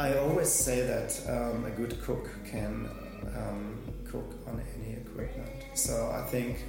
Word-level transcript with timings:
I 0.00 0.16
always 0.16 0.48
say 0.48 0.80
that 0.86 1.10
um, 1.28 1.66
a 1.66 1.70
good 1.70 2.00
cook 2.02 2.30
can 2.46 2.88
um, 3.36 3.78
cook 4.10 4.34
on 4.46 4.62
any 4.74 4.94
equipment. 4.94 5.50
So 5.74 6.10
I 6.10 6.22
think 6.22 6.64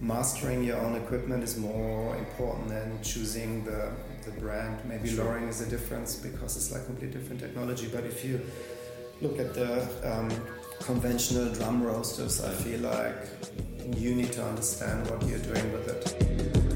mastering 0.00 0.62
your 0.62 0.76
own 0.76 0.94
equipment 0.94 1.42
is 1.42 1.58
more 1.58 2.16
important 2.16 2.68
than 2.68 3.02
choosing 3.02 3.64
the, 3.64 3.90
the 4.24 4.30
brand. 4.40 4.78
Maybe 4.84 5.08
sure. 5.08 5.24
Loring 5.24 5.48
is 5.48 5.60
a 5.60 5.68
difference 5.68 6.14
because 6.14 6.56
it's 6.56 6.70
like 6.70 6.86
completely 6.86 7.18
different 7.18 7.40
technology. 7.40 7.88
But 7.92 8.04
if 8.04 8.24
you 8.24 8.40
look 9.20 9.40
at 9.40 9.54
the 9.54 9.72
um, 10.04 10.30
conventional 10.78 11.52
drum 11.52 11.82
roasters, 11.82 12.44
I 12.44 12.52
feel 12.52 12.78
like 12.80 13.26
you 13.96 14.14
need 14.14 14.30
to 14.34 14.44
understand 14.44 15.10
what 15.10 15.20
you're 15.26 15.46
doing 15.50 15.72
with 15.72 15.88
it. 15.88 16.71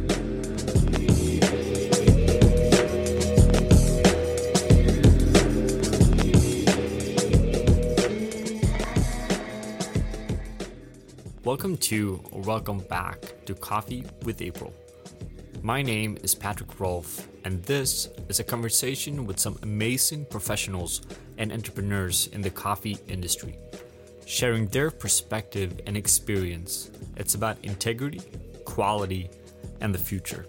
Welcome 11.57 11.79
to 11.79 12.23
or 12.33 12.43
welcome 12.43 12.81
back 12.81 13.19
to 13.47 13.55
Coffee 13.55 14.05
with 14.25 14.43
April. 14.43 14.75
My 15.63 15.81
name 15.81 16.19
is 16.23 16.35
Patrik 16.35 16.79
Rolf, 16.79 17.27
and 17.47 17.63
this 17.63 18.11
is 18.29 18.41
a 18.41 18.45
conversation 18.45 19.25
with 19.25 19.39
some 19.39 19.59
amazing 19.63 20.27
professionals 20.27 21.01
and 21.39 21.51
entrepreneurs 21.51 22.27
in 22.35 22.43
the 22.43 22.51
coffee 22.51 22.99
industry, 23.09 23.59
sharing 24.27 24.67
their 24.67 24.91
perspective 24.91 25.81
and 25.87 25.97
experience. 25.97 26.91
It's 27.17 27.37
about 27.37 27.57
integrity, 27.63 28.21
quality, 28.67 29.31
and 29.81 29.95
the 29.95 29.99
future. 29.99 30.45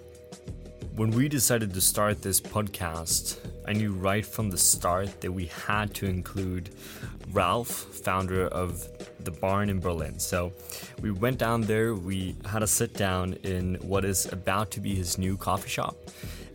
When 0.97 1.11
we 1.11 1.29
decided 1.29 1.73
to 1.73 1.79
start 1.79 2.21
this 2.21 2.41
podcast, 2.41 3.37
I 3.65 3.71
knew 3.71 3.93
right 3.93 4.25
from 4.25 4.49
the 4.49 4.57
start 4.57 5.21
that 5.21 5.31
we 5.31 5.45
had 5.45 5.93
to 5.95 6.05
include 6.05 6.71
Ralf, 7.31 7.69
founder 7.69 8.47
of 8.47 8.85
the 9.27 9.39
barn 9.39 9.69
in 9.69 9.79
Berlin. 9.79 10.17
So 10.19 10.53
we 11.01 11.11
went 11.11 11.37
down 11.37 11.61
there, 11.61 11.93
we 11.93 12.35
had 12.49 12.63
a 12.63 12.67
sit 12.67 12.93
down 12.93 13.33
in 13.43 13.75
what 13.81 14.05
is 14.05 14.31
about 14.31 14.71
to 14.71 14.79
be 14.79 14.95
his 14.95 15.17
new 15.17 15.35
coffee 15.35 15.69
shop. 15.69 15.95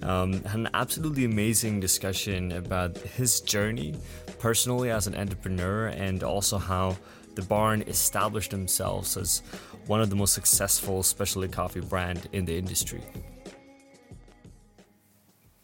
Um, 0.03 0.42
had 0.45 0.61
an 0.61 0.70
absolutely 0.75 1.25
amazing 1.25 1.79
discussion 1.79 2.53
about 2.53 2.97
his 2.97 3.41
journey 3.41 3.95
personally 4.41 4.91
as 4.91 5.06
an 5.06 5.14
entrepreneur 5.14 5.89
and 5.89 6.25
also 6.25 6.56
how 6.59 6.97
the 7.34 7.42
barn 7.42 7.83
established 7.83 8.51
themselves 8.51 9.17
as 9.17 9.42
one 9.86 10.01
of 10.01 10.09
the 10.11 10.17
most 10.17 10.33
successful 10.33 11.03
specialty 11.03 11.48
coffee 11.48 11.81
brand 11.81 12.29
in 12.33 12.45
the 12.45 12.57
industry. 12.57 13.03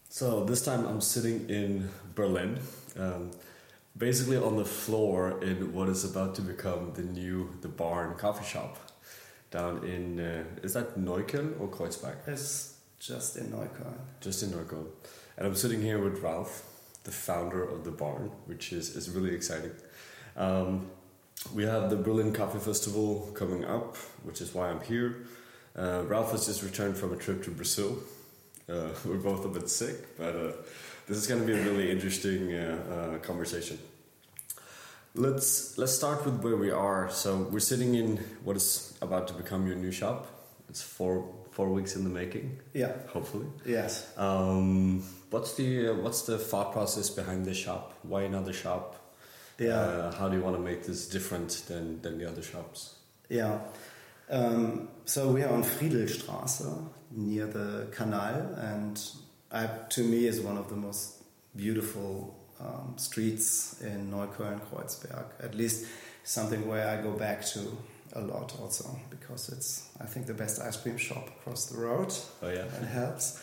So 0.09 0.43
this 0.45 0.63
time 0.63 0.85
I'm 0.85 1.01
sitting 1.01 1.49
in 1.49 1.89
Berlin. 2.13 2.59
Um, 2.97 3.31
basically 3.97 4.37
on 4.37 4.55
the 4.55 4.65
floor 4.65 5.41
in 5.43 5.73
what 5.73 5.89
is 5.89 6.03
about 6.03 6.35
to 6.35 6.41
become 6.41 6.93
the 6.93 7.03
new 7.03 7.49
the 7.61 7.67
barn 7.67 8.15
coffee 8.15 8.45
shop 8.45 8.77
down 9.51 9.83
in 9.83 10.19
uh, 10.19 10.43
is 10.63 10.73
that 10.73 10.97
Neukölln 10.97 11.59
or 11.59 11.67
Kreuzberg? 11.67 12.15
It's 12.27 12.75
just 12.99 13.37
in 13.37 13.47
Neukölln. 13.47 13.97
Just 14.21 14.43
in 14.43 14.49
Neukölln, 14.49 14.87
and 15.37 15.47
I'm 15.47 15.55
sitting 15.55 15.81
here 15.81 15.99
with 15.99 16.21
Ralf, 16.21 16.63
the 17.03 17.11
founder 17.11 17.63
of 17.63 17.83
the 17.83 17.91
barn, 17.91 18.31
which 18.45 18.73
is 18.73 18.95
is 18.95 19.09
really 19.09 19.33
exciting. 19.33 19.71
Um, 20.37 20.89
we 21.53 21.63
have 21.63 21.89
the 21.89 21.95
Berlin 21.95 22.33
Coffee 22.33 22.59
Festival 22.59 23.31
coming 23.33 23.65
up, 23.65 23.95
which 24.23 24.41
is 24.41 24.53
why 24.53 24.69
I'm 24.69 24.81
here. 24.81 25.25
Uh, 25.77 26.03
Ralf 26.05 26.31
has 26.31 26.45
just 26.45 26.63
returned 26.63 26.97
from 26.97 27.13
a 27.13 27.15
trip 27.15 27.43
to 27.43 27.51
Brazil. 27.51 27.97
Uh, 28.67 28.89
we're 29.05 29.17
both 29.17 29.45
a 29.45 29.49
bit 29.49 29.69
sick, 29.69 30.17
but 30.17 30.35
uh, 30.35 30.51
this 31.09 31.17
is 31.17 31.27
going 31.27 31.41
to 31.41 31.47
be 31.47 31.53
a 31.53 31.63
really 31.63 31.89
interesting 31.91 32.53
uh, 32.53 33.15
uh, 33.15 33.17
conversation. 33.19 33.79
Let's 35.15 35.77
let's 35.77 35.91
start 35.91 36.23
with 36.23 36.43
where 36.43 36.55
we 36.55 36.69
are. 36.69 37.09
So 37.09 37.37
we're 37.51 37.59
sitting 37.59 37.95
in 37.95 38.17
what 38.43 38.55
is 38.55 38.93
about 39.01 39.27
to 39.29 39.33
become 39.33 39.65
your 39.65 39.75
new 39.75 39.91
shop. 39.91 40.27
It's 40.69 40.83
four 40.83 41.27
four 41.49 41.69
weeks 41.69 41.95
in 41.95 42.03
the 42.03 42.11
making. 42.11 42.59
Yeah. 42.73 42.93
Hopefully. 43.07 43.47
Yes. 43.65 44.07
Um, 44.17 45.03
what's 45.31 45.55
the 45.55 45.89
uh, 45.89 45.93
what's 45.95 46.21
the 46.21 46.37
thought 46.37 46.71
process 46.73 47.09
behind 47.09 47.45
this 47.45 47.57
shop? 47.57 47.93
Why 48.03 48.21
another 48.21 48.53
shop? 48.53 48.95
Yeah. 49.57 49.79
Uh, 49.79 50.15
how 50.15 50.29
do 50.29 50.37
you 50.37 50.43
want 50.43 50.55
to 50.57 50.61
make 50.61 50.85
this 50.85 51.09
different 51.09 51.63
than 51.67 52.01
than 52.03 52.19
the 52.19 52.29
other 52.29 52.43
shops? 52.43 52.95
Yeah. 53.29 53.59
Um, 54.29 54.89
so 55.05 55.31
we 55.31 55.41
are 55.41 55.51
on 55.51 55.63
Friedelstraße 55.63 56.87
near 57.11 57.47
the 57.47 57.87
canal, 57.91 58.53
and 58.57 59.01
I, 59.51 59.67
to 59.89 60.03
me 60.03 60.27
is 60.27 60.41
one 60.41 60.57
of 60.57 60.69
the 60.69 60.75
most 60.75 61.23
beautiful 61.55 62.35
um, 62.59 62.93
streets 62.97 63.81
in 63.81 64.11
Neukölln, 64.11 64.59
Kreuzberg. 64.69 65.25
At 65.41 65.55
least 65.55 65.87
something 66.23 66.67
where 66.67 66.87
I 66.87 67.01
go 67.01 67.11
back 67.11 67.45
to 67.47 67.77
a 68.13 68.21
lot 68.21 68.59
also 68.59 68.99
because 69.09 69.49
it's 69.49 69.89
I 70.01 70.05
think 70.05 70.25
the 70.25 70.33
best 70.33 70.59
ice 70.61 70.77
cream 70.77 70.97
shop 70.97 71.27
across 71.27 71.65
the 71.65 71.79
road. 71.79 72.13
Oh 72.41 72.49
yeah, 72.49 72.65
it 72.65 72.87
helps. 72.87 73.41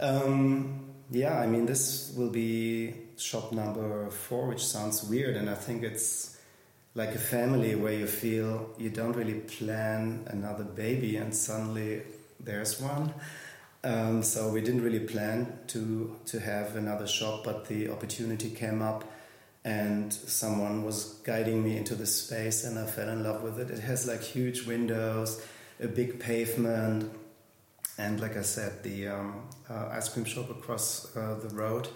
Um, 0.00 0.84
yeah, 1.10 1.38
I 1.38 1.46
mean 1.46 1.66
this 1.66 2.12
will 2.16 2.30
be 2.30 2.94
shop 3.16 3.52
number 3.52 4.10
four, 4.10 4.48
which 4.48 4.64
sounds 4.64 5.04
weird, 5.04 5.36
and 5.36 5.48
I 5.48 5.54
think 5.54 5.82
it's 5.82 6.36
like 6.94 7.14
a 7.14 7.18
family 7.18 7.74
where 7.74 7.92
you 7.92 8.06
feel 8.06 8.70
you 8.78 8.90
don't 8.90 9.14
really 9.14 9.40
plan 9.40 10.26
another 10.28 10.64
baby 10.64 11.16
and 11.16 11.34
suddenly 11.34 12.02
there's 12.38 12.80
one. 12.80 13.12
Um, 13.84 14.22
so 14.22 14.48
we 14.48 14.62
didn't 14.62 14.82
really 14.82 15.00
plan 15.00 15.58
to 15.68 16.16
to 16.26 16.40
have 16.40 16.74
another 16.76 17.06
shop, 17.06 17.44
but 17.44 17.68
the 17.68 17.90
opportunity 17.90 18.48
came 18.48 18.80
up, 18.80 19.04
and 19.62 20.10
someone 20.10 20.84
was 20.84 21.20
guiding 21.22 21.62
me 21.62 21.76
into 21.76 21.94
the 21.94 22.06
space, 22.06 22.64
and 22.64 22.78
I 22.78 22.86
fell 22.86 23.10
in 23.10 23.22
love 23.22 23.42
with 23.42 23.60
it. 23.60 23.70
It 23.70 23.80
has 23.80 24.06
like 24.06 24.22
huge 24.22 24.66
windows, 24.66 25.46
a 25.82 25.86
big 25.86 26.18
pavement, 26.18 27.12
and 27.98 28.20
like 28.20 28.38
I 28.38 28.42
said, 28.42 28.82
the 28.82 29.08
um, 29.08 29.48
uh, 29.68 29.88
ice 29.92 30.08
cream 30.08 30.24
shop 30.24 30.48
across 30.48 31.14
uh, 31.14 31.38
the 31.42 31.54
road. 31.54 31.88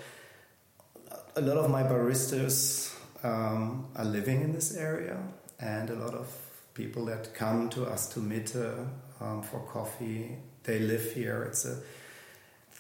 A 1.37 1.41
lot 1.41 1.57
of 1.57 1.71
my 1.71 1.83
baristas 1.83 2.95
um, 3.25 3.87
are 3.97 4.05
living 4.05 4.43
in 4.43 4.53
this 4.53 4.77
area, 4.77 5.17
and 5.59 5.89
a 5.89 5.95
lot 5.95 6.13
of 6.13 6.29
people 6.75 7.07
that 7.07 7.33
come 7.33 7.71
to 7.71 7.87
us 7.87 8.11
to 8.11 8.21
Mitte 8.21 8.87
um, 9.23 9.43
for 9.43 9.61
coffee 9.61 10.37
they 10.65 10.79
live 10.79 11.13
here. 11.13 11.45
It's 11.45 11.65
a 11.65 11.79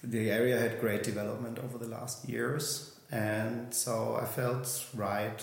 the 0.02 0.30
area 0.30 0.58
had 0.58 0.80
great 0.80 1.02
development 1.02 1.58
over 1.58 1.76
the 1.78 1.88
last 1.88 2.28
years, 2.28 2.94
and 3.10 3.74
so 3.74 4.18
I 4.20 4.26
felt 4.26 4.86
right 4.94 5.42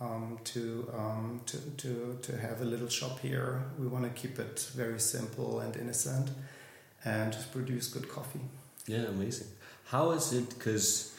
um, 0.00 0.38
to, 0.44 0.90
um, 0.96 1.40
to 1.46 1.58
to 1.58 2.18
to 2.22 2.36
have 2.38 2.60
a 2.60 2.64
little 2.64 2.88
shop 2.88 3.20
here. 3.20 3.64
We 3.78 3.86
want 3.86 4.04
to 4.04 4.10
keep 4.10 4.38
it 4.38 4.70
very 4.74 5.00
simple 5.00 5.60
and 5.60 5.76
innocent, 5.76 6.30
and 7.04 7.32
just 7.32 7.52
produce 7.52 7.88
good 7.88 8.08
coffee. 8.08 8.40
Yeah, 8.86 9.06
amazing. 9.08 9.48
How 9.86 10.12
is 10.12 10.32
it? 10.32 10.48
Because 10.50 11.12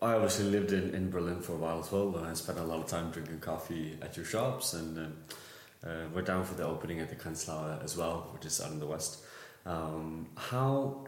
I 0.00 0.12
obviously 0.12 0.46
lived 0.46 0.72
in, 0.72 0.94
in 0.94 1.10
Berlin 1.10 1.40
for 1.40 1.52
a 1.52 1.56
while 1.56 1.80
as 1.80 1.90
well, 1.90 2.14
and 2.16 2.26
I 2.26 2.34
spent 2.34 2.58
a 2.58 2.62
lot 2.62 2.80
of 2.80 2.86
time 2.86 3.10
drinking 3.10 3.40
coffee 3.40 3.96
at 4.02 4.16
your 4.16 4.26
shops, 4.26 4.74
and 4.74 4.98
uh, 4.98 5.88
uh, 5.88 6.04
we're 6.14 6.22
down 6.22 6.44
for 6.44 6.54
the 6.54 6.66
opening 6.66 7.00
at 7.00 7.08
the 7.08 7.16
Kranzler 7.16 7.82
as 7.82 7.96
well, 7.96 8.28
which 8.32 8.44
is 8.44 8.60
out 8.60 8.72
in 8.72 8.78
the 8.78 8.86
west. 8.86 9.24
Um, 9.66 10.26
how 10.36 11.06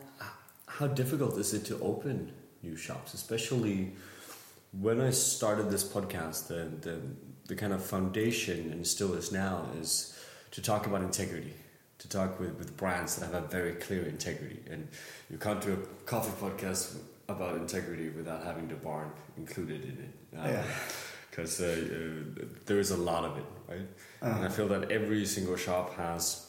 how 0.67 0.87
difficult 0.87 1.39
is 1.39 1.55
it 1.55 1.65
to 1.67 1.78
open 1.81 2.33
new 2.62 2.77
shops, 2.77 3.15
especially 3.15 3.93
when 4.72 5.00
I 5.00 5.11
started 5.11 5.71
this 5.71 5.84
podcast? 5.84 6.49
The 6.49 6.71
the 6.81 7.00
the 7.47 7.55
kind 7.55 7.72
of 7.72 7.84
foundation 7.84 8.72
and 8.72 8.87
still 8.87 9.15
is 9.15 9.33
now 9.33 9.66
is 9.81 10.19
to 10.50 10.62
talk 10.62 10.87
about 10.87 11.03
integrity, 11.03 11.55
to 11.99 12.09
talk 12.09 12.41
with, 12.41 12.59
with 12.59 12.77
brands 12.77 13.16
that 13.16 13.33
have 13.33 13.45
a 13.45 13.47
very 13.47 13.75
clear 13.75 14.03
integrity. 14.05 14.61
And 14.71 14.89
you 15.31 15.39
can't 15.39 15.61
do 15.61 15.75
a 15.75 16.06
coffee 16.06 16.33
podcast 16.45 16.97
about 17.28 17.56
integrity 17.56 18.09
without 18.11 18.45
having 18.45 18.69
the 18.69 18.75
barn 18.75 19.11
included 19.37 19.83
in 19.84 19.91
it. 19.91 20.39
Um, 20.39 20.51
yeah. 20.51 20.65
Because 21.31 21.60
uh, 21.60 21.66
uh, 21.66 22.45
there 22.65 22.78
is 22.78 22.91
a 22.91 22.97
lot 22.97 23.25
of 23.25 23.36
it, 23.36 23.45
right? 23.69 23.89
Uh-huh. 24.22 24.36
And 24.36 24.45
I 24.47 24.48
feel 24.48 24.69
that 24.69 24.91
every 24.91 25.27
single 25.27 25.57
shop 25.57 25.95
has 25.97 26.46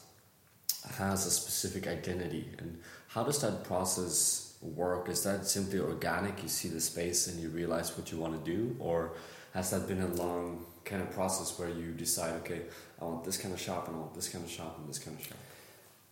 has 0.96 1.26
a 1.26 1.30
specific 1.30 1.86
identity. 1.86 2.48
And 2.58 2.80
how 3.08 3.24
does 3.24 3.40
that 3.40 3.64
process 3.64 4.56
work? 4.60 5.08
Is 5.08 5.24
that 5.24 5.46
simply 5.46 5.80
organic? 5.80 6.42
You 6.42 6.48
see 6.48 6.68
the 6.68 6.80
space 6.80 7.26
and 7.26 7.40
you 7.40 7.48
realize 7.48 7.96
what 7.96 8.10
you 8.12 8.18
want 8.18 8.44
to 8.44 8.50
do, 8.50 8.76
or 8.78 9.12
has 9.54 9.70
that 9.70 9.88
been 9.88 10.02
a 10.02 10.08
long 10.08 10.66
kind 10.84 11.02
of 11.02 11.10
process 11.10 11.58
where 11.58 11.68
you 11.68 11.92
decide, 11.92 12.34
okay, 12.40 12.62
I 13.00 13.04
want 13.04 13.24
this 13.24 13.36
kind 13.36 13.52
of 13.52 13.60
shop 13.60 13.88
and 13.88 13.96
I 13.96 14.00
want 14.00 14.14
this 14.14 14.28
kind 14.28 14.44
of 14.44 14.50
shop 14.50 14.78
and 14.78 14.88
this 14.88 14.98
kind 14.98 15.18
of 15.18 15.26
shop? 15.26 15.38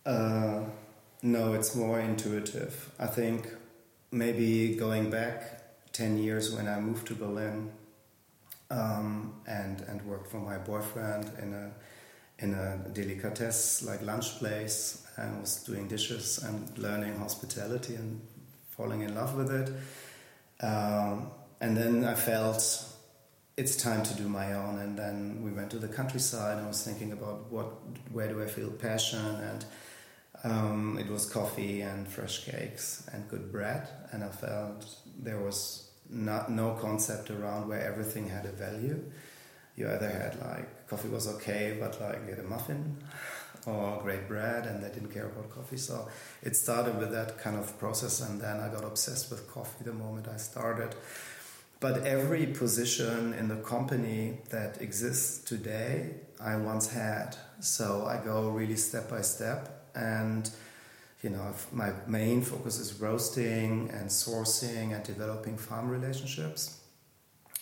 Uh, 0.05 0.63
no, 1.21 1.53
it's 1.53 1.75
more 1.75 1.99
intuitive. 1.99 2.91
I 2.99 3.07
think 3.07 3.49
maybe 4.11 4.75
going 4.75 5.09
back 5.09 5.91
10 5.93 6.17
years 6.17 6.53
when 6.53 6.67
I 6.67 6.79
moved 6.79 7.07
to 7.07 7.15
Berlin 7.15 7.71
um, 8.69 9.33
and, 9.47 9.81
and 9.81 10.01
worked 10.03 10.29
for 10.29 10.39
my 10.39 10.57
boyfriend 10.57 11.31
in 11.41 11.53
a 11.53 11.71
in 12.39 12.53
a 12.53 12.77
delicatesse 12.93 13.83
like 13.83 14.01
lunch 14.01 14.37
place 14.37 15.05
and 15.17 15.41
was 15.41 15.63
doing 15.63 15.87
dishes 15.87 16.37
and 16.43 16.77
learning 16.77 17.17
hospitality 17.17 17.95
and 17.95 18.21
falling 18.69 19.01
in 19.01 19.15
love 19.15 19.35
with 19.35 19.51
it. 19.51 19.71
Um, 20.63 21.31
and 21.59 21.75
then 21.75 22.05
I 22.05 22.13
felt 22.13 22.85
it's 23.57 23.75
time 23.75 24.03
to 24.03 24.13
do 24.13 24.29
my 24.29 24.53
own. 24.53 24.77
And 24.79 24.97
then 24.97 25.41
we 25.43 25.51
went 25.51 25.71
to 25.71 25.79
the 25.79 25.87
countryside. 25.87 26.57
And 26.57 26.65
I 26.65 26.67
was 26.67 26.83
thinking 26.83 27.11
about 27.11 27.51
what, 27.51 27.73
where 28.11 28.27
do 28.27 28.41
I 28.41 28.45
feel 28.45 28.69
passion, 28.69 29.19
and 29.19 29.65
um, 30.43 30.99
it 30.99 31.09
was 31.09 31.25
coffee 31.25 31.81
and 31.81 32.07
fresh 32.07 32.45
cakes 32.45 33.07
and 33.11 33.27
good 33.27 33.51
bread. 33.51 33.87
And 34.11 34.23
I 34.23 34.29
felt 34.29 34.85
there 35.19 35.39
was 35.39 35.89
not 36.09 36.51
no 36.51 36.71
concept 36.75 37.31
around 37.31 37.67
where 37.67 37.81
everything 37.81 38.29
had 38.29 38.45
a 38.45 38.51
value. 38.51 39.03
You 39.77 39.87
either 39.89 40.09
had 40.09 40.37
like 40.41 40.87
coffee 40.87 41.07
was 41.07 41.27
okay, 41.35 41.77
but 41.79 42.01
like 42.01 42.27
had 42.27 42.39
a 42.39 42.43
muffin 42.43 42.97
or 43.65 43.99
great 44.01 44.27
bread, 44.27 44.65
and 44.65 44.83
they 44.83 44.89
didn't 44.89 45.13
care 45.13 45.27
about 45.27 45.49
coffee. 45.49 45.77
So 45.77 46.07
it 46.41 46.55
started 46.55 46.97
with 46.97 47.11
that 47.11 47.37
kind 47.37 47.57
of 47.57 47.77
process, 47.77 48.21
and 48.21 48.41
then 48.41 48.59
I 48.59 48.69
got 48.69 48.83
obsessed 48.83 49.29
with 49.29 49.49
coffee 49.49 49.83
the 49.85 49.93
moment 49.93 50.27
I 50.27 50.37
started. 50.37 50.95
But 51.79 52.07
every 52.07 52.47
position 52.47 53.33
in 53.35 53.49
the 53.49 53.57
company 53.57 54.39
that 54.49 54.81
exists 54.81 55.43
today, 55.43 56.15
I 56.41 56.55
once 56.55 56.91
had. 56.91 57.37
So 57.59 58.05
I 58.07 58.17
go 58.23 58.49
really 58.49 58.77
step 58.77 59.09
by 59.11 59.21
step, 59.21 59.89
and 59.93 60.49
you 61.21 61.29
know, 61.29 61.53
my 61.71 61.91
main 62.07 62.41
focus 62.41 62.79
is 62.79 62.99
roasting 62.99 63.89
and 63.91 64.09
sourcing 64.09 64.95
and 64.95 65.03
developing 65.03 65.57
farm 65.57 65.89
relationships. 65.89 66.79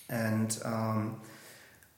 And 0.09 0.57
um, 0.63 1.21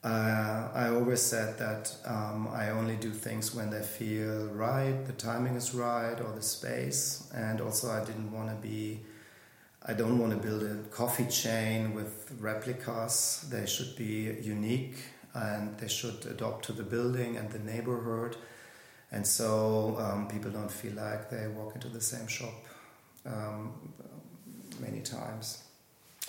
uh, 0.04 0.68
I 0.74 0.88
always 0.90 1.20
said 1.20 1.58
that 1.58 1.92
um, 2.06 2.48
I 2.52 2.70
only 2.70 2.96
do 2.96 3.10
things 3.10 3.54
when 3.54 3.70
they 3.70 3.82
feel 3.82 4.46
right, 4.46 5.04
the 5.04 5.12
timing 5.12 5.56
is 5.56 5.74
right, 5.74 6.20
or 6.20 6.32
the 6.32 6.42
space. 6.42 7.28
And 7.34 7.60
also, 7.60 7.90
I 7.90 8.04
didn't 8.04 8.30
want 8.30 8.48
to 8.48 8.54
be, 8.56 9.00
I 9.84 9.94
don't 9.94 10.18
want 10.18 10.32
to 10.32 10.38
build 10.38 10.62
a 10.62 10.76
coffee 10.90 11.26
chain 11.26 11.94
with 11.94 12.32
replicas. 12.38 13.46
They 13.50 13.66
should 13.66 13.96
be 13.96 14.36
unique 14.40 14.96
and 15.34 15.76
they 15.78 15.88
should 15.88 16.24
adopt 16.26 16.64
to 16.66 16.72
the 16.72 16.84
building 16.84 17.36
and 17.36 17.50
the 17.50 17.58
neighborhood. 17.58 18.36
And 19.10 19.26
so 19.26 19.96
um, 19.98 20.28
people 20.28 20.50
don't 20.50 20.70
feel 20.70 20.92
like 20.92 21.28
they 21.28 21.48
walk 21.48 21.74
into 21.74 21.88
the 21.88 22.00
same 22.00 22.28
shop 22.28 22.54
um, 23.26 23.72
many 24.78 25.00
times. 25.00 25.64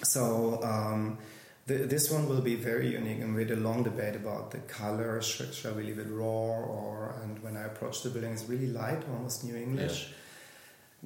So, 0.04 0.60
um, 0.64 1.18
the, 1.70 1.78
this 1.86 2.10
one 2.12 2.28
will 2.28 2.42
be 2.42 2.56
very 2.56 2.90
unique, 3.00 3.22
and 3.22 3.36
we 3.36 3.42
had 3.46 3.52
a 3.52 3.62
long 3.68 3.84
debate 3.84 4.16
about 4.16 4.50
the 4.52 4.62
color. 4.80 5.22
Should, 5.22 5.54
should 5.54 5.76
we 5.78 5.84
leave 5.84 6.00
it 6.00 6.10
raw, 6.10 6.26
or 6.26 7.16
and 7.22 7.42
when 7.44 7.56
I 7.56 7.64
approached 7.72 8.02
the 8.04 8.10
building, 8.10 8.34
it's 8.34 8.50
really 8.50 8.72
light, 8.82 9.02
almost 9.14 9.44
New 9.44 9.56
English, 9.56 9.98
yeah. 10.10 10.16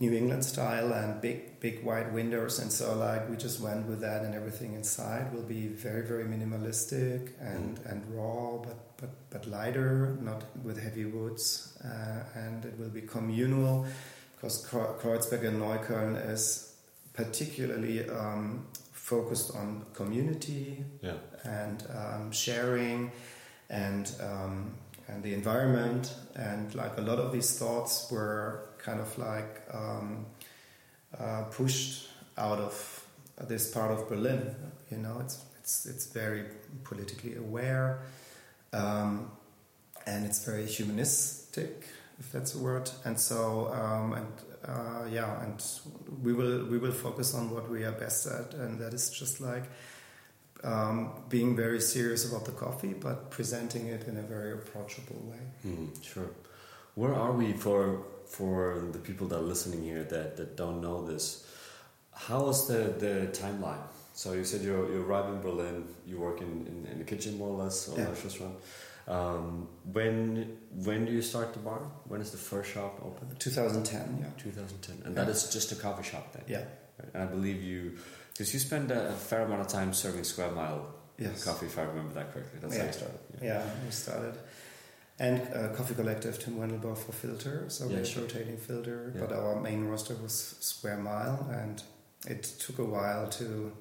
New 0.03 0.13
England 0.17 0.43
style, 0.45 0.93
and 0.93 1.21
big, 1.21 1.59
big 1.59 1.83
white 1.83 2.09
windows. 2.13 2.59
And 2.59 2.71
so, 2.71 2.95
like, 2.95 3.29
we 3.29 3.35
just 3.35 3.59
went 3.59 3.85
with 3.91 3.99
that, 4.07 4.23
and 4.25 4.33
everything 4.33 4.73
inside 4.73 5.33
will 5.33 5.47
be 5.57 5.67
very, 5.67 6.03
very 6.11 6.25
minimalistic 6.35 7.21
and 7.39 7.77
mm. 7.77 7.91
and 7.91 7.99
raw, 8.15 8.57
but 8.65 8.79
but 8.99 9.11
but 9.33 9.45
lighter, 9.45 10.17
not 10.21 10.41
with 10.63 10.81
heavy 10.81 11.05
woods, 11.05 11.77
uh, 11.83 12.39
and 12.43 12.65
it 12.65 12.79
will 12.79 12.93
be 12.99 13.01
communal, 13.01 13.85
because 14.35 14.65
Kreuzberg 15.01 15.43
and 15.49 15.61
Neukölln 15.61 16.15
is 16.35 16.73
particularly 17.13 18.09
um, 18.09 18.65
focused 19.03 19.53
on 19.53 19.85
community 19.93 20.81
yeah. 21.01 21.17
and 21.43 21.85
um, 21.93 22.31
sharing 22.31 23.11
and 23.69 24.15
um, 24.21 24.73
and 25.09 25.21
the 25.21 25.33
environment 25.33 26.15
and 26.35 26.73
like 26.73 26.97
a 26.97 27.01
lot 27.01 27.19
of 27.19 27.33
these 27.33 27.59
thoughts 27.59 28.09
were 28.09 28.69
kind 28.77 29.01
of 29.01 29.17
like 29.17 29.61
um, 29.73 30.25
uh, 31.19 31.43
pushed 31.51 32.07
out 32.37 32.59
of 32.59 33.05
this 33.49 33.71
part 33.71 33.91
of 33.91 34.07
Berlin. 34.07 34.55
You 34.89 34.99
know, 34.99 35.17
it's 35.19 35.43
it's 35.59 35.85
it's 35.85 36.05
very 36.05 36.45
politically 36.85 37.35
aware, 37.35 37.99
um, 38.71 39.29
and 40.05 40.25
it's 40.25 40.45
very 40.45 40.65
humanistic, 40.65 41.87
if 42.19 42.31
that's 42.31 42.55
a 42.55 42.59
word. 42.59 42.89
And 43.03 43.19
so 43.19 43.67
um, 43.73 44.13
and 44.13 44.27
uh, 44.67 45.05
yeah, 45.11 45.43
and 45.43 45.63
we 46.21 46.33
will 46.33 46.65
we 46.65 46.77
will 46.77 46.91
focus 46.91 47.33
on 47.33 47.49
what 47.49 47.69
we 47.69 47.83
are 47.83 47.91
best 47.91 48.27
at, 48.27 48.53
and 48.53 48.79
that 48.79 48.93
is 48.93 49.09
just 49.09 49.41
like 49.41 49.63
um, 50.63 51.11
being 51.29 51.55
very 51.55 51.81
serious 51.81 52.29
about 52.29 52.45
the 52.45 52.51
coffee, 52.51 52.93
but 52.93 53.29
presenting 53.29 53.87
it 53.87 54.07
in 54.07 54.17
a 54.17 54.21
very 54.21 54.53
approachable 54.53 55.21
way. 55.29 55.39
Mm, 55.65 56.03
sure. 56.03 56.29
Where 56.95 57.13
are 57.13 57.31
we 57.31 57.53
for 57.53 58.03
for 58.25 58.87
the 58.91 58.99
people 58.99 59.27
that 59.27 59.37
are 59.37 59.47
listening 59.53 59.83
here 59.83 60.03
that, 60.03 60.37
that 60.37 60.55
don't 60.55 60.81
know 60.81 61.05
this? 61.05 61.45
How 62.15 62.47
is 62.49 62.67
the, 62.67 62.93
the 62.97 63.27
timeline? 63.31 63.81
So 64.13 64.33
you 64.33 64.45
said 64.45 64.61
you 64.61 64.73
you 64.93 65.01
arrive 65.01 65.27
in 65.33 65.41
Berlin, 65.41 65.87
you 66.05 66.19
work 66.19 66.41
in, 66.41 66.67
in, 66.67 66.87
in 66.91 66.99
the 66.99 67.05
kitchen 67.05 67.37
more 67.37 67.49
or 67.49 67.63
less, 67.63 67.89
or 67.89 67.97
yeah. 67.97 68.07
restaurant. 68.09 68.55
Um, 69.07 69.67
when 69.91 70.57
when 70.71 71.05
do 71.05 71.11
you 71.11 71.21
start 71.21 71.53
the 71.53 71.59
bar? 71.59 71.81
When 72.07 72.21
is 72.21 72.31
the 72.31 72.37
first 72.37 72.71
shop 72.71 73.01
open? 73.03 73.35
2010, 73.37 74.17
yeah. 74.19 74.27
2010, 74.41 75.01
and 75.05 75.15
yeah. 75.15 75.23
that 75.23 75.29
is 75.29 75.51
just 75.51 75.71
a 75.71 75.75
coffee 75.75 76.03
shop 76.03 76.31
then. 76.33 76.43
Yeah. 76.47 76.63
And 77.13 77.23
I 77.23 77.25
believe 77.25 77.61
you, 77.61 77.97
because 78.31 78.53
you 78.53 78.59
spend 78.59 78.91
a, 78.91 79.11
fair 79.11 79.41
amount 79.41 79.61
of 79.61 79.67
time 79.67 79.93
serving 79.93 80.23
Square 80.23 80.51
Mile 80.51 80.85
yes. 81.17 81.43
coffee, 81.43 81.65
if 81.65 81.77
I 81.77 81.83
remember 81.83 82.13
that 82.13 82.33
correctly. 82.33 82.59
That's 82.61 82.75
yeah. 82.75 82.81
how 82.81 82.87
you 82.87 82.93
started. 82.93 83.19
Yeah, 83.41 83.47
yeah 83.47 83.65
we 83.83 83.91
started. 83.91 84.37
And 85.19 85.41
uh, 85.53 85.73
Coffee 85.75 85.93
Collective, 85.95 86.39
Tim 86.39 86.55
Wendelboe 86.55 86.97
for 86.97 87.11
Filter, 87.11 87.65
so 87.67 87.87
yeah, 87.87 87.97
we're 87.97 88.05
sure. 88.05 88.23
rotating 88.23 88.57
Filter, 88.57 89.11
yeah. 89.13 89.21
but 89.21 89.31
our 89.31 89.59
main 89.59 89.85
roster 89.85 90.15
was 90.15 90.55
Square 90.59 90.97
Mile, 90.97 91.47
and 91.51 91.83
it 92.27 92.43
took 92.43 92.79
a 92.79 92.85
while 92.85 93.27
to, 93.27 93.71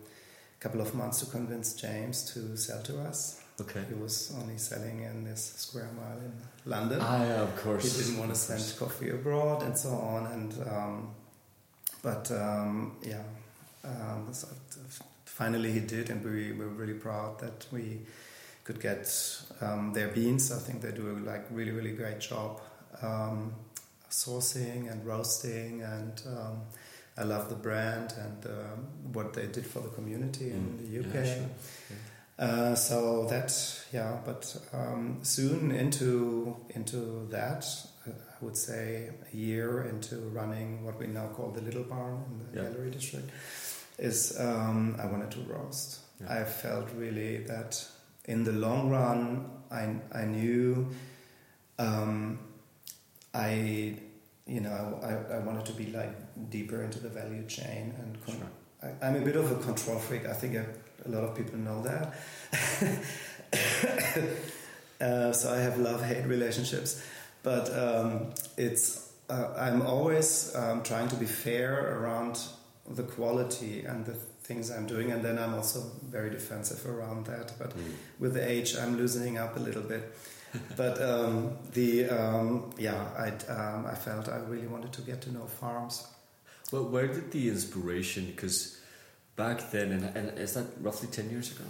a 0.59 0.61
couple 0.61 0.81
of 0.81 0.95
months 0.95 1.21
to 1.21 1.27
convince 1.27 1.75
James 1.75 2.23
to 2.35 2.57
sell 2.57 2.83
to 2.83 3.01
us. 3.01 3.42
Okay. 3.63 3.85
He 3.89 3.95
was 3.95 4.35
only 4.41 4.59
selling 4.59 5.03
in 5.03 5.25
this 5.25 5.55
square 5.57 5.89
mile 5.97 6.19
in 6.19 6.33
London. 6.65 6.99
Ah, 7.01 7.23
yeah, 7.25 7.43
of 7.43 7.57
course. 7.63 7.85
He 7.85 8.03
didn't 8.03 8.19
want 8.19 8.31
to 8.31 8.37
send 8.37 8.79
coffee 8.79 9.11
abroad 9.11 9.63
and 9.63 9.77
so 9.77 9.91
on. 9.91 10.27
And 10.27 10.69
um, 10.69 11.15
but 12.03 12.31
um, 12.33 12.97
yeah, 13.03 13.23
um, 13.85 14.29
so 14.33 14.49
finally 15.25 15.71
he 15.73 15.81
did, 15.81 16.11
and 16.11 16.25
we 16.25 16.53
were 16.53 16.69
really 16.69 16.95
proud 16.95 17.39
that 17.41 17.67
we 17.71 18.01
could 18.65 18.81
get 18.81 19.07
um, 19.61 19.93
their 19.93 20.09
beans. 20.09 20.51
I 20.51 20.59
think 20.59 20.83
they 20.83 20.93
do 20.93 21.11
a 21.11 21.15
like 21.31 21.45
really 21.51 21.73
really 21.73 21.93
great 21.93 22.21
job 22.21 22.61
um, 23.03 23.55
sourcing 24.11 24.91
and 24.91 25.05
roasting 25.07 25.83
and. 25.83 26.23
Um, 26.27 26.61
I 27.15 27.25
love 27.25 27.51
the 27.51 27.55
brand 27.55 28.15
and 28.17 29.15
what 29.15 29.35
they 29.35 29.47
did 29.47 29.67
for 29.67 29.81
the 29.81 29.91
community 29.91 30.47
mm. 30.47 30.55
in 30.55 30.79
the 30.79 31.01
UK. 31.01 31.15
Yeah, 31.15 31.35
sure. 31.35 31.51
yeah. 31.91 31.97
Uh, 32.43 32.75
so 32.75 33.25
that, 33.27 33.55
yeah, 33.93 34.19
but 34.25 34.57
um, 34.73 35.21
soon 35.23 35.71
into 35.71 36.57
into 36.71 37.29
that, 37.31 37.65
uh, 38.05 38.11
I 38.11 38.45
would 38.45 38.57
say 38.57 39.11
a 39.33 39.37
year 39.37 39.85
into 39.85 40.17
running 40.31 40.85
what 40.85 40.99
we 40.99 41.07
now 41.07 41.29
call 41.29 41.51
the 41.51 41.61
Little 41.61 41.85
Barn 41.85 42.25
in 42.29 42.39
the 42.41 42.63
yeah. 42.63 42.69
Gallery 42.69 42.91
District, 42.91 43.31
is 43.97 44.37
um, 44.41 44.97
I 45.01 45.07
wanted 45.07 45.31
to 45.31 45.41
roast. 45.43 46.01
Yeah. 46.21 46.41
I 46.41 46.45
felt 46.45 46.89
really 46.97 47.45
that 47.45 47.87
in 48.25 48.43
the 48.43 48.51
long 48.51 48.91
run, 48.91 49.49
I 49.71 49.95
I 50.13 50.25
knew 50.25 50.91
um, 51.79 52.41
I 53.33 54.01
you 54.49 54.61
know 54.63 54.99
I, 55.01 55.37
I 55.37 55.39
wanted 55.39 55.65
to 55.67 55.75
be 55.75 55.93
like 55.93 56.51
deeper 56.51 56.83
into 56.83 56.99
the 56.99 57.09
value 57.09 57.47
chain 57.47 57.95
and. 57.99 58.19
Sure. 58.27 58.49
I, 59.01 59.07
am 59.07 59.15
a 59.15 59.21
bit 59.21 59.37
of 59.37 59.53
a 59.53 59.55
control 59.63 59.97
freak. 59.97 60.27
I 60.27 60.33
think 60.33 60.57
I, 60.57 60.65
a 61.05 61.09
lot 61.09 61.25
of 61.25 61.37
people 61.37 61.59
know 61.59 61.83
that. 61.83 62.15
uh, 65.01 65.33
so 65.33 65.53
I 65.53 65.59
have 65.59 65.79
love 65.79 66.03
hate 66.05 66.27
relationships, 66.27 67.05
but 67.43 67.71
um, 67.77 68.33
it's 68.57 69.13
uh, 69.29 69.55
I'm 69.57 69.83
always 69.83 70.55
um, 70.55 70.83
trying 70.83 71.09
to 71.09 71.17
be 71.17 71.27
fair 71.27 71.99
around 71.99 72.41
the 72.89 73.03
quality 73.03 73.85
and 73.85 74.05
the 74.05 74.15
things 74.45 74.71
I'm 74.71 74.87
doing, 74.87 75.13
and 75.13 75.25
then 75.25 75.39
I'm 75.39 75.55
also 75.55 75.81
very 76.03 76.31
defensive 76.31 76.87
around 76.87 77.27
that. 77.27 77.53
But 77.59 77.71
mm. 77.71 77.93
with 78.19 78.35
the 78.35 78.49
age, 78.49 78.77
I'm 78.77 78.97
loosening 78.97 79.39
up 79.39 79.57
a 79.57 79.61
little 79.61 79.83
bit. 79.83 80.13
but 80.77 81.01
um, 81.01 81.57
the 81.73 82.09
um, 82.11 82.71
yeah, 82.79 83.09
I 83.17 83.29
um, 83.51 83.87
I 83.87 83.95
felt 83.95 84.29
I 84.29 84.37
really 84.39 84.67
wanted 84.67 84.93
to 84.93 85.03
get 85.03 85.23
to 85.23 85.33
know 85.33 85.47
farms. 85.47 86.07
Well, 86.71 86.85
where 86.85 87.07
did 87.07 87.31
the 87.33 87.49
inspiration? 87.49 88.27
Because 88.27 88.79
back 89.37 89.71
then, 89.71 89.93
and, 89.93 90.17
and 90.17 90.39
is 90.39 90.55
that 90.55 90.67
roughly 90.81 91.09
10 91.09 91.31
years 91.31 91.53
ago? 91.53 91.65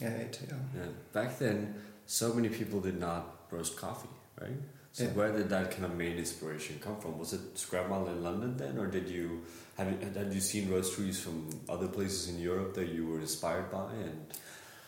Yeah, 0.00 0.16
eight, 0.20 0.38
yeah. 0.46 0.54
yeah. 0.76 0.88
Back 1.12 1.38
then, 1.38 1.74
so 2.06 2.32
many 2.32 2.48
people 2.48 2.80
did 2.80 2.98
not 2.98 3.46
roast 3.50 3.76
coffee, 3.76 4.08
right? 4.40 4.52
So 4.92 5.04
yeah. 5.04 5.10
where 5.10 5.32
did 5.32 5.48
that 5.50 5.70
kind 5.70 5.84
of 5.84 5.94
main 5.94 6.16
inspiration 6.16 6.80
come 6.80 6.98
from? 7.00 7.18
Was 7.18 7.32
it 7.32 7.40
Mile 7.72 8.08
in 8.08 8.22
London 8.22 8.56
then, 8.56 8.78
or 8.78 8.86
did 8.86 9.08
you 9.08 9.44
have 9.76 9.90
you, 9.90 9.98
had 10.12 10.32
you 10.32 10.40
seen 10.40 10.68
roasteries 10.68 11.20
from 11.20 11.48
other 11.68 11.86
places 11.86 12.28
in 12.28 12.40
Europe 12.40 12.74
that 12.74 12.88
you 12.88 13.06
were 13.06 13.20
inspired 13.20 13.70
by? 13.70 13.92
And 13.92 14.26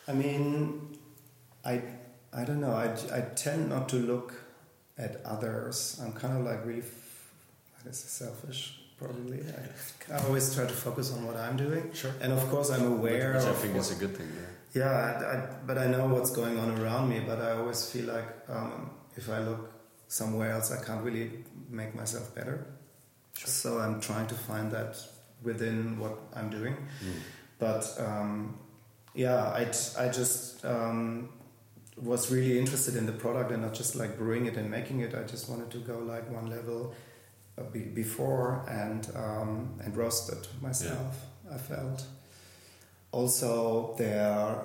I 0.09 0.13
mean, 0.13 0.99
I 1.65 1.83
I 2.33 2.45
don't 2.45 2.61
know. 2.61 2.73
I, 2.73 2.93
I 3.17 3.21
tend 3.37 3.69
not 3.69 3.89
to 3.91 3.97
look 3.97 4.35
at 4.99 5.21
others. 5.25 6.01
I'm 6.03 6.13
kind 6.13 6.37
of 6.37 6.45
like 6.45 6.65
really, 6.65 6.83
I 7.81 7.85
guess, 7.85 8.05
a 8.05 8.09
selfish 8.09 8.80
probably. 9.01 9.41
I, 9.41 10.15
I, 10.15 10.27
always 10.27 10.55
try 10.55 10.67
to 10.67 10.73
focus 10.73 11.13
on 11.13 11.27
what 11.27 11.37
I'm 11.37 11.57
doing. 11.57 11.91
Sure. 11.93 12.13
And 12.21 12.33
of 12.33 12.49
course, 12.51 12.71
I'm 12.71 12.87
aware. 12.87 13.35
Which, 13.35 13.45
which 13.45 13.53
I 13.53 13.57
think 13.57 13.75
what, 13.75 13.81
is 13.81 13.91
a 13.93 13.95
good 13.95 14.17
thing. 14.17 14.29
Yeah. 14.35 14.47
Yeah, 14.73 14.91
I, 14.91 15.37
I, 15.37 15.47
but 15.67 15.79
I 15.79 15.87
know 15.89 16.07
what's 16.07 16.31
going 16.31 16.57
on 16.59 16.79
around 16.79 17.09
me. 17.09 17.21
But 17.27 17.41
I 17.41 17.53
always 17.53 17.91
feel 17.91 18.07
like 18.07 18.29
um, 18.49 18.91
if 19.17 19.29
I 19.29 19.41
look 19.41 19.73
somewhere 20.09 20.53
else, 20.53 20.71
I 20.71 20.85
can't 20.85 21.03
really 21.03 21.31
make 21.69 21.95
myself 21.95 22.35
better. 22.35 22.67
Sure. 23.37 23.49
So 23.49 23.79
I'm 23.79 24.01
trying 24.01 24.27
to 24.29 24.35
find 24.35 24.71
that 24.73 24.97
within 25.43 25.99
what 25.99 26.19
I'm 26.35 26.51
doing. 26.51 26.77
Mm. 26.77 27.13
But 27.59 27.95
um, 27.99 28.59
yeah, 29.15 29.45
I, 29.45 29.63
I 29.99 30.09
just 30.09 30.65
um, 30.65 31.31
was 31.97 32.31
really 32.31 32.59
interested 32.59 32.97
in 32.97 33.07
the 33.07 33.13
product 33.13 33.51
and 33.51 33.63
not 33.63 33.75
just 33.75 33.97
like 33.97 34.17
brewing 34.17 34.47
it 34.47 34.57
and 34.57 34.71
making 34.71 35.01
it. 35.01 35.15
I 35.15 35.23
just 35.23 35.49
wanted 35.49 35.71
to 35.71 35.79
go 35.79 35.99
like 35.99 36.31
one 36.31 36.49
level 36.49 36.95
uh, 37.61 37.79
before 37.95 38.65
and 38.69 39.09
um, 39.15 39.75
and 39.85 39.97
roast 39.97 40.33
it 40.33 40.49
myself. 40.61 41.17
Yeah. 41.49 41.55
I 41.55 41.59
felt. 41.59 42.05
Also, 43.13 43.95
there 43.99 44.65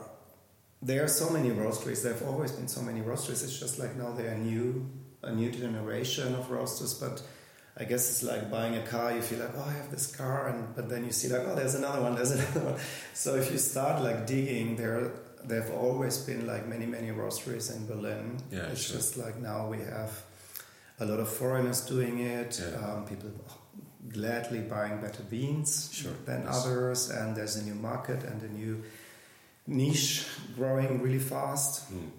there 0.82 1.04
are 1.04 1.08
so 1.08 1.30
many 1.30 1.50
roasteries. 1.50 2.04
There 2.04 2.14
have 2.14 2.28
always 2.28 2.52
been 2.52 2.68
so 2.68 2.82
many 2.82 3.02
roasteries. 3.02 3.44
It's 3.44 3.60
just 3.60 3.80
like 3.80 3.96
now 3.96 4.12
they 4.12 4.28
are 4.28 4.38
new, 4.38 4.88
a 5.24 5.32
new 5.32 5.52
generation 5.52 6.36
of 6.36 6.52
roasters. 6.52 6.94
But 6.94 7.22
I 7.78 7.86
guess 7.86 8.10
it's 8.10 8.24
like 8.24 8.52
buying 8.52 8.75
a 8.75 8.86
car. 8.86 9.14
You 9.14 9.22
feel 9.22 9.40
like, 9.40 9.52
oh, 9.58 9.66
I 9.68 9.74
have 9.74 9.90
this 9.90 10.16
car, 10.16 10.48
and 10.50 10.75
but 10.75 10.90
then 10.90 11.06
you 11.06 11.12
see 11.12 11.28
like, 11.30 11.42
oh, 11.48 11.56
there's 11.56 11.75
another 11.75 12.02
one. 12.02 12.16
There's 12.16 12.32
another 12.40 12.72
one. 12.72 12.80
So 13.14 13.36
if 13.36 13.52
you 13.52 13.58
start 13.58 14.02
like 14.04 14.28
digging, 14.28 14.75
there 14.75 15.12
there 15.44 15.62
have 15.62 15.72
always 15.72 16.18
been 16.20 16.46
like 16.46 16.68
many 16.68 16.86
many 16.86 17.10
roasteries 17.10 17.75
in 17.75 17.88
Berlin. 17.88 18.38
Yeah, 18.52 18.68
it's 18.68 18.84
sure. 18.84 18.98
just 18.98 19.18
like 19.18 19.38
now 19.38 19.68
we 19.68 19.78
have 19.78 20.12
a 21.00 21.06
lot 21.06 21.20
of 21.20 21.30
foreigners 21.30 21.82
doing 21.82 22.20
it. 22.20 22.62
Yeah. 22.62 22.94
Um, 22.94 23.06
people 23.06 23.30
gladly 24.14 24.60
buying 24.60 25.02
better 25.02 25.24
beans 25.24 25.90
sure. 25.92 26.14
than 26.25 26.44
yes. 26.44 26.66
others, 26.66 27.10
and 27.10 27.36
there's 27.36 27.56
a 27.56 27.64
new 27.64 27.75
market 27.75 28.24
and 28.24 28.42
a 28.42 28.50
new 28.50 28.84
niche 29.68 30.25
growing 30.56 31.02
really 31.02 31.20
fast. 31.20 31.92
Mm. 31.94 32.10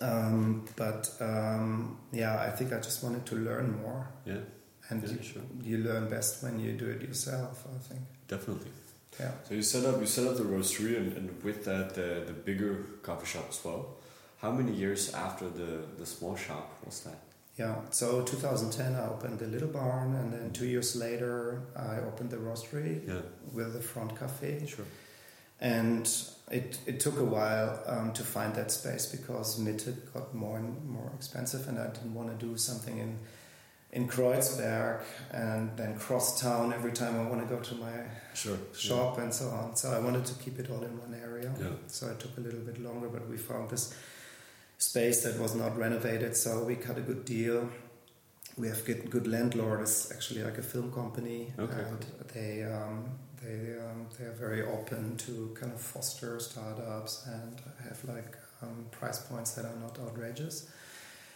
Um, 0.00 0.64
but 0.76 1.10
um, 1.20 1.98
yeah, 2.12 2.40
I 2.40 2.50
think 2.50 2.72
I 2.72 2.76
just 2.80 3.02
wanted 3.02 3.24
to 3.26 3.36
learn 3.36 3.80
more. 3.82 4.08
Yeah, 4.24 4.38
and 4.88 5.02
yeah, 5.02 5.10
you, 5.10 5.22
sure. 5.22 5.42
you 5.62 5.78
learn 5.78 6.08
best 6.08 6.42
when 6.42 6.60
you 6.60 6.72
do 6.72 6.88
it 6.88 7.02
yourself. 7.02 7.64
I 7.74 7.78
think 7.78 8.02
definitely. 8.28 8.70
Yeah. 9.18 9.30
So 9.48 9.54
you 9.54 9.62
set 9.62 9.84
up 9.86 10.00
you 10.00 10.06
set 10.06 10.26
up 10.26 10.36
the 10.36 10.44
roastery 10.44 10.96
and, 10.96 11.16
and 11.16 11.42
with 11.42 11.64
that 11.64 11.94
the, 11.94 12.24
the 12.26 12.32
bigger 12.32 12.84
coffee 13.02 13.26
shop 13.26 13.46
as 13.48 13.64
well. 13.64 13.96
How 14.38 14.52
many 14.52 14.72
years 14.72 15.14
after 15.14 15.48
the, 15.48 15.80
the 15.98 16.04
small 16.04 16.36
shop 16.36 16.70
was 16.84 17.00
that? 17.00 17.18
Yeah, 17.56 17.76
so 17.90 18.22
2010 18.22 18.94
I 18.94 19.06
opened 19.08 19.38
the 19.38 19.46
little 19.46 19.68
barn, 19.68 20.14
and 20.14 20.32
then 20.32 20.52
two 20.52 20.66
years 20.66 20.94
later 20.94 21.62
I 21.74 21.98
opened 22.00 22.30
the 22.30 22.36
roastery 22.36 23.06
yeah. 23.06 23.20
with 23.52 23.72
the 23.72 23.80
front 23.80 24.18
cafe. 24.18 24.66
Sure. 24.66 24.84
And 25.58 26.06
it, 26.50 26.78
it 26.84 27.00
took 27.00 27.18
a 27.18 27.24
while 27.24 27.82
um, 27.86 28.12
to 28.12 28.22
find 28.22 28.54
that 28.56 28.70
space 28.70 29.06
because 29.06 29.58
Mitte 29.58 29.94
got 30.12 30.34
more 30.34 30.58
and 30.58 30.86
more 30.86 31.10
expensive, 31.14 31.66
and 31.66 31.78
I 31.78 31.86
didn't 31.86 32.14
want 32.14 32.38
to 32.38 32.46
do 32.46 32.56
something 32.58 32.98
in 32.98 33.18
in 33.92 34.06
Kreuzberg 34.06 35.00
and 35.30 35.74
then 35.76 35.98
cross 35.98 36.40
town 36.40 36.72
every 36.72 36.92
time 36.92 37.18
I 37.18 37.30
want 37.30 37.48
to 37.48 37.54
go 37.54 37.62
to 37.62 37.74
my 37.76 37.94
sure. 38.34 38.58
shop 38.76 39.16
yeah. 39.16 39.24
and 39.24 39.34
so 39.34 39.48
on. 39.48 39.74
So 39.74 39.90
I 39.90 39.98
wanted 40.00 40.26
to 40.26 40.34
keep 40.34 40.58
it 40.58 40.70
all 40.70 40.82
in 40.82 40.98
one 40.98 41.14
area. 41.14 41.50
Yeah. 41.58 41.68
So 41.86 42.08
it 42.08 42.20
took 42.20 42.36
a 42.36 42.40
little 42.40 42.60
bit 42.60 42.78
longer, 42.78 43.08
but 43.08 43.26
we 43.28 43.38
found 43.38 43.70
this 43.70 43.94
space 44.78 45.22
that 45.24 45.38
was 45.38 45.54
not 45.54 45.76
renovated, 45.76 46.36
so 46.36 46.64
we 46.64 46.76
cut 46.76 46.98
a 46.98 47.00
good 47.00 47.24
deal. 47.24 47.68
We 48.56 48.68
have 48.68 48.84
good, 48.84 49.10
good 49.10 49.26
landlord. 49.26 49.80
It's 49.82 50.10
actually 50.10 50.42
like 50.42 50.58
a 50.58 50.62
film 50.62 50.92
company, 50.92 51.52
okay. 51.58 51.82
and 51.82 52.06
they 52.32 52.62
um, 52.64 53.10
they 53.42 53.76
um, 53.78 54.06
they 54.18 54.24
are 54.24 54.32
very 54.32 54.62
open 54.62 55.16
to 55.18 55.54
kind 55.58 55.72
of 55.72 55.80
foster 55.80 56.40
startups 56.40 57.26
and 57.26 57.60
have 57.84 58.02
like 58.04 58.36
um, 58.62 58.86
price 58.90 59.18
points 59.18 59.52
that 59.54 59.64
are 59.66 59.76
not 59.76 59.98
outrageous. 59.98 60.70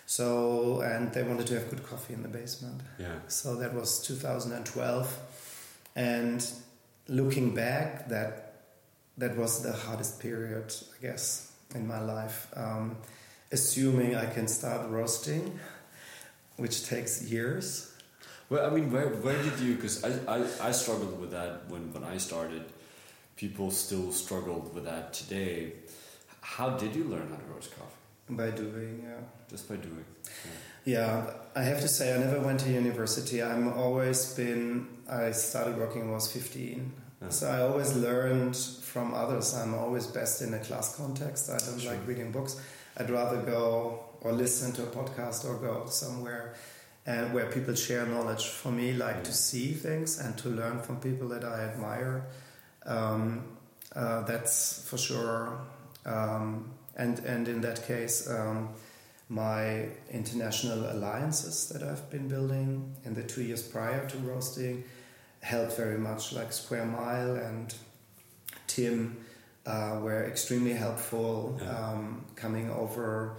So 0.07 0.81
and 0.81 1.13
they 1.13 1.23
wanted 1.23 1.47
to 1.49 1.55
have 1.55 1.71
good 1.71 1.85
coffee 1.85 2.15
in 2.15 2.23
the 2.23 2.29
basement. 2.29 2.81
Yeah. 2.99 3.19
So 3.29 3.57
that 3.57 3.75
was 3.75 4.01
2012, 4.07 5.19
and 5.95 6.47
looking 7.09 7.55
back, 7.55 8.09
that 8.09 8.51
that 9.19 9.37
was 9.37 9.63
the 9.63 9.73
hardest 9.73 10.21
period, 10.21 10.73
I 10.99 11.03
guess, 11.03 11.53
in 11.75 11.87
my 11.87 12.01
life. 12.01 12.49
Um, 12.57 12.97
assuming 13.53 14.15
I 14.15 14.27
can 14.27 14.47
start 14.49 14.89
roasting, 14.91 15.59
which 16.57 16.87
takes 16.87 17.23
years. 17.23 17.93
Well, 18.49 18.67
I 18.67 18.75
mean, 18.75 18.91
where, 18.91 19.09
where 19.09 19.41
did 19.43 19.59
you? 19.61 19.75
Because 19.75 20.05
I, 20.05 20.11
I, 20.39 20.69
I 20.69 20.71
struggled 20.73 21.21
with 21.21 21.31
that 21.31 21.69
when, 21.69 21.93
when 21.93 22.05
I 22.05 22.17
started. 22.19 22.65
People 23.37 23.71
still 23.71 24.13
struggled 24.13 24.75
with 24.75 24.85
that 24.85 25.13
today. 25.13 25.73
How 26.41 26.71
did 26.71 26.95
you 26.95 27.05
learn 27.05 27.29
how 27.31 27.37
to 27.37 27.45
roast 27.55 27.71
coffee? 27.77 27.95
By 28.29 28.51
doing, 28.51 29.03
yeah. 29.05 29.21
Just 29.49 29.69
by 29.69 29.77
doing. 29.77 30.05
Yeah. 30.85 31.25
yeah, 31.25 31.31
I 31.57 31.63
have 31.63 31.81
to 31.81 31.89
say, 31.89 32.15
I 32.15 32.19
never 32.19 32.41
went 32.41 32.61
to 32.61 32.71
university. 32.71 33.43
I'm 33.43 33.73
always 33.73 34.35
been. 34.35 34.87
I 35.09 35.33
started 35.33 35.77
working 35.79 36.03
when 36.03 36.11
I 36.11 36.15
was 36.15 36.31
15. 36.31 36.93
Yeah. 37.23 37.29
So 37.31 37.49
I 37.51 37.63
always 37.63 37.95
learned 37.97 38.57
from 38.57 39.15
others. 39.15 39.55
I'm 39.55 39.75
always 39.75 40.07
best 40.07 40.43
in 40.43 40.55
a 40.55 40.59
class 40.59 40.97
context. 40.97 41.51
I 41.51 41.59
don't 41.59 41.79
Sure. 41.81 41.93
like 41.93 42.07
reading 42.07 42.31
books. 42.33 42.61
I'd 42.97 43.11
rather 43.11 43.39
go 43.43 44.05
or 44.21 44.33
listen 44.33 44.73
to 44.73 44.83
a 44.83 44.87
podcast 44.87 45.45
or 45.45 45.57
go 45.57 45.87
somewhere 45.87 46.55
and 47.07 47.33
where 47.33 47.47
people 47.47 47.75
share 47.75 48.07
knowledge. 48.07 48.47
For 48.47 48.71
me, 48.71 48.93
like 48.93 49.25
to 49.25 49.33
see 49.33 49.73
things 49.73 50.19
and 50.19 50.37
to 50.39 50.49
learn 50.49 50.81
from 50.81 51.01
people 51.01 51.29
that 51.29 51.45
I 51.45 51.61
admire. 51.65 52.27
Um, 52.85 53.45
uh, 53.95 54.23
that's 54.23 54.87
for 54.89 54.99
sure. 54.99 55.61
Um, 56.05 56.71
and 56.97 57.19
and 57.21 57.49
in 57.49 57.61
that 57.63 57.87
case, 57.87 58.29
um, 58.29 58.71
my 59.29 59.87
international 60.11 60.91
alliances 60.91 61.69
that 61.69 61.83
I've 61.83 62.11
been 62.11 62.29
building 62.29 62.95
in 63.05 63.15
the 63.15 63.23
two 63.23 63.43
years 63.43 63.63
prior 63.63 64.09
to 64.09 64.17
roasting 64.19 64.85
helped 65.41 65.77
very 65.77 65.99
much. 65.99 66.33
Like 66.33 66.53
Square 66.53 66.87
Mile 66.87 67.37
and 67.37 67.75
Tim 68.67 69.17
uh, 69.67 69.99
were 70.03 70.25
extremely 70.25 70.73
helpful, 70.73 71.59
Yeah. 71.63 71.71
um, 71.71 72.25
coming 72.37 72.71
over, 72.71 73.37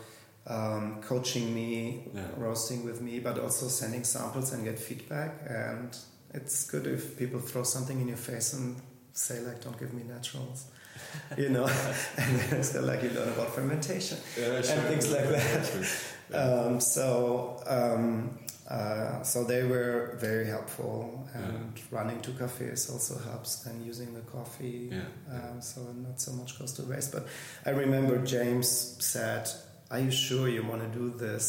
um, 0.47 1.01
coaching 1.01 1.53
me, 1.53 2.09
Yeah. 2.13 2.21
roasting 2.37 2.85
with 2.85 3.01
me, 3.01 3.19
but 3.19 3.39
also 3.39 3.67
sending 3.67 4.03
samples 4.03 4.53
and 4.53 4.63
get 4.63 4.77
feedback. 4.79 5.31
And 5.47 5.95
it's 6.33 6.65
good 6.69 6.87
if 6.87 7.17
people 7.17 7.39
throw 7.39 7.63
something 7.63 7.99
in 8.01 8.07
your 8.07 8.17
face 8.17 8.53
and 8.53 8.75
say 9.13 9.39
like, 9.41 9.61
"Don't 9.63 9.77
give 9.79 9.93
me 9.93 10.03
naturals," 10.03 10.65
you 11.37 11.49
know. 11.49 11.65
and 12.17 12.39
then 12.39 12.59
it's 12.59 12.73
like 12.75 13.03
you 13.03 13.09
learn 13.09 13.29
about 13.29 13.53
fermentation 13.55 14.17
Yeah, 14.37 14.55
and 14.55 14.65
things 14.87 15.11
like 15.11 15.27
that. 15.29 15.63
Um, 16.33 16.79
so 16.79 17.61
um, 17.67 18.39
uh, 18.71 19.21
so 19.23 19.43
they 19.43 19.63
were 19.63 20.15
very 20.19 20.47
helpful, 20.47 21.27
and 21.33 21.73
running 21.91 22.19
to 22.21 22.31
cafes 22.31 22.89
also 22.89 23.15
helps. 23.29 23.51
Then 23.63 23.77
using 23.91 24.13
the 24.13 24.21
coffee, 24.37 24.89
Yeah. 24.91 25.01
um, 25.35 25.61
so 25.61 25.81
not 26.07 26.21
so 26.21 26.31
much 26.33 26.57
goes 26.57 26.71
to 26.73 26.83
waste. 26.83 27.11
But 27.11 27.25
I 27.65 27.71
remember 27.71 28.15
James 28.35 28.67
said, 29.13 29.43
"Are 29.91 29.99
you 29.99 30.11
sure 30.11 30.47
you 30.47 30.63
want 30.71 30.81
to 30.87 30.99
do 30.99 31.09
this? 31.25 31.47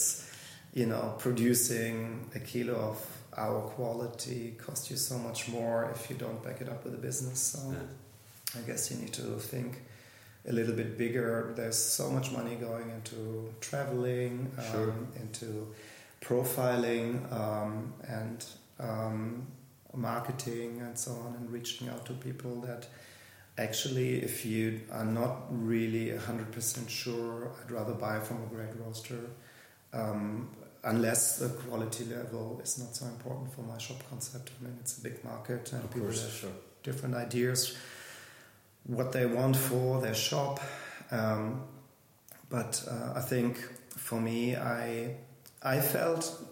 You 0.75 0.87
know, 0.87 1.05
producing 1.19 2.31
a 2.35 2.41
kilo 2.41 2.75
of 2.75 2.99
our 3.37 3.61
quality 3.75 4.43
costs 4.65 4.91
you 4.91 4.97
so 4.97 5.17
much 5.19 5.49
more 5.49 5.91
if 5.95 6.11
you 6.11 6.17
don't 6.25 6.43
back 6.43 6.61
it 6.61 6.69
up 6.69 6.85
with 6.85 6.95
a 6.95 7.03
business." 7.09 7.39
So 7.53 7.59
Yeah. 7.71 8.59
I 8.59 8.63
guess 8.69 8.91
you 8.91 8.97
need 9.03 9.13
to 9.15 9.39
think 9.53 9.71
a 10.49 10.53
little 10.53 10.75
bit 10.75 10.99
bigger. 10.99 11.53
There's 11.57 11.79
so 11.79 12.11
much 12.11 12.33
money 12.33 12.57
going 12.57 12.91
into 12.91 13.19
traveling, 13.61 14.51
um, 14.59 14.65
Sure. 14.73 14.95
into 15.23 15.49
profiling, 16.23 17.31
um, 17.33 17.93
and 18.09 18.45
um, 18.81 19.47
marketing, 19.95 20.81
and 20.81 20.99
so 20.99 21.13
on, 21.13 21.35
and 21.35 21.51
reaching 21.51 21.89
out 21.89 22.07
to 22.07 22.13
people 22.15 22.61
that 22.63 22.87
actually, 23.59 24.23
if 24.23 24.47
you 24.47 24.81
are 24.91 25.05
not 25.05 25.43
really 25.51 26.07
100% 26.11 26.89
sure, 26.89 27.53
I'd 27.63 27.71
rather 27.71 27.93
buy 27.95 28.21
from 28.21 28.43
a 28.43 28.47
great 28.47 28.75
roaster. 28.79 29.19
Um, 29.93 30.49
unless 30.85 31.39
the 31.39 31.49
quality 31.49 32.05
level 32.07 32.61
is 32.65 32.79
not 32.79 32.97
so 32.97 33.07
important 33.07 33.53
for 33.53 33.61
my 33.63 33.79
shop 33.79 34.03
concept. 34.11 34.51
I 34.61 34.65
mean, 34.65 34.77
it's 34.81 34.99
a 34.99 35.03
big 35.03 35.23
market 35.23 35.73
and 35.73 35.85
Of 35.85 35.91
people 35.91 36.09
course, 36.09 36.23
have 36.23 36.33
sure. 36.33 36.51
different 36.83 37.15
ideas 37.15 37.77
what 38.85 39.13
they 39.13 39.27
want 39.27 39.57
for 39.57 40.01
their 40.01 40.15
shop. 40.15 40.61
Um, 41.11 41.63
but 42.51 42.85
uh, 42.91 43.13
I 43.17 43.21
think 43.21 43.59
for 43.91 44.21
me, 44.21 44.57
I 44.57 45.17
I 45.65 45.81
felt 45.81 46.43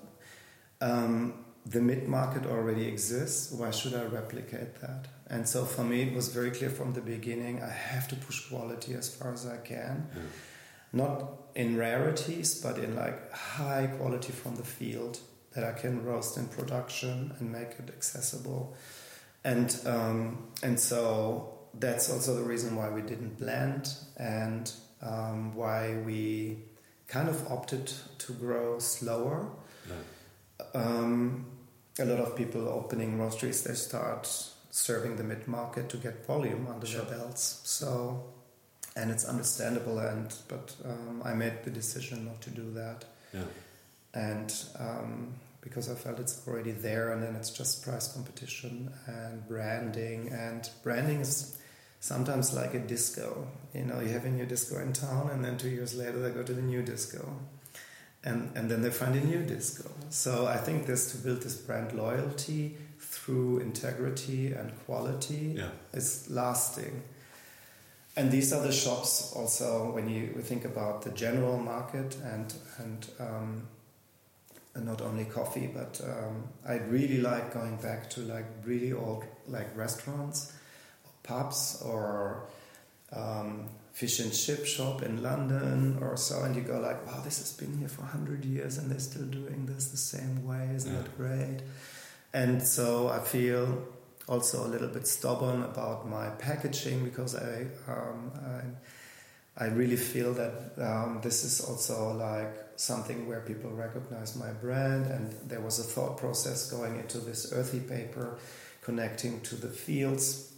um, 0.80 1.44
the 1.66 1.80
mid 1.80 2.08
market 2.08 2.46
already 2.46 2.86
exists. 2.86 3.52
Why 3.52 3.70
should 3.70 3.94
I 3.94 4.04
replicate 4.04 4.80
that? 4.80 5.08
And 5.28 5.48
so 5.48 5.64
for 5.64 5.84
me, 5.84 6.02
it 6.02 6.14
was 6.14 6.28
very 6.28 6.50
clear 6.50 6.70
from 6.70 6.92
the 6.92 7.00
beginning. 7.00 7.62
I 7.62 7.70
have 7.70 8.08
to 8.08 8.16
push 8.16 8.48
quality 8.48 8.94
as 8.94 9.14
far 9.14 9.32
as 9.32 9.46
I 9.46 9.58
can, 9.58 10.08
not 10.92 11.32
in 11.54 11.76
rarities, 11.76 12.60
but 12.60 12.78
in 12.78 12.96
like 12.96 13.32
high 13.32 13.86
quality 13.98 14.32
from 14.32 14.56
the 14.56 14.64
field. 14.64 15.20
that 15.52 15.64
I 15.64 15.72
can 15.72 16.04
roast 16.04 16.36
in 16.36 16.46
production 16.46 17.34
and 17.38 17.50
make 17.50 17.70
it 17.70 17.88
accessible. 17.88 18.76
And 19.44 19.76
um, 19.86 20.48
and 20.62 20.78
so 20.78 21.58
that's 21.78 22.10
also 22.10 22.34
the 22.34 22.42
reason 22.42 22.76
why 22.76 22.88
we 22.90 23.02
didn't 23.02 23.38
blend 23.38 23.92
and 24.16 24.70
um, 25.02 25.54
why 25.54 25.96
we 26.06 26.58
kind 27.10 27.28
of 27.28 27.46
opted 27.50 27.92
to 28.18 28.32
grow 28.32 28.78
slower. 28.78 29.50
Um, 30.74 31.46
a 31.98 32.04
lot 32.04 32.20
of 32.20 32.36
people 32.36 32.68
opening 32.68 33.18
roasteries, 33.18 33.64
they 33.64 33.74
start 33.74 34.28
serving 34.70 35.16
the 35.16 35.24
mid 35.24 35.48
market 35.48 35.88
to 35.88 35.96
get 35.96 36.24
volume 36.26 36.68
under 36.68 36.86
Sure. 36.86 37.02
their 37.04 37.18
belts. 37.18 37.60
So, 37.64 38.24
and 38.96 39.10
it's 39.10 39.24
understandable. 39.24 39.98
And 39.98 40.32
but 40.48 40.74
um, 40.84 41.22
I 41.24 41.34
made 41.34 41.64
the 41.64 41.70
decision 41.70 42.24
not 42.26 42.40
to 42.42 42.50
do 42.50 42.70
that, 42.74 43.04
Yeah. 43.32 43.44
and 44.14 44.54
um, 44.78 45.34
because 45.60 45.90
I 45.90 45.94
felt 45.94 46.20
it's 46.20 46.46
already 46.46 46.72
there, 46.72 47.12
and 47.12 47.22
then 47.22 47.34
it's 47.34 47.50
just 47.50 47.82
price 47.82 48.12
competition 48.12 48.92
and 49.06 49.46
branding. 49.48 50.28
And 50.32 50.68
branding 50.84 51.20
is 51.20 51.58
sometimes 52.00 52.52
like 52.54 52.74
a 52.74 52.80
disco. 52.80 53.46
You 53.74 53.84
know, 53.84 54.00
you 54.00 54.08
have 54.08 54.24
a 54.24 54.30
new 54.30 54.46
disco 54.46 54.80
in 54.80 54.92
town, 54.92 55.30
and 55.30 55.44
then 55.44 55.56
two 55.58 55.68
years 55.68 55.94
later 55.94 56.18
they 56.20 56.30
go 56.30 56.42
to 56.42 56.52
the 56.52 56.62
new 56.62 56.82
disco. 56.82 57.24
And, 58.22 58.50
and 58.54 58.70
then 58.70 58.82
they 58.82 58.90
find 58.90 59.14
a 59.14 59.24
new 59.24 59.42
disco. 59.44 59.88
So 60.10 60.46
I 60.46 60.58
think 60.58 60.86
this 60.86 61.12
to 61.12 61.18
build 61.18 61.40
this 61.42 61.56
brand 61.56 61.92
loyalty 61.92 62.76
through 62.98 63.60
integrity 63.60 64.52
and 64.52 64.72
quality 64.84 65.54
Yeah. 65.56 65.70
is 65.94 66.28
lasting. 66.28 67.02
And 68.16 68.30
these 68.30 68.52
are 68.52 68.60
the 68.60 68.72
shops 68.72 69.32
also 69.34 69.92
when 69.94 70.08
you 70.10 70.34
think 70.42 70.64
about 70.66 71.00
the 71.02 71.10
general 71.10 71.56
market 71.58 72.16
and 72.24 72.52
and 72.78 73.06
um, 73.18 73.68
and 74.74 74.84
not 74.84 75.00
only 75.00 75.24
coffee, 75.24 75.70
but 75.72 76.00
um, 76.04 76.48
I 76.68 76.74
really 76.90 77.20
like 77.22 77.54
going 77.54 77.76
back 77.76 78.10
to 78.10 78.20
like 78.20 78.44
really 78.64 78.92
old 78.92 79.24
like 79.48 79.74
restaurants, 79.76 80.52
pubs, 81.30 81.82
or 81.90 82.42
um, 83.12 83.68
fish 83.92 84.20
and 84.20 84.32
chip 84.32 84.64
shop 84.66 85.02
in 85.02 85.22
London 85.22 85.98
or 86.00 86.16
so, 86.16 86.42
and 86.44 86.54
you 86.56 86.62
go 86.62 86.78
like, 86.88 86.98
wow, 87.06 87.20
this 87.26 87.38
has 87.38 87.52
been 87.52 87.72
here 87.78 87.88
for 87.96 88.02
hundred 88.16 88.44
years, 88.44 88.78
and 88.78 88.90
they're 88.90 88.98
still 89.12 89.26
doing 89.40 89.66
this 89.66 89.84
the 89.90 90.02
same 90.14 90.36
way. 90.50 90.62
Isn't 90.76 90.92
Yeah. 90.94 91.02
that 91.02 91.16
great? 91.16 91.58
And 92.32 92.62
so 92.62 93.08
I 93.08 93.20
feel 93.34 93.64
also 94.28 94.56
a 94.66 94.70
little 94.74 94.88
bit 94.96 95.06
stubborn 95.06 95.62
about 95.72 96.08
my 96.08 96.26
packaging 96.46 97.04
because 97.04 97.32
I 97.34 97.66
um, 97.88 98.30
I, 98.56 99.64
I 99.64 99.66
really 99.80 99.96
feel 99.96 100.32
that 100.34 100.54
um, 100.78 101.20
this 101.22 101.44
is 101.44 101.60
also 101.60 102.12
like 102.16 102.54
something 102.76 103.28
where 103.28 103.40
people 103.40 103.70
recognize 103.70 104.36
my 104.36 104.52
brand, 104.62 105.06
and 105.06 105.24
there 105.50 105.60
was 105.60 105.78
a 105.80 105.82
thought 105.94 106.16
process 106.16 106.70
going 106.70 106.94
into 107.02 107.18
this 107.18 107.52
earthy 107.52 107.80
paper, 107.80 108.38
connecting 108.82 109.40
to 109.42 109.56
the 109.56 109.68
fields, 109.68 110.49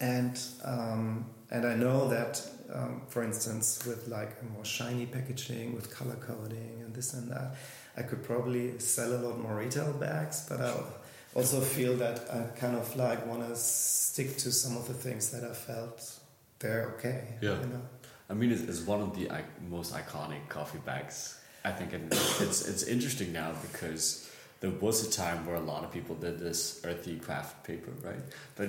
and 0.00 0.40
um, 0.64 1.26
and 1.50 1.66
I 1.66 1.74
know 1.74 2.08
that. 2.08 2.42
Um, 2.72 3.02
for 3.08 3.24
instance, 3.24 3.84
with 3.84 4.06
like 4.06 4.36
a 4.40 4.44
more 4.44 4.64
shiny 4.64 5.04
packaging, 5.04 5.74
with 5.74 5.92
color 5.92 6.14
coding 6.14 6.82
and 6.84 6.94
this 6.94 7.14
and 7.14 7.28
that, 7.28 7.56
I 7.96 8.02
could 8.02 8.22
probably 8.22 8.78
sell 8.78 9.12
a 9.12 9.18
lot 9.26 9.40
more 9.40 9.56
retail 9.56 9.92
bags, 9.92 10.46
but 10.48 10.60
I 10.60 10.72
also 11.34 11.60
feel 11.60 11.96
that 11.96 12.20
I 12.32 12.56
kind 12.56 12.76
of 12.76 12.94
like 12.94 13.26
want 13.26 13.46
to 13.48 13.56
stick 13.56 14.36
to 14.38 14.52
some 14.52 14.76
of 14.76 14.86
the 14.86 14.94
things 14.94 15.30
that 15.30 15.42
I 15.42 15.52
felt 15.52 16.20
they're 16.60 16.94
okay. 16.96 17.24
Yeah. 17.40 17.60
You 17.60 17.66
know? 17.66 17.82
I 18.28 18.34
mean, 18.34 18.52
it's, 18.52 18.62
it's 18.62 18.82
one 18.82 19.00
of 19.00 19.16
the 19.16 19.28
most 19.68 19.92
iconic 19.92 20.48
coffee 20.48 20.78
bags. 20.78 21.40
I 21.64 21.72
think 21.72 21.92
and 21.92 22.10
it's 22.12 22.66
it's 22.66 22.84
interesting 22.84 23.32
now 23.32 23.52
because 23.70 24.30
there 24.60 24.70
was 24.70 25.06
a 25.06 25.10
time 25.10 25.44
where 25.46 25.56
a 25.56 25.60
lot 25.60 25.84
of 25.84 25.92
people 25.92 26.14
did 26.14 26.38
this 26.38 26.80
earthy 26.84 27.18
craft 27.18 27.64
paper, 27.64 27.90
right? 28.02 28.22
But 28.56 28.68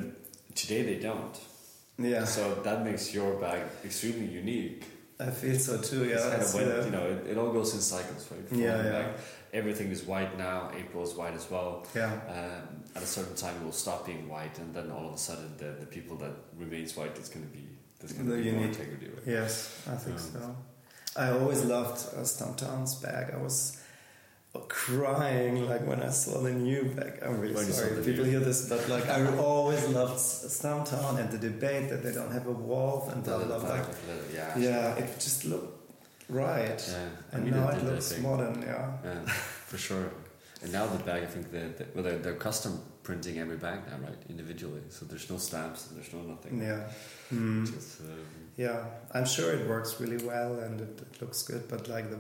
today 0.56 0.84
they 0.84 1.00
don't. 1.00 1.38
Yeah. 1.98 2.24
So 2.26 2.56
that 2.64 2.84
makes 2.84 3.14
your 3.14 3.36
bag 3.40 3.62
extremely 3.86 4.26
unique. 4.26 4.86
I 5.20 5.30
feel 5.30 5.58
so 5.60 5.80
too. 5.80 6.06
Yeah. 6.06 6.18
kind 6.18 6.42
of 6.42 6.54
when, 6.56 6.72
uh, 6.72 6.84
you 6.86 6.92
know, 6.92 7.06
it, 7.06 7.28
it 7.32 7.38
all 7.38 7.52
goes 7.54 7.74
in 7.76 7.80
cycles, 7.82 8.28
right? 8.32 8.48
For 8.50 8.56
Yeah, 8.56 8.84
yeah. 8.84 8.92
bag, 8.92 9.06
everything 9.54 9.92
is 9.92 10.04
white 10.04 10.36
now. 10.38 10.72
April 10.76 11.04
is 11.04 11.14
white 11.14 11.36
as 11.36 11.50
well. 11.52 11.86
yeah. 11.96 12.12
Um, 12.28 12.84
at 12.96 13.04
a 13.04 13.06
certain 13.06 13.36
time, 13.36 13.56
it 13.62 13.64
will 13.64 13.72
stop 13.72 14.06
being 14.06 14.28
white, 14.28 14.58
and 14.60 14.74
then 14.74 14.92
all 14.92 15.08
of 15.08 15.14
a 15.14 15.18
sudden, 15.18 15.54
the, 15.58 15.76
the 15.80 15.86
people 15.86 16.18
that 16.18 16.32
remains 16.58 16.98
white 16.98 17.18
is 17.18 17.30
going 17.30 17.46
to 17.46 17.52
be 17.54 17.66
there's 18.00 18.14
going 18.14 18.26
to 18.28 18.36
The 18.36 18.42
be 18.42 18.52
more 18.52 18.62
unique- 18.62 18.80
integrity, 18.80 19.08
right? 19.10 19.28
Yes, 19.28 19.84
I 19.88 19.96
think 19.96 20.18
Um, 20.18 20.32
so. 20.34 20.56
I 21.18 21.30
always 21.38 21.64
loved 21.66 22.00
uh, 22.16 22.22
Stumptown's 22.24 22.96
bag. 22.96 23.32
I 23.34 23.38
was 23.38 23.78
crying 24.60 25.68
like 25.70 25.86
when 25.88 26.02
I 26.02 26.10
saw 26.10 26.42
the 26.42 26.52
new 26.52 26.84
bag. 26.86 27.20
I'm 27.22 27.40
really 27.40 27.54
When 27.54 27.66
sorry 27.66 28.04
people 28.04 28.26
hear 28.26 28.40
this, 28.40 28.68
but 28.68 28.88
like 28.90 29.08
I 29.08 29.38
always 29.38 29.88
loved 29.88 30.18
Stumptown 30.18 31.20
and 31.20 31.30
the 31.32 31.38
debate 31.38 31.90
that 31.90 32.04
they 32.04 32.14
don't 32.14 32.32
have 32.32 32.48
a 32.48 32.52
wall 32.52 33.10
and 33.10 33.24
blah 33.24 33.44
blah 33.44 33.60
blah. 33.60 33.86
Yeah. 34.34 34.58
Yeah, 34.58 34.96
it 34.96 35.14
just 35.20 35.46
looked 35.46 35.94
right. 36.30 36.82
Yeah. 36.90 37.10
I 37.34 37.38
And 37.38 37.52
now 37.52 37.70
it 37.70 37.84
looks 37.84 38.18
modern, 38.20 38.62
yeah. 38.62 38.92
Yeah, 39.04 39.26
for 39.70 39.78
sure. 39.78 40.12
And 40.64 40.72
now 40.72 40.86
the 40.86 41.04
bag, 41.04 41.24
I 41.24 41.28
think 41.28 41.52
they 41.52 41.66
they 41.78 41.86
well, 41.94 42.04
they're, 42.04 42.20
they're 42.20 42.36
custom 42.36 42.82
printing 43.04 43.40
every 43.40 43.58
bag 43.58 43.80
now, 43.90 43.98
right? 44.08 44.22
Individually, 44.30 44.82
so 44.90 45.06
there's 45.06 45.30
no 45.30 45.38
stamps 45.38 45.88
and 45.88 45.98
there's 45.98 46.14
no 46.14 46.22
nothing. 46.22 46.62
Yeah. 46.62 46.84
Hmm. 47.30 47.66
Just, 47.66 48.02
um, 48.02 48.26
Yeah, 48.58 48.84
I'm 49.16 49.26
sure 49.26 49.54
it 49.54 49.68
works 49.68 50.00
really 50.02 50.24
well 50.32 50.60
and 50.60 50.82
it, 50.82 51.02
it 51.02 51.22
looks 51.22 51.42
good, 51.44 51.64
but 51.68 51.88
like 51.88 52.10
the 52.12 52.20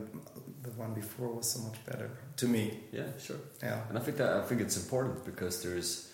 the 0.63 0.71
one 0.71 0.93
before 0.93 1.29
was 1.29 1.49
so 1.49 1.59
much 1.67 1.83
better 1.85 2.09
to 2.37 2.47
me. 2.47 2.79
yeah, 2.91 3.07
sure. 3.19 3.37
Yeah. 3.63 3.81
And 3.89 3.97
I 3.97 4.01
think 4.01 4.17
that 4.17 4.31
I 4.33 4.41
think 4.47 4.61
it's 4.61 4.77
important 4.77 5.25
because 5.25 5.61
there's 5.63 6.11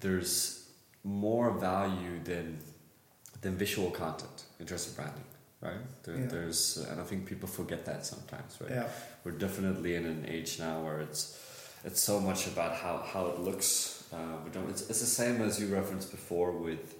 there's 0.00 0.68
more 1.04 1.50
value 1.58 2.20
than 2.24 2.58
than 3.40 3.56
visual 3.56 3.90
content 3.90 4.44
in 4.60 4.66
terms 4.66 4.86
of 4.88 4.96
branding, 4.96 5.24
right? 5.60 5.84
There, 6.02 6.16
Yeah. 6.16 6.26
There's 6.26 6.76
and 6.90 7.00
I 7.00 7.04
think 7.04 7.26
people 7.26 7.48
forget 7.48 7.84
that 7.84 8.04
sometimes, 8.06 8.58
right? 8.60 8.70
Yeah. 8.70 8.88
We're 9.24 9.38
definitely 9.38 9.94
in 9.94 10.04
an 10.06 10.26
age 10.28 10.58
now 10.58 10.82
where 10.84 11.00
it's 11.00 11.22
it's 11.84 12.00
so 12.02 12.18
much 12.20 12.46
about 12.48 12.74
how, 12.74 12.98
how 13.12 13.26
it 13.28 13.38
looks. 13.40 14.04
Uh, 14.12 14.16
we 14.44 14.50
don't. 14.50 14.68
It's, 14.68 14.82
it's 14.90 15.00
the 15.00 15.06
same 15.22 15.40
as 15.42 15.60
you 15.60 15.68
referenced 15.74 16.10
before 16.10 16.52
with. 16.52 16.94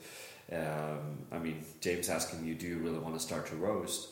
Um, 0.50 1.26
I 1.30 1.38
mean, 1.38 1.62
James 1.82 2.08
asking 2.08 2.46
you, 2.46 2.54
do 2.54 2.66
you 2.66 2.78
really 2.78 2.98
want 3.00 3.14
to 3.14 3.20
start 3.20 3.46
to 3.48 3.56
roast? 3.56 4.08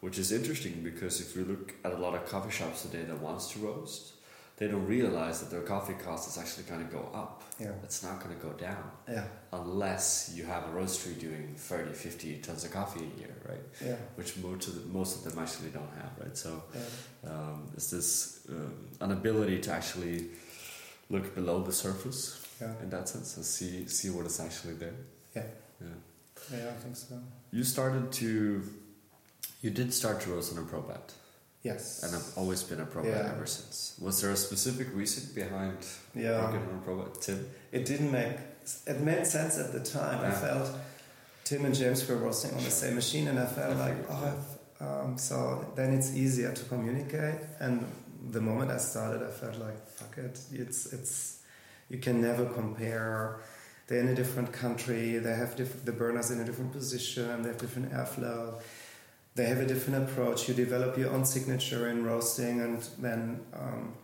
Which 0.00 0.18
is 0.18 0.30
interesting 0.32 0.82
because 0.84 1.20
if 1.20 1.34
you 1.34 1.44
look 1.44 1.74
at 1.84 1.92
a 1.92 1.96
lot 1.96 2.14
of 2.14 2.24
coffee 2.26 2.50
shops 2.52 2.82
today 2.82 3.02
that 3.02 3.20
wants 3.20 3.52
to 3.52 3.58
roast, 3.58 4.12
they 4.56 4.68
don't 4.68 4.86
realize 4.86 5.40
that 5.40 5.50
their 5.50 5.62
coffee 5.62 5.94
cost 6.04 6.28
is 6.28 6.38
actually 6.38 6.64
going 6.64 6.86
to 6.86 6.92
go 6.92 7.08
up. 7.12 7.42
Yeah. 7.60 7.72
It's 7.82 8.02
not 8.02 8.22
going 8.22 8.34
to 8.36 8.40
go 8.42 8.52
down 8.52 8.90
Yeah. 9.08 9.24
unless 9.52 10.32
you 10.36 10.44
have 10.44 10.64
a 10.64 10.68
roastery 10.68 11.18
doing 11.18 11.54
30, 11.56 11.92
50 11.92 12.36
tons 12.38 12.64
of 12.64 12.72
coffee 12.72 13.00
a 13.00 13.20
year, 13.20 13.34
right? 13.48 13.60
Yeah. 13.84 13.96
Which 14.16 14.36
most 14.38 14.68
of, 14.68 14.74
the, 14.76 14.80
most 14.98 15.16
of 15.24 15.30
them 15.32 15.42
actually 15.42 15.70
don't 15.70 15.90
have, 16.00 16.10
right? 16.20 16.36
So 16.36 16.62
Yeah. 16.74 17.30
um, 17.30 17.68
is 17.76 17.90
this 17.90 18.46
um, 18.48 18.74
an 19.00 19.10
ability 19.12 19.60
to 19.60 19.72
actually 19.72 20.30
look 21.10 21.34
below 21.34 21.62
the 21.62 21.72
surface 21.72 22.44
Yeah. 22.60 22.72
in 22.82 22.90
that 22.90 23.08
sense 23.08 23.36
and 23.36 23.44
see 23.44 23.86
see 23.88 24.10
what 24.10 24.26
is 24.26 24.38
actually 24.40 24.74
there. 24.74 24.94
Yeah. 25.36 25.46
Yeah. 25.80 25.88
Yeah, 26.56 26.68
I 26.70 26.82
think 26.82 26.96
so. 26.96 27.14
You 27.52 27.64
started 27.64 28.12
to, 28.12 28.62
you 29.60 29.70
did 29.70 29.92
start 29.92 30.20
to 30.22 30.30
roast 30.30 30.56
on 30.56 30.62
a 30.62 30.66
ProBat, 30.66 31.12
Yes. 31.62 32.02
and 32.02 32.14
I've 32.14 32.32
always 32.38 32.62
been 32.62 32.80
a 32.80 32.86
ProBat 32.86 33.06
Yeah. 33.06 33.32
ever 33.34 33.46
since. 33.46 33.94
Was 34.00 34.20
there 34.20 34.30
a 34.30 34.36
specific 34.36 34.88
reason 34.94 35.34
behind 35.34 35.78
yeah. 36.14 36.42
working 36.44 36.62
on 36.68 36.82
a 36.82 36.86
ProBat, 36.88 37.20
Tim? 37.20 37.48
It 37.72 37.84
didn't 37.84 38.12
make 38.12 38.36
it 38.86 39.00
made 39.00 39.26
sense 39.26 39.58
at 39.58 39.72
the 39.72 39.80
time. 39.80 40.24
I 40.24 40.30
felt 40.30 40.70
Tim 41.44 41.64
and 41.64 41.74
James 41.74 42.06
were 42.06 42.16
roasting 42.16 42.52
on 42.54 42.62
the 42.62 42.70
same 42.70 42.94
machine, 42.94 43.26
and 43.28 43.38
I 43.38 43.46
felt 43.46 43.76
I 43.76 43.88
like, 43.88 43.96
oh, 44.10 44.34
um, 44.80 45.18
so 45.18 45.72
then 45.74 45.94
it's 45.94 46.14
easier 46.14 46.52
to 46.52 46.64
communicate. 46.64 47.40
And 47.60 47.84
the 48.30 48.40
moment 48.40 48.70
I 48.70 48.76
started, 48.76 49.22
I 49.26 49.30
felt 49.30 49.56
like, 49.58 49.88
fuck 49.88 50.18
it, 50.18 50.38
it's 50.52 50.92
it's 50.92 51.38
you 51.88 51.98
can 51.98 52.20
never 52.20 52.44
compare. 52.46 53.40
They're 53.86 54.00
in 54.00 54.08
a 54.08 54.14
different 54.14 54.52
country. 54.52 55.16
They 55.18 55.34
have 55.34 55.56
diff- 55.56 55.82
the 55.86 55.92
burners 55.92 56.30
in 56.30 56.40
a 56.40 56.44
different 56.44 56.72
position. 56.72 57.42
They 57.42 57.48
have 57.48 57.58
different 57.58 57.90
airflow. 57.90 58.60
They 59.38 59.46
have 59.46 59.60
a 59.60 59.66
different 59.66 60.10
approach. 60.10 60.48
You 60.48 60.54
develop 60.54 60.98
your 60.98 61.10
own 61.10 61.24
signature 61.24 61.88
in 61.88 62.04
roasting, 62.04 62.60
and 62.60 62.82
then 62.98 63.40
um, 63.52 63.94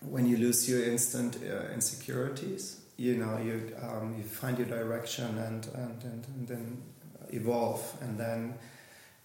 when 0.00 0.24
you 0.26 0.38
lose 0.38 0.66
your 0.70 0.82
instant 0.82 1.36
uh, 1.36 1.74
insecurities, 1.74 2.80
you 2.96 3.14
know 3.20 3.36
you 3.46 3.54
um, 3.86 4.14
you 4.16 4.24
find 4.24 4.56
your 4.56 4.66
direction 4.66 5.36
and, 5.46 5.62
and, 5.74 6.02
and, 6.10 6.26
and 6.34 6.48
then 6.48 6.82
evolve, 7.28 7.82
and 8.00 8.16
then 8.18 8.54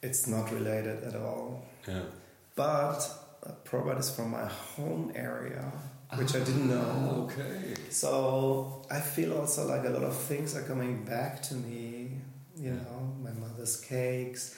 it's 0.02 0.28
not 0.28 0.52
related 0.52 1.06
at 1.06 1.16
all. 1.16 1.64
Yeah. 1.88 2.02
But 2.56 3.00
uh, 3.46 3.52
Probat 3.64 3.98
is 3.98 4.10
from 4.14 4.32
my 4.32 4.46
home 4.76 5.14
area, 5.16 5.72
which 6.18 6.36
I 6.36 6.40
didn't 6.40 6.68
know. 6.68 7.30
Okay. 7.32 7.76
So 7.90 8.86
I 8.92 9.00
feel 9.00 9.38
also 9.40 9.66
like 9.66 9.86
a 9.86 9.90
lot 9.90 10.04
of 10.04 10.18
things 10.18 10.54
are 10.58 10.64
coming 10.64 11.06
back 11.06 11.42
to 11.44 11.54
me. 11.54 12.18
You 12.58 12.72
know, 12.72 13.16
my 13.24 13.32
mother's 13.32 13.78
cakes. 13.80 14.58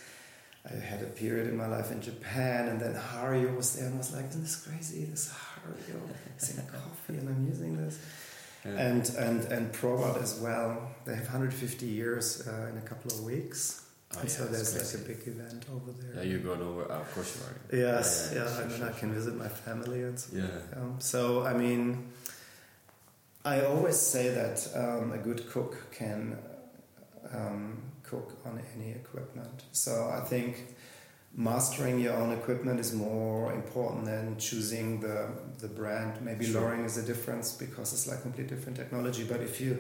I 0.70 0.76
had 0.76 1.02
a 1.02 1.06
period 1.06 1.48
in 1.48 1.58
my 1.58 1.68
life 1.68 1.92
in 1.92 2.02
Japan, 2.02 2.68
and 2.68 2.80
then 2.80 2.94
Hario 2.94 3.56
was 3.56 3.76
there, 3.76 3.88
and 3.88 3.96
I 3.96 3.98
was 3.98 4.14
like, 4.14 4.30
"Isn't 4.30 4.44
this 4.44 4.56
crazy? 4.58 5.06
This 5.06 5.34
Hario 5.34 6.00
is 6.38 6.58
in 6.58 6.66
coffee, 6.68 7.18
and 7.18 7.30
I'm 7.30 7.48
using 7.48 7.78
this." 7.78 8.00
Yeah. 8.64 8.72
And 8.72 9.10
and 9.18 9.44
and 9.46 9.74
Probat 9.74 10.22
as 10.22 10.40
well. 10.40 10.92
They 11.06 11.16
have 11.16 11.24
150 11.24 11.86
years 11.88 12.48
uh, 12.48 12.68
in 12.72 12.78
a 12.78 12.82
couple 12.82 13.12
of 13.12 13.24
weeks. 13.24 13.82
Oh, 14.14 14.20
and 14.20 14.30
yeah, 14.30 14.36
so 14.36 14.46
there's 14.46 14.94
like 14.94 15.02
a 15.02 15.08
big 15.08 15.28
event 15.28 15.66
over 15.74 15.92
there. 15.94 16.24
Yeah, 16.24 16.30
you're 16.30 16.40
going 16.40 16.62
over. 16.62 16.92
Uh, 16.92 17.00
of 17.00 17.14
course 17.16 17.38
you 17.38 17.78
are. 17.80 17.82
Yes, 17.82 18.32
yeah, 18.32 18.44
yeah, 18.44 18.50
yeah 18.50 18.62
and 18.62 18.72
then 18.72 18.84
I 18.84 18.92
can 18.92 19.14
visit 19.14 19.36
my 19.36 19.48
family 19.48 20.04
and 20.04 20.20
so. 20.20 20.38
Yeah. 20.38 20.46
Um, 20.76 20.96
so 21.00 21.44
I 21.44 21.54
mean, 21.54 22.12
I 23.44 23.62
always 23.66 23.98
say 23.98 24.30
that 24.30 24.68
um, 24.76 25.12
a 25.14 25.18
good 25.18 25.50
cook 25.50 25.92
can 25.92 26.38
um, 27.34 27.82
cook 28.12 28.38
on 28.46 28.62
any 28.76 28.92
equipment. 28.92 29.64
So 29.72 30.14
I 30.14 30.20
think 30.20 30.76
mastering 31.34 32.00
your 32.00 32.14
own 32.14 32.32
equipment 32.34 32.80
is 32.80 32.94
more 32.94 33.54
important 33.54 34.06
than 34.06 34.38
choosing 34.38 35.00
the 35.00 35.18
the 35.60 35.68
brand. 35.68 36.22
Maybe 36.22 36.46
sure. 36.46 36.76
Is 36.86 36.98
a 36.98 37.06
difference 37.14 37.54
because 37.54 37.94
it's 37.94 38.08
like 38.08 38.22
completely 38.22 38.56
different 38.56 38.78
technology. 38.78 39.24
But 39.24 39.42
if 39.42 39.62
you 39.62 39.78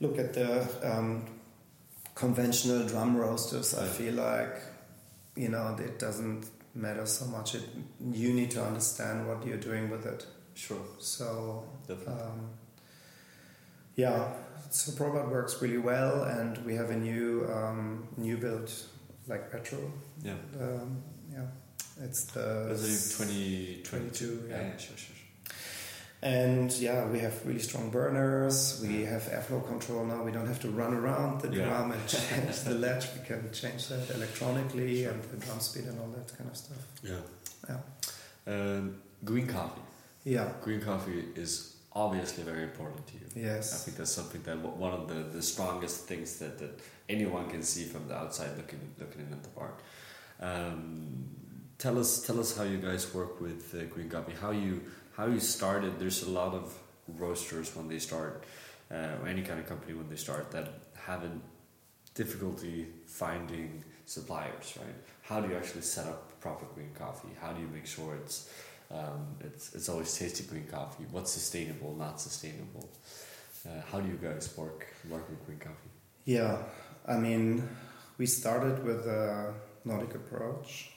look 0.00 0.18
at 0.18 0.34
the 0.34 0.50
um, 0.82 1.24
conventional 2.14 2.86
drum 2.86 3.16
roasters, 3.16 3.74
I 3.74 3.86
feel 3.86 4.14
like 4.14 4.54
you 5.36 5.48
know 5.48 5.76
it 5.78 5.98
doesn't 5.98 6.50
matter 6.74 7.06
so 7.06 7.26
much. 7.26 7.54
It, 7.54 7.62
you 8.12 8.32
need 8.32 8.50
to 8.52 8.62
understand 8.64 9.28
what 9.28 9.46
you're 9.46 9.64
doing 9.70 9.90
with 9.90 10.06
it. 10.06 10.26
Sure. 10.54 10.86
So 10.98 11.64
um, 12.06 12.50
yeah, 13.96 14.32
so 14.74 14.92
Probat 14.92 15.30
works 15.30 15.62
really 15.62 15.78
well, 15.78 16.24
and 16.24 16.58
we 16.66 16.74
have 16.74 16.90
a 16.90 16.96
new 16.96 17.48
um, 17.52 18.08
new 18.16 18.36
build 18.36 18.72
like 19.28 19.52
retro. 19.52 19.78
Yeah. 20.22 20.34
Um, 20.60 21.02
yeah. 21.32 21.46
It's 22.02 22.24
the. 22.24 22.70
Is 22.70 23.20
it 23.20 23.24
2022? 23.24 24.46
Yeah. 24.48 24.56
yeah, 24.56 24.62
yeah, 24.62 24.76
sure, 24.76 24.96
sure. 24.96 25.14
And 26.22 26.72
yeah, 26.72 27.06
we 27.06 27.18
have 27.20 27.46
really 27.46 27.60
strong 27.60 27.90
burners. 27.90 28.80
We 28.82 29.04
have 29.04 29.22
airflow 29.24 29.64
control 29.68 30.06
now. 30.06 30.24
We 30.24 30.32
don't 30.32 30.46
have 30.46 30.60
to 30.60 30.70
run 30.70 30.94
around 30.94 31.42
the 31.42 31.54
yeah. 31.54 31.66
drum 31.66 31.92
and 31.92 32.08
change 32.08 32.60
the 32.60 32.74
latch. 32.74 33.06
We 33.14 33.24
can 33.26 33.52
change 33.52 33.88
that 33.88 34.10
electronically 34.10 35.02
sure. 35.02 35.12
and 35.12 35.22
the 35.22 35.36
drum 35.36 35.60
speed 35.60 35.84
and 35.84 36.00
all 36.00 36.08
that 36.08 36.36
kind 36.36 36.50
of 36.50 36.56
stuff. 36.56 36.78
Yeah. 37.02 37.20
Yeah. 37.68 38.52
Um, 38.52 38.96
green 39.22 39.46
coffee. 39.46 39.82
Yeah. 40.24 40.48
Green 40.62 40.80
coffee 40.80 41.24
is 41.36 41.73
obviously 41.94 42.42
very 42.42 42.64
important 42.64 43.06
to 43.06 43.14
you. 43.14 43.44
Yes. 43.48 43.74
I 43.74 43.84
think 43.84 43.96
that's 43.96 44.10
something 44.10 44.42
that 44.42 44.58
one 44.58 44.92
of 44.92 45.08
the, 45.08 45.36
the 45.36 45.42
strongest 45.42 46.06
things 46.06 46.38
that, 46.38 46.58
that 46.58 46.80
anyone 47.08 47.48
can 47.48 47.62
see 47.62 47.84
from 47.84 48.08
the 48.08 48.16
outside 48.16 48.56
looking 48.56 48.80
looking 48.98 49.22
in 49.26 49.32
at 49.32 49.42
the 49.42 49.48
bar. 49.50 49.74
Um, 50.40 51.24
tell 51.78 51.98
us 51.98 52.22
tell 52.26 52.40
us 52.40 52.56
how 52.56 52.64
you 52.64 52.78
guys 52.78 53.14
work 53.14 53.40
with 53.40 53.74
uh, 53.74 53.84
green 53.84 54.08
coffee. 54.08 54.34
How 54.40 54.50
you 54.50 54.82
how 55.16 55.26
you 55.26 55.40
started. 55.40 55.98
There's 55.98 56.22
a 56.24 56.30
lot 56.30 56.54
of 56.54 56.76
roasters 57.06 57.76
when 57.76 57.88
they 57.88 57.98
start, 57.98 58.44
uh, 58.90 59.20
or 59.20 59.28
any 59.28 59.42
kind 59.42 59.60
of 59.60 59.66
company 59.68 59.94
when 59.94 60.08
they 60.08 60.16
start 60.16 60.50
that 60.50 60.68
having 60.96 61.40
difficulty 62.14 62.86
finding 63.06 63.84
suppliers. 64.06 64.76
Right? 64.80 64.96
How 65.22 65.40
do 65.40 65.48
you 65.48 65.56
actually 65.56 65.82
set 65.82 66.06
up 66.06 66.40
proper 66.40 66.66
green 66.74 66.90
coffee? 66.98 67.28
How 67.40 67.52
do 67.52 67.60
you 67.60 67.68
make 67.68 67.86
sure 67.86 68.16
it's 68.16 68.50
um, 68.94 69.36
it's 69.40 69.74
it's 69.74 69.88
always 69.88 70.16
tasty 70.16 70.44
green 70.44 70.66
coffee? 70.66 71.04
What's 71.10 71.32
sustainable, 71.32 71.94
not 71.94 72.20
sustainable? 72.20 72.88
Uh, 73.66 73.80
how 73.90 74.00
do 74.00 74.08
you 74.08 74.18
guys 74.22 74.56
work 74.56 74.86
work 75.08 75.28
with 75.28 75.44
green 75.46 75.58
coffee? 75.58 75.90
Yeah, 76.24 76.58
I 77.06 77.16
mean, 77.16 77.68
we 78.18 78.26
started 78.26 78.84
with 78.84 79.06
a 79.06 79.52
Nordic 79.84 80.14
approach 80.14 80.90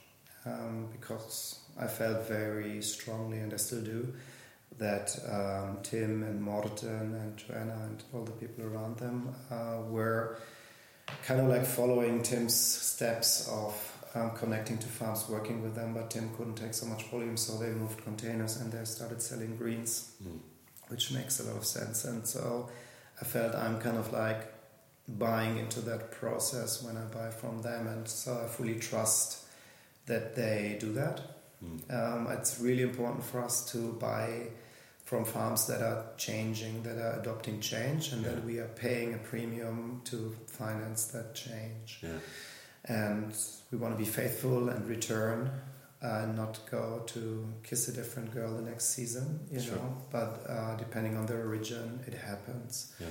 um, 0.46 0.88
because 0.92 1.60
I 1.80 1.88
felt 1.88 2.28
very 2.28 2.82
strongly, 2.82 3.40
and 3.40 3.54
I 3.54 3.58
still 3.58 3.82
do, 3.82 4.14
that 4.78 5.18
um, 5.30 5.80
Tim 5.84 6.24
and 6.24 6.42
Morten 6.42 7.16
and 7.16 7.38
Joanna 7.38 7.80
and 7.84 8.04
all 8.14 8.24
the 8.24 8.32
people 8.32 8.66
around 8.66 8.98
them 8.98 9.34
uh, 9.52 9.82
were 9.90 10.38
kind 11.26 11.40
of 11.40 11.48
like 11.48 11.66
following 11.66 12.22
Tim's 12.22 12.56
steps 12.56 13.50
of 13.50 13.97
um, 14.18 14.32
connecting 14.32 14.78
to 14.78 14.88
farms, 14.88 15.28
working 15.30 15.62
with 15.62 15.76
them, 15.76 15.94
but 15.94 16.10
Tim 16.10 16.30
couldn't 16.36 16.56
take 16.56 16.74
so 16.74 16.86
much 16.86 17.04
volume, 17.06 17.38
so 17.38 17.58
they 17.58 17.70
moved 17.70 18.04
containers 18.04 18.58
and 18.58 18.72
they 18.72 18.84
started 18.86 19.22
selling 19.22 19.56
greens, 19.58 20.12
mm. 20.24 20.40
which 20.88 21.12
makes 21.12 21.40
a 21.40 21.44
lot 21.44 21.58
of 21.58 21.66
sense. 21.66 22.06
And 22.06 22.26
so 22.26 22.70
I 23.22 23.26
felt 23.26 23.56
I'm 23.56 23.80
kind 23.80 23.98
of 23.98 24.12
like 24.12 24.54
buying 25.08 25.58
into 25.58 25.82
that 25.82 26.12
process 26.12 26.84
when 26.84 26.98
I 26.98 27.06
buy 27.06 27.30
from 27.30 27.62
them, 27.62 27.88
and 27.88 28.08
so 28.08 28.42
I 28.44 28.48
fully 28.48 28.80
trust 28.80 29.46
that 30.06 30.36
they 30.36 30.78
do 30.80 30.94
that. 30.94 31.22
Mm. 31.64 31.94
Um, 31.94 32.28
it's 32.32 32.60
really 32.60 32.84
important 32.84 33.24
for 33.24 33.44
us 33.44 33.72
to 33.72 33.94
buy 33.94 34.48
from 35.06 35.24
farms 35.24 35.68
that 35.68 35.82
are 35.82 36.06
changing, 36.18 36.84
that 36.84 36.98
are 36.98 37.20
adopting 37.20 37.62
change, 37.62 38.12
and 38.12 38.24
yeah. 38.24 38.32
that 38.32 38.44
we 38.44 38.60
are 38.60 38.68
paying 38.76 39.14
a 39.14 39.18
premium 39.18 40.02
to 40.06 40.36
finance 40.48 41.06
that 41.06 41.34
change. 41.34 42.00
Yeah. 42.04 42.10
And 42.88 43.34
we 43.72 43.78
want 43.78 43.98
to 43.98 44.04
be 44.04 44.10
faithful 44.10 44.70
and 44.70 44.88
return 44.88 45.52
and 46.02 46.36
not 46.36 46.60
go 46.70 47.02
to 47.08 47.54
kiss 47.64 47.88
a 47.88 47.94
different 47.94 48.34
girl 48.34 48.54
the 48.54 48.62
next 48.62 48.94
season, 48.96 49.40
you 49.52 49.60
sure. 49.60 49.76
know. 49.76 49.98
But 50.12 50.46
uh, 50.48 50.76
depending 50.76 51.18
on 51.18 51.26
the 51.26 51.36
origin, 51.36 52.00
it 52.06 52.14
happens. 52.14 52.94
Yeah. 53.00 53.08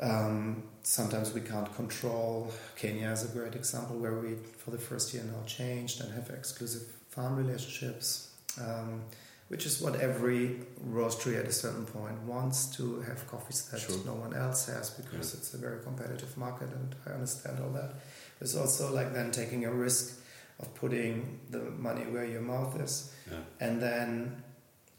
Um, 0.00 0.64
sometimes 0.82 1.32
we 1.32 1.40
can't 1.40 1.72
control. 1.76 2.50
Kenya 2.76 3.10
is 3.10 3.24
a 3.24 3.28
great 3.28 3.54
example 3.54 3.96
where 3.96 4.18
we, 4.18 4.34
for 4.56 4.70
the 4.70 4.78
first 4.78 5.14
year 5.14 5.22
now, 5.24 5.44
changed 5.46 6.00
and 6.00 6.12
have 6.12 6.30
exclusive 6.30 6.82
farm 7.10 7.36
relationships, 7.36 8.32
um, 8.60 9.02
which 9.48 9.66
is 9.66 9.80
what 9.80 10.00
every 10.00 10.60
roastery 10.88 11.38
at 11.38 11.44
a 11.44 11.52
certain 11.52 11.84
point 11.84 12.20
wants 12.22 12.66
to 12.76 13.02
have 13.02 13.26
coffees 13.28 13.68
that 13.70 13.80
sure. 13.80 13.96
no 14.04 14.14
one 14.14 14.34
else 14.34 14.66
has 14.66 14.90
because 14.90 15.32
yeah. 15.32 15.38
it's 15.38 15.54
a 15.54 15.58
very 15.58 15.80
competitive 15.82 16.36
market, 16.36 16.70
and 16.72 16.94
I 17.06 17.10
understand 17.10 17.60
all 17.62 17.70
that. 17.70 17.94
It's 18.44 18.54
also 18.54 18.92
like 18.92 19.14
then 19.14 19.30
taking 19.30 19.64
a 19.64 19.72
risk 19.72 20.20
of 20.60 20.74
putting 20.74 21.40
the 21.50 21.62
money 21.88 22.02
where 22.02 22.26
your 22.26 22.42
mouth 22.42 22.78
is, 22.78 23.12
yeah. 23.30 23.38
and 23.58 23.80
then 23.80 24.42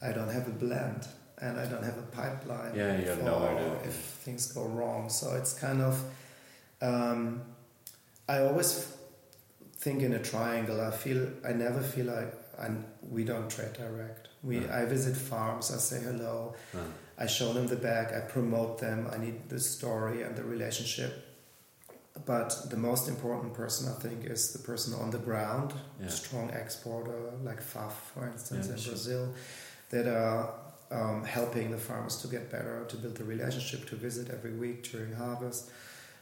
I 0.02 0.12
don't 0.12 0.30
have 0.30 0.48
a 0.48 0.52
blend 0.66 1.08
and 1.38 1.60
I 1.60 1.66
don't 1.68 1.84
have 1.84 1.98
a 1.98 2.08
pipeline. 2.20 2.74
Yeah, 2.76 3.00
you 3.00 3.08
have 3.08 3.24
no 3.24 3.38
idea 3.38 3.72
if 3.84 3.94
things 3.94 4.52
go 4.52 4.64
wrong. 4.66 5.10
So 5.10 5.36
it's 5.36 5.54
kind 5.54 5.82
of. 5.82 6.04
Um, 6.82 7.42
I 8.28 8.40
always 8.40 8.92
think 9.78 10.02
in 10.02 10.14
a 10.14 10.24
triangle. 10.24 10.82
I 10.82 10.90
feel 10.92 11.30
I 11.48 11.54
never 11.54 11.82
feel 11.82 12.08
like 12.08 12.34
and 12.58 12.84
we 13.10 13.24
don't 13.24 13.50
trade 13.50 13.74
direct. 13.74 14.30
We 14.42 14.60
no. 14.60 14.74
I 14.74 14.86
visit 14.86 15.16
farms. 15.16 15.72
I 15.72 15.78
say 15.78 16.02
hello. 16.02 16.56
No. 16.74 16.82
I 17.18 17.28
show 17.28 17.54
them 17.54 17.68
the 17.68 17.76
bag. 17.76 18.14
I 18.14 18.22
promote 18.22 18.80
them. 18.80 19.08
I 19.14 19.18
need 19.18 19.50
the 19.50 19.60
story 19.60 20.24
and 20.24 20.36
the 20.36 20.44
relationship. 20.44 21.35
But 22.26 22.70
the 22.70 22.78
most 22.78 23.10
important 23.10 23.54
person, 23.54 23.90
I 23.90 24.00
think, 24.00 24.26
is 24.26 24.54
the 24.54 24.60
person 24.60 24.94
on 24.94 25.12
the 25.12 25.18
ground, 25.18 25.74
yeah. 26.02 26.08
strong 26.08 26.50
exporter 26.52 27.34
like 27.44 27.62
FAF, 27.62 27.92
for 27.92 28.26
instance, 28.28 28.68
yeah, 28.68 28.74
in 28.74 28.80
sure. 28.80 28.92
Brazil, 28.94 29.34
that 29.90 30.08
are 30.08 30.54
um, 30.92 31.24
helping 31.26 31.72
the 31.72 31.78
farmers 31.78 32.18
to 32.22 32.28
get 32.28 32.50
better, 32.50 32.86
to 32.88 32.96
build 32.96 33.16
the 33.16 33.24
relationship, 33.26 33.88
to 33.90 33.96
visit 33.96 34.30
every 34.30 34.54
week 34.54 34.90
during 34.90 35.14
harvest, 35.14 35.70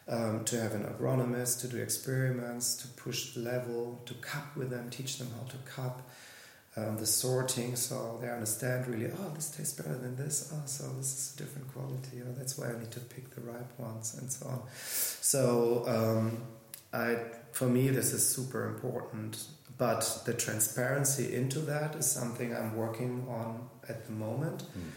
um, 0.08 0.44
to 0.46 0.60
have 0.60 0.74
an 0.74 0.84
agronomist, 0.84 1.62
to 1.62 1.68
do 1.68 1.78
experiments, 1.78 2.76
to 2.78 2.88
push 2.88 3.34
the 3.34 3.42
level, 3.42 4.02
to 4.06 4.14
cup 4.16 4.56
with 4.58 4.70
them, 4.70 4.90
teach 4.90 5.18
them 5.18 5.28
how 5.38 5.48
to 5.48 5.58
cup, 5.58 6.10
um, 6.76 6.98
the 6.98 7.06
sorting, 7.06 7.76
so 7.76 8.18
they 8.22 8.30
understand 8.30 8.88
really, 8.88 9.12
oh, 9.12 9.32
this 9.36 9.52
tastes 9.52 9.74
better 9.74 9.98
than 9.98 10.16
this, 10.16 10.52
oh, 10.54 10.64
so 10.66 10.86
this 10.98 11.14
is 11.14 11.36
a 11.36 11.44
different 11.44 11.72
quality, 11.74 12.22
oh, 12.26 12.34
that's 12.38 12.58
why 12.58 12.68
I 12.68 12.80
need 12.80 12.92
to 12.92 13.00
pick 13.00 13.34
the 13.36 13.42
ripe 13.42 13.80
ones, 13.80 14.18
and 14.20 14.32
so 14.32 14.48
on. 14.48 14.62
So, 14.76 15.84
um, 15.88 16.38
I, 16.92 17.18
for 17.52 17.66
me, 17.66 17.90
this 17.90 18.14
is 18.14 18.28
super 18.28 18.68
important 18.68 19.38
but 19.78 20.22
the 20.26 20.34
transparency 20.34 21.36
into 21.36 21.60
that 21.60 21.96
is 21.96 22.10
something 22.10 22.56
I'm 22.56 22.76
working 22.76 23.26
on 23.28 23.70
at 23.90 24.06
the 24.06 24.12
moment. 24.12 24.64
Mm. 24.64 24.92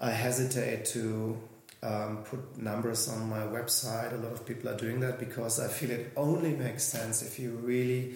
I 0.00 0.10
hesitate 0.10 0.84
to 0.86 1.38
um, 1.82 2.24
put 2.24 2.58
numbers 2.58 3.08
on 3.08 3.28
my 3.28 3.40
website. 3.40 4.12
A 4.12 4.16
lot 4.16 4.32
of 4.32 4.46
people 4.46 4.70
are 4.70 4.76
doing 4.76 5.00
that 5.00 5.18
because 5.18 5.60
I 5.60 5.68
feel 5.68 5.90
it 5.90 6.12
only 6.16 6.52
makes 6.52 6.82
sense 6.82 7.22
if 7.22 7.38
you 7.38 7.50
really 7.62 8.14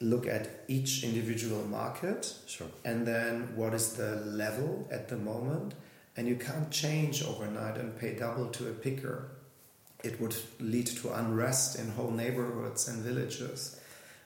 look 0.00 0.26
at 0.26 0.48
each 0.66 1.04
individual 1.04 1.62
market 1.66 2.34
sure. 2.46 2.66
and 2.84 3.06
then 3.06 3.54
what 3.54 3.74
is 3.74 3.92
the 3.94 4.16
level 4.24 4.88
at 4.90 5.08
the 5.08 5.16
moment. 5.16 5.74
And 6.16 6.26
you 6.26 6.36
can't 6.36 6.70
change 6.70 7.22
overnight 7.22 7.76
and 7.76 7.98
pay 7.98 8.14
double 8.14 8.48
to 8.48 8.68
a 8.68 8.72
picker. 8.72 9.28
It 10.02 10.20
would 10.20 10.34
lead 10.58 10.86
to 10.86 11.12
unrest 11.12 11.78
in 11.78 11.90
whole 11.90 12.10
neighborhoods 12.10 12.88
and 12.88 13.02
villages. 13.02 13.80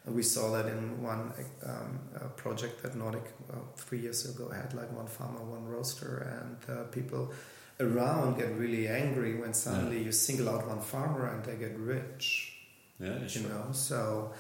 We 0.06 0.22
saw 0.22 0.52
that 0.52 0.66
in 0.66 1.02
one 1.02 1.32
um, 1.64 1.98
project 2.36 2.82
that 2.82 2.94
Nordic 2.94 3.24
uh, 3.52 3.56
three 3.76 4.00
years 4.00 4.24
ago 4.28 4.50
had 4.50 4.74
like 4.74 4.92
one 4.92 5.06
farmer, 5.06 5.42
one 5.42 5.66
roaster, 5.66 6.28
and 6.38 6.78
uh, 6.78 6.82
people 6.84 7.32
around 7.80 8.38
get 8.38 8.54
really 8.56 8.86
angry 8.86 9.34
when 9.34 9.54
suddenly 9.54 9.98
yeah. 9.98 10.06
you 10.06 10.12
single 10.12 10.48
out 10.48 10.66
one 10.68 10.80
farmer 10.80 11.26
and 11.26 11.44
they 11.44 11.56
get 11.56 11.76
rich. 11.78 12.52
Yeah, 13.00 13.18
you 13.28 13.48
know. 13.48 13.68
So 13.72 14.32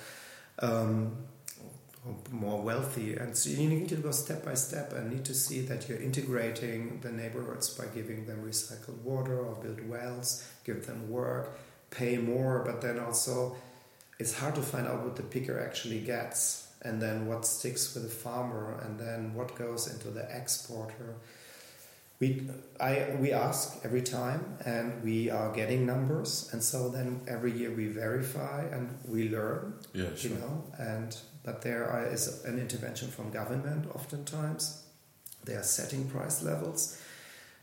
um, 0.58 1.16
more 2.30 2.60
wealthy. 2.60 3.14
And 3.14 3.36
so 3.36 3.50
you 3.50 3.68
need 3.68 3.88
to 3.88 3.96
go 3.96 4.10
step 4.10 4.44
by 4.44 4.54
step 4.54 4.92
and 4.92 5.10
need 5.10 5.24
to 5.26 5.34
see 5.34 5.60
that 5.62 5.88
you're 5.88 6.00
integrating 6.00 7.00
the 7.00 7.10
neighborhoods 7.10 7.70
by 7.70 7.86
giving 7.86 8.26
them 8.26 8.42
recycled 8.44 8.98
water 9.02 9.38
or 9.38 9.54
build 9.54 9.88
wells, 9.88 10.46
give 10.64 10.86
them 10.86 11.10
work, 11.10 11.58
pay 11.90 12.16
more, 12.18 12.62
but 12.64 12.82
then 12.82 12.98
also 12.98 13.56
it's 14.18 14.38
hard 14.38 14.54
to 14.54 14.62
find 14.62 14.86
out 14.86 15.02
what 15.02 15.16
the 15.16 15.22
picker 15.22 15.58
actually 15.58 16.00
gets 16.00 16.68
and 16.82 17.00
then 17.00 17.26
what 17.26 17.46
sticks 17.46 17.94
with 17.94 18.04
the 18.04 18.10
farmer 18.10 18.78
and 18.84 18.98
then 18.98 19.34
what 19.34 19.56
goes 19.56 19.90
into 19.90 20.08
the 20.08 20.24
exporter. 20.34 21.14
We, 22.24 22.48
I, 22.80 23.16
we 23.20 23.32
ask 23.32 23.80
every 23.84 24.00
time 24.00 24.56
and 24.64 25.02
we 25.04 25.30
are 25.30 25.52
getting 25.52 25.84
numbers 25.84 26.48
and 26.52 26.62
so 26.62 26.88
then 26.88 27.20
every 27.28 27.52
year 27.52 27.70
we 27.70 27.88
verify 27.88 28.64
and 28.72 28.98
we 29.06 29.28
learn 29.28 29.74
yeah, 29.92 30.06
sure. 30.16 30.30
you 30.30 30.36
know 30.38 30.64
and 30.78 31.16
but 31.44 31.60
there 31.60 32.08
is 32.10 32.44
an 32.46 32.58
intervention 32.58 33.08
from 33.08 33.30
government 33.30 33.90
oftentimes. 33.94 34.84
They 35.44 35.54
are 35.54 35.62
setting 35.62 36.08
price 36.08 36.42
levels. 36.42 36.98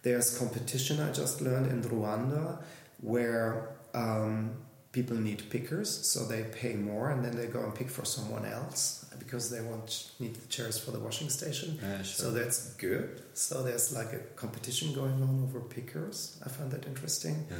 There's 0.03 0.37
competition, 0.37 0.99
I 0.99 1.11
just 1.11 1.41
learned 1.41 1.67
in 1.71 1.81
Rwanda, 1.81 2.61
where 2.99 3.69
um, 3.95 4.51
people 4.91 5.17
need 5.17 5.49
pickers, 5.49 5.89
so 5.89 6.25
they 6.25 6.43
pay 6.43 6.73
more 6.75 7.09
and 7.09 7.25
then 7.25 7.35
they 7.35 7.47
go 7.47 7.63
and 7.63 7.73
pick 7.73 7.89
for 7.89 8.05
someone 8.05 8.45
else 8.45 9.10
because 9.23 9.49
they 9.49 9.61
want 9.61 10.11
need 10.19 10.35
the 10.35 10.47
chairs 10.47 10.77
for 10.83 10.91
the 10.91 10.99
washing 10.99 11.29
station. 11.29 11.77
Yeah, 11.81 11.97
sure. 11.97 12.25
So 12.25 12.31
that's 12.31 12.73
good. 12.75 13.21
So 13.33 13.63
there's 13.63 13.93
like 13.93 14.13
a 14.13 14.19
competition 14.35 14.93
going 14.93 15.21
on 15.21 15.43
over 15.47 15.59
pickers. 15.59 16.39
I 16.45 16.49
find 16.49 16.71
that 16.71 16.85
interesting. 16.87 17.45
Yeah 17.49 17.57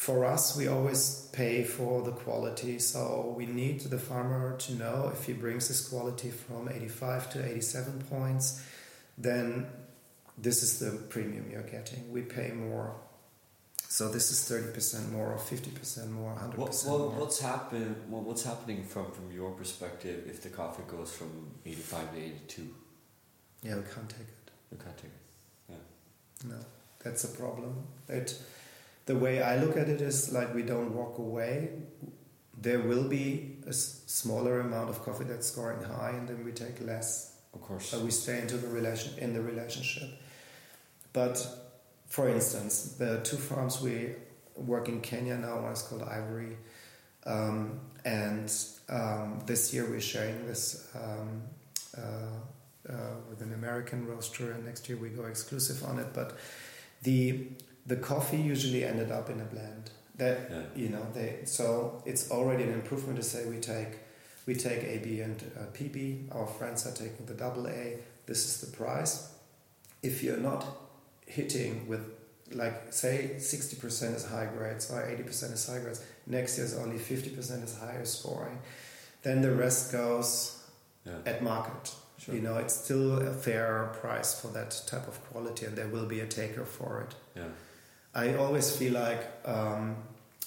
for 0.00 0.24
us, 0.24 0.56
we 0.56 0.66
always 0.66 1.28
pay 1.34 1.62
for 1.62 2.00
the 2.00 2.10
quality. 2.10 2.78
So 2.78 3.34
we 3.36 3.44
need 3.44 3.80
the 3.82 3.98
farmer 3.98 4.56
to 4.56 4.74
know 4.76 5.10
if 5.12 5.26
he 5.26 5.34
brings 5.34 5.68
his 5.68 5.86
quality 5.86 6.30
from 6.30 6.70
85 6.70 7.30
to 7.34 7.44
87 7.44 8.04
points, 8.08 8.64
then 9.18 9.66
this 10.38 10.62
is 10.62 10.78
the 10.78 10.96
premium 11.08 11.50
you're 11.52 11.70
getting. 11.76 12.10
We 12.10 12.22
pay 12.22 12.50
more. 12.50 12.96
So 13.90 14.08
this 14.08 14.30
is 14.30 14.38
30% 14.48 15.10
more 15.10 15.32
or 15.32 15.36
50% 15.36 16.12
more, 16.12 16.32
100% 16.32 16.56
what, 16.56 16.86
more. 16.86 17.08
What's, 17.10 17.40
happen, 17.40 17.96
well, 18.08 18.22
what's 18.22 18.44
happening 18.44 18.84
from, 18.84 19.10
from 19.10 19.32
your 19.32 19.50
perspective 19.50 20.28
if 20.28 20.40
the 20.44 20.48
coffee 20.48 20.84
goes 20.86 21.12
from 21.12 21.50
85 21.66 22.12
to 22.12 22.18
82? 22.18 22.74
Yeah, 23.64 23.74
we 23.74 23.82
can't 23.82 24.08
take 24.08 24.20
it. 24.20 24.50
We 24.70 24.78
can't 24.78 24.96
take 24.96 25.06
it. 25.06 25.70
Yeah. 25.70 26.50
No, 26.50 26.58
that's 27.02 27.24
a 27.24 27.36
problem. 27.36 27.84
It, 28.08 28.40
the 29.06 29.16
way 29.16 29.42
I 29.42 29.56
look 29.56 29.76
at 29.76 29.88
it 29.88 30.00
is 30.00 30.32
like 30.32 30.54
we 30.54 30.62
don't 30.62 30.94
walk 30.94 31.18
away. 31.18 31.70
There 32.56 32.78
will 32.78 33.08
be 33.08 33.56
a 33.66 33.72
smaller 33.72 34.60
amount 34.60 34.90
of 34.90 35.04
coffee 35.04 35.24
that's 35.24 35.48
scoring 35.48 35.82
high, 35.82 36.10
and 36.10 36.28
then 36.28 36.44
we 36.44 36.52
take 36.52 36.80
less. 36.80 37.38
Of 37.54 37.62
course. 37.62 37.86
So 37.86 37.98
we 37.98 38.12
stay 38.12 38.38
into 38.38 38.56
the 38.56 38.68
relation 38.68 39.18
in 39.18 39.34
the 39.34 39.42
relationship. 39.42 40.10
But 41.12 41.44
for 42.10 42.28
instance, 42.28 42.96
the 42.98 43.20
two 43.22 43.36
farms 43.36 43.80
we 43.80 44.10
work 44.56 44.88
in 44.88 45.00
Kenya 45.00 45.38
now, 45.38 45.60
one 45.60 45.72
is 45.72 45.80
called 45.80 46.02
Ivory, 46.02 46.58
um, 47.24 47.78
and 48.04 48.52
um, 48.88 49.40
this 49.46 49.72
year 49.72 49.88
we're 49.88 50.00
sharing 50.00 50.44
this 50.44 50.88
um, 50.96 51.42
uh, 51.96 52.02
uh, 52.92 52.94
with 53.28 53.40
an 53.42 53.54
American 53.54 54.08
roaster, 54.08 54.50
and 54.50 54.66
next 54.66 54.88
year 54.88 54.98
we 54.98 55.10
go 55.10 55.24
exclusive 55.26 55.84
on 55.84 56.00
it. 56.00 56.08
But 56.12 56.36
the 57.02 57.46
the 57.86 57.96
coffee 57.96 58.40
usually 58.40 58.84
ended 58.84 59.12
up 59.12 59.30
in 59.30 59.40
a 59.40 59.44
blend. 59.44 59.90
That 60.16 60.50
yeah. 60.50 60.62
you 60.74 60.88
know 60.88 61.06
they 61.14 61.42
so 61.44 62.02
it's 62.04 62.32
already 62.32 62.64
an 62.64 62.72
improvement 62.72 63.18
to 63.18 63.22
say 63.22 63.46
we 63.46 63.58
take 63.58 64.00
we 64.46 64.56
take 64.56 64.82
AB 64.82 65.20
and 65.20 65.40
uh, 65.56 65.66
PB. 65.76 66.34
Our 66.34 66.48
friends 66.48 66.88
are 66.88 66.92
taking 66.92 67.26
the 67.26 67.34
double 67.34 67.68
A. 67.68 67.98
This 68.26 68.46
is 68.46 68.60
the 68.68 68.76
price. 68.76 69.32
If 70.02 70.24
you're 70.24 70.38
not 70.38 70.89
hitting 71.30 71.88
with 71.88 72.00
like 72.52 72.92
say 72.92 73.30
60% 73.36 74.16
is 74.16 74.26
high 74.26 74.48
grades 74.56 74.90
or 74.90 75.00
80% 75.00 75.52
is 75.52 75.66
high 75.68 75.78
grades 75.78 76.04
next 76.26 76.58
year's 76.58 76.76
only 76.76 76.96
50% 76.96 77.64
is 77.64 77.78
higher 77.78 78.04
scoring 78.04 78.58
then 79.22 79.40
the 79.40 79.52
rest 79.52 79.92
goes 79.92 80.60
yeah. 81.06 81.12
at 81.26 81.42
market 81.42 81.94
sure. 82.18 82.34
you 82.34 82.40
know 82.40 82.56
it's 82.56 82.74
still 82.74 83.20
a 83.20 83.32
fair 83.32 83.92
price 84.00 84.40
for 84.40 84.48
that 84.48 84.82
type 84.86 85.06
of 85.06 85.22
quality 85.30 85.64
and 85.66 85.76
there 85.76 85.86
will 85.88 86.06
be 86.06 86.20
a 86.20 86.26
taker 86.26 86.64
for 86.64 87.02
it 87.02 87.14
yeah 87.36 87.48
I 88.14 88.34
always 88.34 88.76
feel 88.76 88.94
like 88.94 89.24
um, 89.44 89.96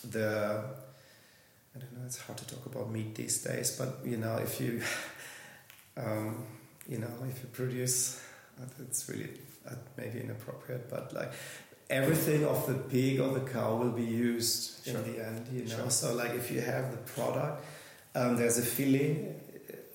the 0.09 0.63
I 1.75 1.79
don't 1.79 1.93
know. 1.93 2.05
It's 2.05 2.19
hard 2.19 2.37
to 2.37 2.47
talk 2.47 2.65
about 2.65 2.91
meat 2.91 3.15
these 3.15 3.41
days, 3.43 3.77
but 3.77 3.99
you 4.05 4.17
know, 4.17 4.35
if 4.37 4.59
you 4.59 4.81
um, 5.97 6.45
you 6.87 6.97
know, 6.97 7.07
if 7.29 7.41
you 7.41 7.49
produce, 7.53 8.21
it's 8.79 9.07
really 9.09 9.25
uh, 9.25 9.27
maybe 9.97 10.19
inappropriate, 10.21 10.89
but 10.89 11.13
like 11.13 11.31
everything 11.89 12.45
of 12.45 12.65
the 12.67 12.73
pig 12.73 13.19
or 13.19 13.33
the 13.33 13.41
cow 13.41 13.75
will 13.75 13.91
be 13.91 14.03
used 14.03 14.85
sure. 14.85 14.97
in 14.97 15.13
the 15.13 15.25
end. 15.25 15.47
You 15.51 15.65
know, 15.65 15.83
sure. 15.83 15.89
so 15.89 16.13
like 16.15 16.31
if 16.31 16.51
you 16.51 16.61
have 16.61 16.91
the 16.91 16.97
product, 16.97 17.63
um, 18.15 18.35
there's 18.37 18.57
a 18.57 18.63
feeling, 18.63 19.39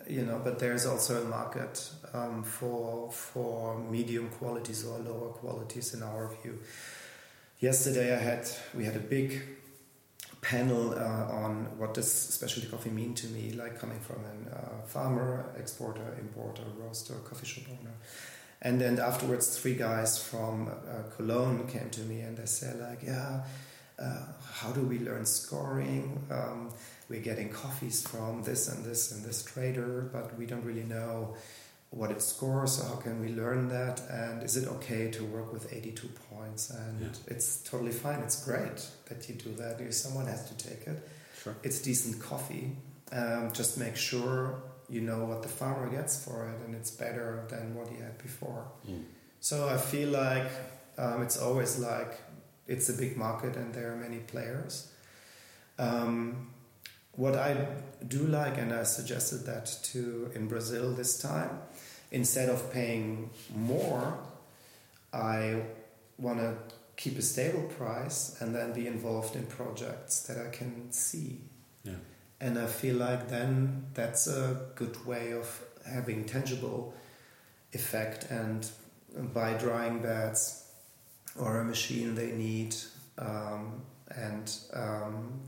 you 0.09 0.23
know, 0.23 0.41
but 0.43 0.59
there's 0.59 0.87
also 0.87 1.23
a 1.23 1.25
market 1.25 1.91
um, 2.13 2.43
for 2.43 3.11
for 3.13 3.79
medium 3.79 4.29
qualities 4.31 4.85
or 4.85 4.99
lower 4.99 5.29
qualities 5.29 5.95
in 5.95 6.03
our 6.03 6.33
view 6.43 6.59
yesterday 7.61 8.15
I 8.15 8.19
had 8.19 8.49
we 8.75 8.85
had 8.85 8.97
a 8.97 9.01
big 9.01 9.43
panel 10.41 10.95
uh, 10.95 11.43
on 11.43 11.67
what 11.79 11.95
does 11.95 12.11
specialty 12.11 12.69
coffee 12.69 12.91
mean 12.91 13.15
to 13.15 13.27
me, 13.29 13.53
like 13.53 13.79
coming 13.79 13.99
from 13.99 14.25
a 14.25 14.55
uh, 14.55 14.87
farmer, 14.87 15.53
exporter, 15.59 16.17
importer, 16.21 16.63
roaster, 16.79 17.15
coffee 17.15 17.47
shop 17.47 17.65
owner. 17.71 17.95
And 18.61 18.81
then 18.81 18.99
afterwards, 18.99 19.59
three 19.59 19.75
guys 19.75 20.21
from 20.21 20.69
uh, 20.69 21.03
Cologne 21.17 21.67
came 21.69 21.91
to 21.91 22.01
me 22.01 22.21
and 22.21 22.37
they 22.37 22.47
said, 22.47 22.81
like, 22.81 23.03
yeah, 23.05 23.43
uh, 23.99 24.25
how 24.53 24.73
do 24.73 24.83
we 24.83 24.99
learn 24.99 25.25
scoring? 25.27 26.25
Um, 26.31 26.71
we're 27.09 27.21
getting 27.21 27.51
coffees 27.51 28.07
from 28.07 28.43
this 28.43 28.69
and 28.69 28.85
this 28.85 29.13
and 29.13 29.25
this 29.25 29.43
trader, 29.43 30.11
but 30.13 30.37
we 30.37 30.47
don't 30.47 30.65
really 30.65 30.83
know 30.83 31.37
what 31.91 32.11
it 32.11 32.21
scores, 32.21 32.73
so 32.73 32.87
how 32.87 32.97
can 32.97 33.21
we 33.21 33.29
learn 33.29 33.69
that, 33.69 34.03
and 34.11 34.43
is 34.43 34.59
it 34.59 34.69
okay 34.69 35.11
to 35.11 35.25
work 35.25 35.53
with 35.55 35.73
82 35.73 36.07
points? 36.31 36.71
And 36.71 37.01
yeah. 37.01 37.09
it's 37.29 37.63
totally 37.63 37.93
fine. 37.93 38.19
It's 38.21 38.45
great 38.45 38.87
that 39.07 39.27
you 39.29 39.35
do 39.37 39.55
that. 39.55 39.81
If 39.81 39.95
someone 39.95 40.27
has 40.27 40.51
to 40.51 40.57
take 40.69 40.87
it, 40.87 41.09
sure. 41.43 41.57
it's 41.63 41.81
decent 41.81 42.21
coffee. 42.21 42.77
Um, 43.11 43.53
just 43.53 43.79
make 43.79 43.97
sure 43.97 44.61
you 44.89 45.01
know 45.01 45.25
what 45.25 45.43
the 45.43 45.49
farmer 45.49 45.89
gets 45.91 46.25
for 46.25 46.49
it, 46.49 46.65
and 46.65 46.75
it's 46.75 46.91
better 46.91 47.45
than 47.49 47.75
what 47.75 47.89
he 47.89 47.97
had 47.97 48.19
before. 48.19 48.67
Mm. 48.89 49.05
So 49.41 49.69
I 49.69 49.77
feel 49.77 50.09
like 50.09 50.51
um, 50.97 51.23
it's 51.23 51.39
always 51.39 51.79
like 51.79 52.21
it's 52.67 52.89
a 52.89 52.93
big 52.93 53.17
market 53.17 53.57
and 53.57 53.75
there 53.75 53.93
are 53.93 53.97
many 53.97 54.19
players. 54.19 54.93
Um, 55.79 56.51
what 57.13 57.35
I 57.35 57.67
do 58.07 58.27
like, 58.27 58.59
and 58.59 58.73
I 58.73 58.85
suggested 58.85 59.47
that 59.47 59.67
to 59.85 60.31
in 60.35 60.47
Brazil 60.47 60.93
this 60.93 61.19
time, 61.19 61.61
instead 62.13 62.49
of 62.49 62.73
paying 62.73 63.31
more, 63.55 64.19
I 65.13 65.63
want 66.19 66.39
to 66.39 66.55
keep 66.97 67.19
a 67.19 67.23
stable 67.23 67.63
price 67.63 68.41
and 68.41 68.55
then 68.55 68.73
be 68.73 68.87
involved 68.87 69.35
in 69.35 69.47
projects 69.47 70.21
that 70.21 70.39
I 70.39 70.51
can 70.51 70.93
see. 70.93 71.41
Yeah. 71.85 71.95
And 72.41 72.59
I 72.59 72.67
feel 72.67 72.97
like 72.97 73.29
then 73.29 73.87
that's 73.95 74.27
a 74.29 74.67
good 74.75 75.05
way 75.05 75.33
of 75.33 75.61
having 75.87 76.25
tangible 76.25 76.95
effect 77.73 78.31
and 78.31 78.69
by 79.35 79.55
drying 79.55 80.01
beds 80.01 80.65
or 81.39 81.61
a 81.61 81.65
machine 81.65 82.15
they 82.15 82.33
need 82.33 82.75
um, 83.19 83.83
and 84.15 84.55
um, 84.73 85.41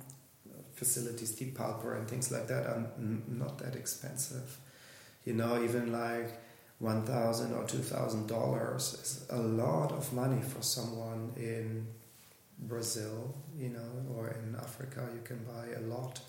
facilities, 0.75 1.39
depulper 1.39 1.97
and 1.97 2.09
things 2.09 2.33
like 2.33 2.49
that 2.49 2.67
are 2.67 2.87
not 3.29 3.59
that 3.59 3.77
expensive. 3.77 4.59
You 5.25 5.35
know, 5.35 5.63
even 5.63 5.93
like 5.93 6.41
one 6.79 7.05
thousand 7.05 7.53
or 7.53 7.65
two 7.65 7.79
thousand 7.79 8.27
dollars 8.27 8.95
is 8.95 9.27
a 9.31 9.37
lot 9.37 9.93
of 9.93 10.13
money 10.13 10.43
for 10.43 10.63
someone 10.63 11.33
in 11.37 11.87
Brazil, 12.59 13.35
you 13.57 13.69
know, 13.69 14.15
or 14.17 14.29
in 14.29 14.57
Africa. 14.57 15.07
You 15.15 15.21
can 15.23 15.45
buy 15.45 15.67
a 15.77 15.83
lot, 15.83 16.21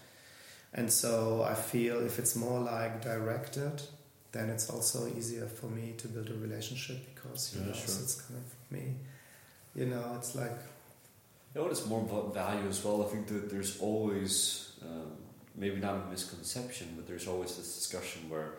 and 0.73 0.91
so 0.91 1.45
I 1.47 1.53
feel 1.53 2.05
if 2.05 2.17
it's 2.17 2.35
more 2.35 2.59
like 2.59 3.01
directed, 3.01 3.81
then 4.31 4.49
it's 4.49 4.69
also 4.69 5.07
easier 5.07 5.45
for 5.45 5.67
me 5.67 5.93
to 5.97 6.07
build 6.07 6.29
a 6.29 6.33
relationship 6.33 6.97
because 7.13 7.53
you 7.53 7.61
yeah, 7.61 7.67
know 7.67 7.73
sure. 7.73 7.87
so 7.87 8.03
it's 8.03 8.21
coming 8.21 8.43
from 8.43 8.77
me. 8.77 8.95
You 9.75 9.87
know, 9.87 10.15
it's 10.17 10.35
like. 10.35 10.57
You 11.53 11.59
know 11.59 11.63
what 11.63 11.73
is 11.73 11.85
more 11.85 12.01
about 12.01 12.33
value 12.33 12.67
as 12.69 12.83
well? 12.83 13.03
I 13.03 13.07
think 13.07 13.27
that 13.27 13.49
there's 13.49 13.81
always, 13.81 14.71
um, 14.81 15.11
maybe 15.53 15.81
not 15.81 15.95
a 15.95 16.09
misconception, 16.09 16.93
but 16.95 17.05
there's 17.07 17.27
always 17.27 17.57
this 17.57 17.75
discussion 17.75 18.29
where 18.29 18.53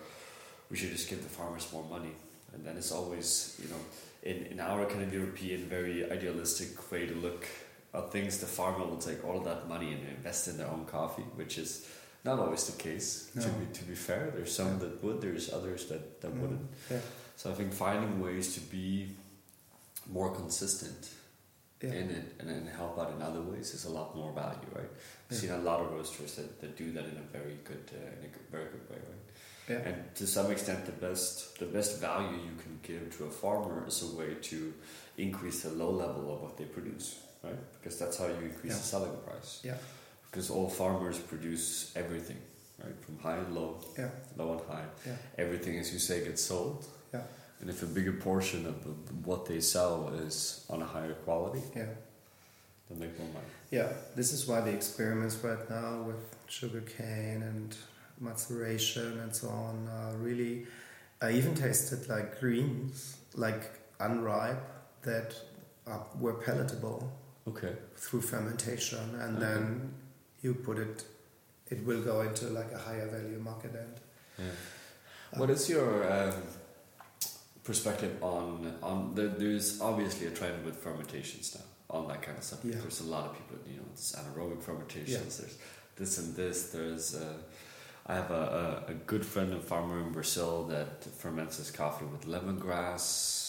we 0.70 0.76
should 0.76 0.90
just 0.90 1.08
give 1.08 1.22
the 1.22 1.28
farmers 1.30 1.72
more 1.72 1.84
money. 1.84 2.12
And 2.52 2.66
then 2.66 2.76
it's 2.76 2.92
always, 2.92 3.58
you 3.62 3.70
know, 3.70 3.80
in, 4.22 4.44
in 4.52 4.60
our 4.60 4.84
kind 4.84 5.02
of 5.02 5.12
European, 5.12 5.70
very 5.70 6.10
idealistic 6.10 6.90
way 6.92 7.06
to 7.06 7.14
look 7.14 7.46
at 7.94 8.12
things, 8.12 8.38
the 8.38 8.46
farmer 8.46 8.84
will 8.84 8.98
take 8.98 9.24
all 9.24 9.38
of 9.38 9.44
that 9.44 9.68
money 9.68 9.92
and 9.92 10.06
invest 10.08 10.48
in 10.48 10.58
their 10.58 10.68
own 10.68 10.84
coffee, 10.84 11.24
which 11.34 11.56
is 11.56 11.88
not 12.24 12.38
always 12.38 12.64
the 12.66 12.82
case. 12.82 13.30
No. 13.34 13.42
To 13.42 13.48
be 13.48 13.66
to 13.72 13.84
be 13.84 13.94
fair, 13.94 14.30
there's 14.34 14.54
some 14.54 14.78
that 14.78 15.02
would, 15.02 15.20
there's 15.20 15.52
others 15.52 15.86
that 15.86 16.20
that 16.20 16.32
Mm, 16.34 16.40
wouldn't. 16.40 16.66
Yeah. 16.90 17.00
So 17.36 17.50
I 17.50 17.54
think 17.54 17.72
finding 17.72 18.20
ways 18.20 18.54
to 18.54 18.60
be 18.60 19.08
more 20.12 20.30
consistent 20.34 21.08
Yeah. 21.80 21.94
in 22.00 22.10
it 22.10 22.26
and 22.38 22.48
then 22.48 22.66
help 22.66 22.98
out 22.98 23.10
in 23.14 23.20
other 23.22 23.40
ways 23.40 23.74
is 23.74 23.84
a 23.86 23.90
lot 23.90 24.14
more 24.16 24.32
value, 24.32 24.68
right? 24.78 24.90
I've 25.28 25.32
Yeah. 25.32 25.38
seen 25.40 25.50
a 25.50 25.58
lot 25.70 25.80
of 25.80 25.90
roasters 25.92 26.36
that, 26.36 26.60
that 26.60 26.76
do 26.76 26.92
that 26.92 27.04
in 27.04 27.16
a 27.16 27.26
very 27.38 27.56
good, 27.64 27.90
uh, 27.92 28.18
in 28.18 28.24
a 28.28 28.30
good, 28.34 28.46
very 28.50 28.68
good 28.74 28.86
way, 28.90 28.98
right? 29.10 29.24
Yeah. 29.68 29.88
And 29.88 30.14
to 30.16 30.26
some 30.26 30.50
extent, 30.52 30.86
the 30.86 30.92
best 31.06 31.58
the 31.58 31.66
best 31.66 31.98
value 32.00 32.36
you 32.48 32.54
can 32.64 32.78
give 32.82 33.02
to 33.16 33.24
a 33.24 33.30
farmer 33.30 33.84
is 33.88 34.02
a 34.02 34.10
way 34.20 34.34
to 34.50 34.58
increase 35.16 35.62
the 35.62 35.70
low 35.70 35.90
level 35.90 36.24
of 36.34 36.40
what 36.44 36.56
they 36.56 36.64
produce, 36.66 37.08
right? 37.44 37.58
Because 37.74 37.98
that's 37.98 38.16
how 38.18 38.26
you 38.26 38.40
increase 38.50 38.72
Yeah. 38.74 38.78
the 38.82 38.88
selling 38.94 39.16
price. 39.26 39.60
Yeah. 39.64 39.78
Because 40.32 40.48
all 40.50 40.66
farmers 40.68 41.18
produce 41.18 41.92
everything, 41.94 42.38
right? 42.82 42.94
From 43.04 43.18
high 43.18 43.36
and 43.36 43.54
low, 43.54 43.78
Yeah. 43.98 44.08
low 44.38 44.52
and 44.52 44.62
high. 44.66 44.86
Yeah. 45.06 45.16
Everything, 45.36 45.78
as 45.78 45.92
you 45.92 45.98
say, 45.98 46.24
gets 46.24 46.42
sold. 46.42 46.86
Yeah. 47.12 47.24
And 47.60 47.68
if 47.68 47.82
a 47.82 47.86
bigger 47.86 48.14
portion 48.14 48.64
of 48.66 48.74
what 49.26 49.44
they 49.44 49.60
sell 49.60 50.08
is 50.14 50.64
on 50.70 50.80
a 50.80 50.86
higher 50.86 51.12
quality, 51.12 51.62
Yeah. 51.76 51.90
they 52.88 52.96
make 52.96 53.18
more 53.18 53.28
money. 53.28 53.44
Yeah, 53.70 53.92
this 54.16 54.32
is 54.32 54.46
why 54.48 54.62
the 54.62 54.70
experiments 54.72 55.36
right 55.44 55.68
now 55.68 56.00
with 56.02 56.24
sugarcane 56.48 57.42
and 57.42 57.76
maceration 58.18 59.20
and 59.20 59.36
so 59.36 59.48
on 59.50 59.86
are 59.88 60.16
really. 60.16 60.66
I 61.20 61.32
even 61.32 61.54
tasted 61.54 62.08
like 62.08 62.40
greens, 62.40 63.16
like 63.34 63.62
unripe, 64.00 64.62
that 65.02 65.34
are, 65.86 66.06
were 66.18 66.34
palatable 66.34 67.12
Okay. 67.46 67.76
through 67.96 68.22
fermentation, 68.22 69.14
and 69.20 69.36
Okay. 69.36 69.46
then 69.46 69.94
you 70.42 70.54
put 70.54 70.78
it. 70.78 71.04
It 71.68 71.84
will 71.86 72.02
go 72.02 72.20
into 72.20 72.46
like 72.46 72.70
a 72.72 72.78
higher 72.78 73.06
value 73.06 73.38
market 73.38 73.74
end. 73.74 74.00
Yeah. 74.38 75.38
What 75.38 75.48
is 75.48 75.68
your 75.70 76.12
um, 76.12 76.34
perspective 77.64 78.22
on 78.22 78.76
on 78.82 79.14
the, 79.14 79.28
there's 79.28 79.80
obviously 79.80 80.26
a 80.26 80.30
trend 80.30 80.64
with 80.64 80.76
fermentations 80.76 81.56
now 81.56 81.96
on 81.98 82.08
that 82.08 82.22
kind 82.22 82.36
of 82.36 82.44
stuff. 82.44 82.60
Yeah. 82.64 82.76
There's 82.80 83.00
a 83.00 83.04
lot 83.04 83.26
of 83.26 83.32
people, 83.34 83.56
you 83.66 83.76
know, 83.78 83.86
there's 83.88 84.14
anaerobic 84.18 84.62
fermentations. 84.62 85.38
There's 85.38 85.58
this 85.96 86.18
and 86.18 86.34
this. 86.34 86.70
There's 86.70 87.14
uh, 87.14 87.38
I 88.06 88.14
have 88.14 88.30
a, 88.30 88.84
a, 88.88 88.90
a 88.90 88.94
good 88.94 89.24
friend 89.24 89.52
and 89.52 89.62
farmer 89.62 90.00
in 90.00 90.10
Brazil 90.10 90.64
that 90.64 91.04
ferments 91.04 91.58
his 91.58 91.70
coffee 91.70 92.04
with 92.06 92.26
lemongrass. 92.26 93.41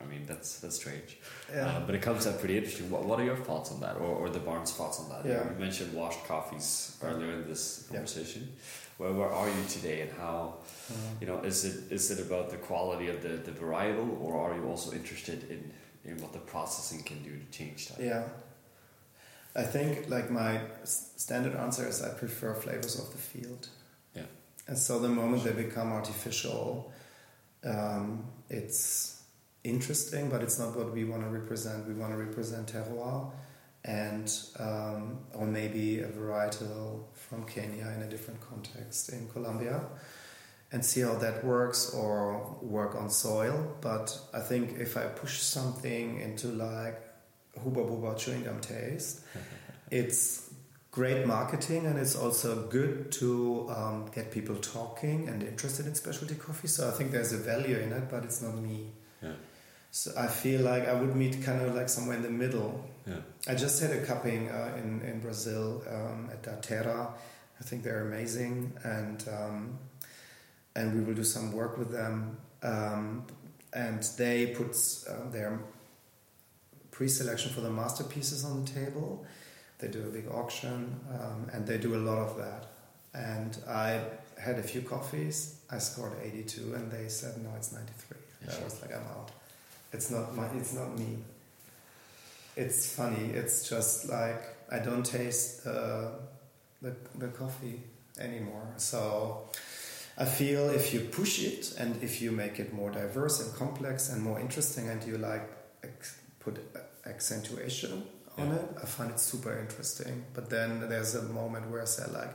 I 0.00 0.04
mean, 0.04 0.26
that's 0.26 0.60
that's 0.60 0.76
strange. 0.76 1.16
Uh, 1.54 1.80
but 1.86 1.94
it 1.94 2.02
comes 2.02 2.26
out 2.26 2.38
pretty 2.38 2.56
interesting. 2.58 2.90
What, 2.90 3.04
what 3.04 3.18
are 3.20 3.24
your 3.24 3.36
thoughts 3.36 3.70
on 3.72 3.80
that, 3.80 3.96
or, 3.96 4.10
or 4.20 4.28
the 4.28 4.38
barn's 4.40 4.72
thoughts 4.72 5.00
on 5.00 5.08
that? 5.10 5.24
Yeah. 5.24 5.44
You 5.50 5.58
mentioned 5.58 5.92
washed 5.94 6.24
coffees 6.26 6.96
earlier 7.02 7.32
in 7.32 7.48
this 7.48 7.86
Yeah. 7.88 7.96
conversation. 7.96 8.48
Where, 8.98 9.12
where 9.12 9.28
are 9.30 9.48
you 9.48 9.64
today, 9.68 10.00
and 10.02 10.12
how? 10.12 10.54
Uh, 10.90 10.94
You 11.20 11.26
know, 11.26 11.38
is 11.44 11.64
it 11.64 11.92
is 11.92 12.10
it 12.10 12.20
about 12.20 12.50
the 12.50 12.56
quality 12.56 13.08
of 13.08 13.20
the, 13.22 13.28
the 13.28 13.52
varietal, 13.52 14.08
or 14.20 14.36
are 14.40 14.54
you 14.56 14.64
also 14.70 14.92
interested 14.92 15.50
in, 15.50 15.72
in 16.04 16.20
what 16.22 16.32
the 16.32 16.38
processing 16.52 17.02
can 17.02 17.22
do 17.22 17.30
to 17.30 17.58
change 17.58 17.88
that? 17.88 18.00
Yeah. 18.04 18.24
I 19.54 19.62
think 19.62 20.08
like 20.10 20.30
my 20.30 20.60
standard 20.84 21.54
answer 21.54 21.88
is 21.88 22.02
I 22.02 22.10
prefer 22.10 22.54
flavors 22.54 22.98
of 22.98 23.10
the 23.12 23.18
field. 23.18 23.68
Yeah. 24.14 24.26
And 24.68 24.76
so 24.78 24.98
the 24.98 25.08
moment 25.08 25.44
they 25.44 25.52
become 25.52 25.92
artificial, 25.92 26.92
um, 27.64 28.24
it's 28.50 29.15
interesting, 29.66 30.28
but 30.28 30.42
it's 30.42 30.58
not 30.58 30.76
what 30.76 30.92
we 30.92 31.04
want 31.04 31.22
to 31.22 31.28
represent. 31.28 31.86
We 31.86 31.94
want 31.94 32.12
to 32.12 32.18
represent 32.18 32.72
terroir 32.72 33.30
and 33.84 34.32
um, 34.58 35.18
or 35.34 35.46
maybe 35.46 36.00
a 36.00 36.08
varietal 36.08 37.04
from 37.14 37.44
Kenya 37.44 37.92
in 37.96 38.02
a 38.02 38.08
different 38.08 38.40
context 38.40 39.10
in 39.10 39.28
Colombia 39.28 39.80
and 40.72 40.84
see 40.84 41.00
how 41.00 41.14
that 41.14 41.44
works 41.44 41.94
or 41.94 42.56
work 42.60 42.96
on 42.96 43.08
soil. 43.08 43.76
But 43.80 44.18
I 44.34 44.40
think 44.40 44.78
if 44.78 44.96
I 44.96 45.04
push 45.04 45.38
something 45.40 46.20
into 46.20 46.48
like 46.48 47.00
Hubba 47.62 47.80
Bubba 47.80 48.18
chewing 48.18 48.42
gum 48.42 48.60
taste, 48.60 49.20
it's 49.90 50.50
great 50.90 51.26
marketing 51.26 51.86
and 51.86 51.98
it's 51.98 52.16
also 52.16 52.66
good 52.68 53.12
to 53.12 53.70
um, 53.70 54.10
get 54.14 54.32
people 54.32 54.56
talking 54.56 55.28
and 55.28 55.42
interested 55.42 55.86
in 55.86 55.94
specialty 55.94 56.34
coffee. 56.34 56.68
So 56.68 56.88
I 56.88 56.92
think 56.92 57.12
there's 57.12 57.32
a 57.32 57.38
value 57.38 57.76
in 57.76 57.92
it, 57.92 58.10
but 58.10 58.24
it's 58.24 58.42
not 58.42 58.56
me. 58.56 58.92
So 59.96 60.12
I 60.14 60.26
feel 60.26 60.60
like 60.60 60.86
I 60.86 60.92
would 60.92 61.16
meet 61.16 61.42
kind 61.42 61.62
of 61.62 61.74
like 61.74 61.88
somewhere 61.88 62.18
in 62.18 62.22
the 62.22 62.36
middle. 62.44 62.84
Yeah. 63.06 63.20
I 63.48 63.54
just 63.54 63.80
had 63.80 63.92
a 63.92 64.04
cupping 64.04 64.50
uh, 64.50 64.76
in 64.76 65.00
in 65.00 65.20
Brazil 65.20 65.82
um, 65.88 66.28
at 66.30 66.42
Daterra. 66.42 67.12
I 67.60 67.64
think 67.64 67.82
they're 67.82 68.06
amazing, 68.06 68.74
and 68.84 69.26
um, 69.38 69.78
and 70.74 70.94
we 70.94 71.00
will 71.00 71.14
do 71.14 71.24
some 71.24 71.50
work 71.50 71.78
with 71.78 71.90
them. 71.90 72.36
Um, 72.62 73.24
and 73.72 74.02
they 74.18 74.48
put 74.48 74.72
uh, 75.08 75.30
their 75.30 75.60
pre-selection 76.90 77.50
for 77.54 77.62
the 77.62 77.70
masterpieces 77.70 78.44
on 78.44 78.64
the 78.64 78.70
table. 78.70 79.24
They 79.78 79.88
do 79.88 80.02
a 80.02 80.12
big 80.18 80.28
auction, 80.28 81.00
um, 81.18 81.48
and 81.54 81.66
they 81.66 81.78
do 81.78 81.94
a 81.94 82.02
lot 82.08 82.18
of 82.18 82.36
that. 82.36 82.62
And 83.14 83.56
I 83.66 84.02
had 84.38 84.58
a 84.58 84.62
few 84.72 84.82
coffees. 84.82 85.38
I 85.70 85.78
scored 85.78 86.12
82, 86.22 86.74
and 86.74 86.92
they 86.92 87.08
said 87.08 87.42
no, 87.42 87.48
it's 87.56 87.72
93. 87.72 88.18
Yeah, 88.44 88.60
I 88.60 88.64
was 88.64 88.82
like, 88.82 88.92
I'm 88.92 89.08
out. 89.16 89.30
It's 89.92 90.10
not 90.10 90.34
my. 90.36 90.46
It's 90.56 90.72
not 90.74 90.98
me. 90.98 91.18
It's 92.56 92.94
funny. 92.94 93.30
It's 93.34 93.68
just 93.68 94.08
like 94.08 94.42
I 94.70 94.78
don't 94.78 95.04
taste 95.04 95.66
uh, 95.66 96.08
the 96.82 96.94
the 97.18 97.28
coffee 97.28 97.80
anymore. 98.18 98.66
So 98.76 99.48
I 100.18 100.24
feel 100.24 100.70
if 100.70 100.92
you 100.94 101.00
push 101.00 101.42
it 101.44 101.74
and 101.78 102.02
if 102.02 102.20
you 102.22 102.30
make 102.32 102.58
it 102.58 102.72
more 102.72 102.90
diverse 102.90 103.40
and 103.42 103.54
complex 103.54 104.08
and 104.10 104.22
more 104.22 104.40
interesting, 104.40 104.88
and 104.88 105.02
you 105.04 105.18
like 105.18 105.48
put 106.40 106.58
accentuation 107.04 108.02
on 108.38 108.48
Yeah. 108.48 108.54
it, 108.56 108.68
I 108.82 108.86
find 108.86 109.10
it 109.10 109.20
super 109.20 109.58
interesting. 109.58 110.24
But 110.34 110.48
then 110.50 110.88
there's 110.88 111.14
a 111.14 111.22
moment 111.22 111.70
where 111.70 111.82
I 111.82 111.86
say 111.86 112.04
like, 112.12 112.34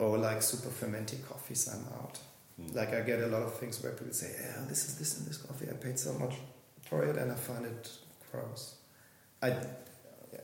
oh, 0.00 0.12
like 0.12 0.42
super 0.42 0.70
fermented 0.70 1.26
coffees, 1.28 1.68
I'm 1.68 1.84
out. 1.98 2.18
Mm. 2.60 2.74
Like 2.74 2.92
I 2.94 3.00
get 3.02 3.20
a 3.22 3.26
lot 3.26 3.42
of 3.42 3.54
things 3.54 3.80
where 3.82 3.92
people 3.92 4.12
say, 4.12 4.30
"Yeah, 4.40 4.64
this 4.68 4.84
is 4.88 4.96
this 4.98 5.16
and 5.18 5.26
this 5.28 5.38
coffee. 5.38 5.68
I 5.70 5.74
paid 5.74 5.98
so 5.98 6.12
much 6.14 6.34
for 6.88 7.04
it, 7.04 7.16
and 7.16 7.30
I 7.32 7.34
find 7.34 7.64
it 7.66 7.90
gross." 8.32 8.74
I, 9.42 9.48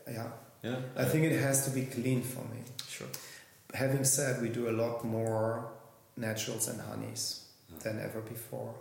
yeah, 0.08 0.28
yeah. 0.62 0.76
I 0.96 1.04
think 1.04 1.24
it 1.24 1.40
has 1.40 1.64
to 1.66 1.70
be 1.70 1.84
clean 1.86 2.22
for 2.22 2.42
me. 2.54 2.60
sure. 2.88 3.08
Having 3.74 4.04
said, 4.04 4.40
we 4.40 4.48
do 4.50 4.68
a 4.68 4.74
lot 4.82 5.04
more 5.04 5.72
naturals 6.16 6.68
and 6.68 6.80
honeys 6.80 7.40
Yeah. 7.72 7.78
than 7.84 8.00
ever 8.00 8.20
before, 8.20 8.74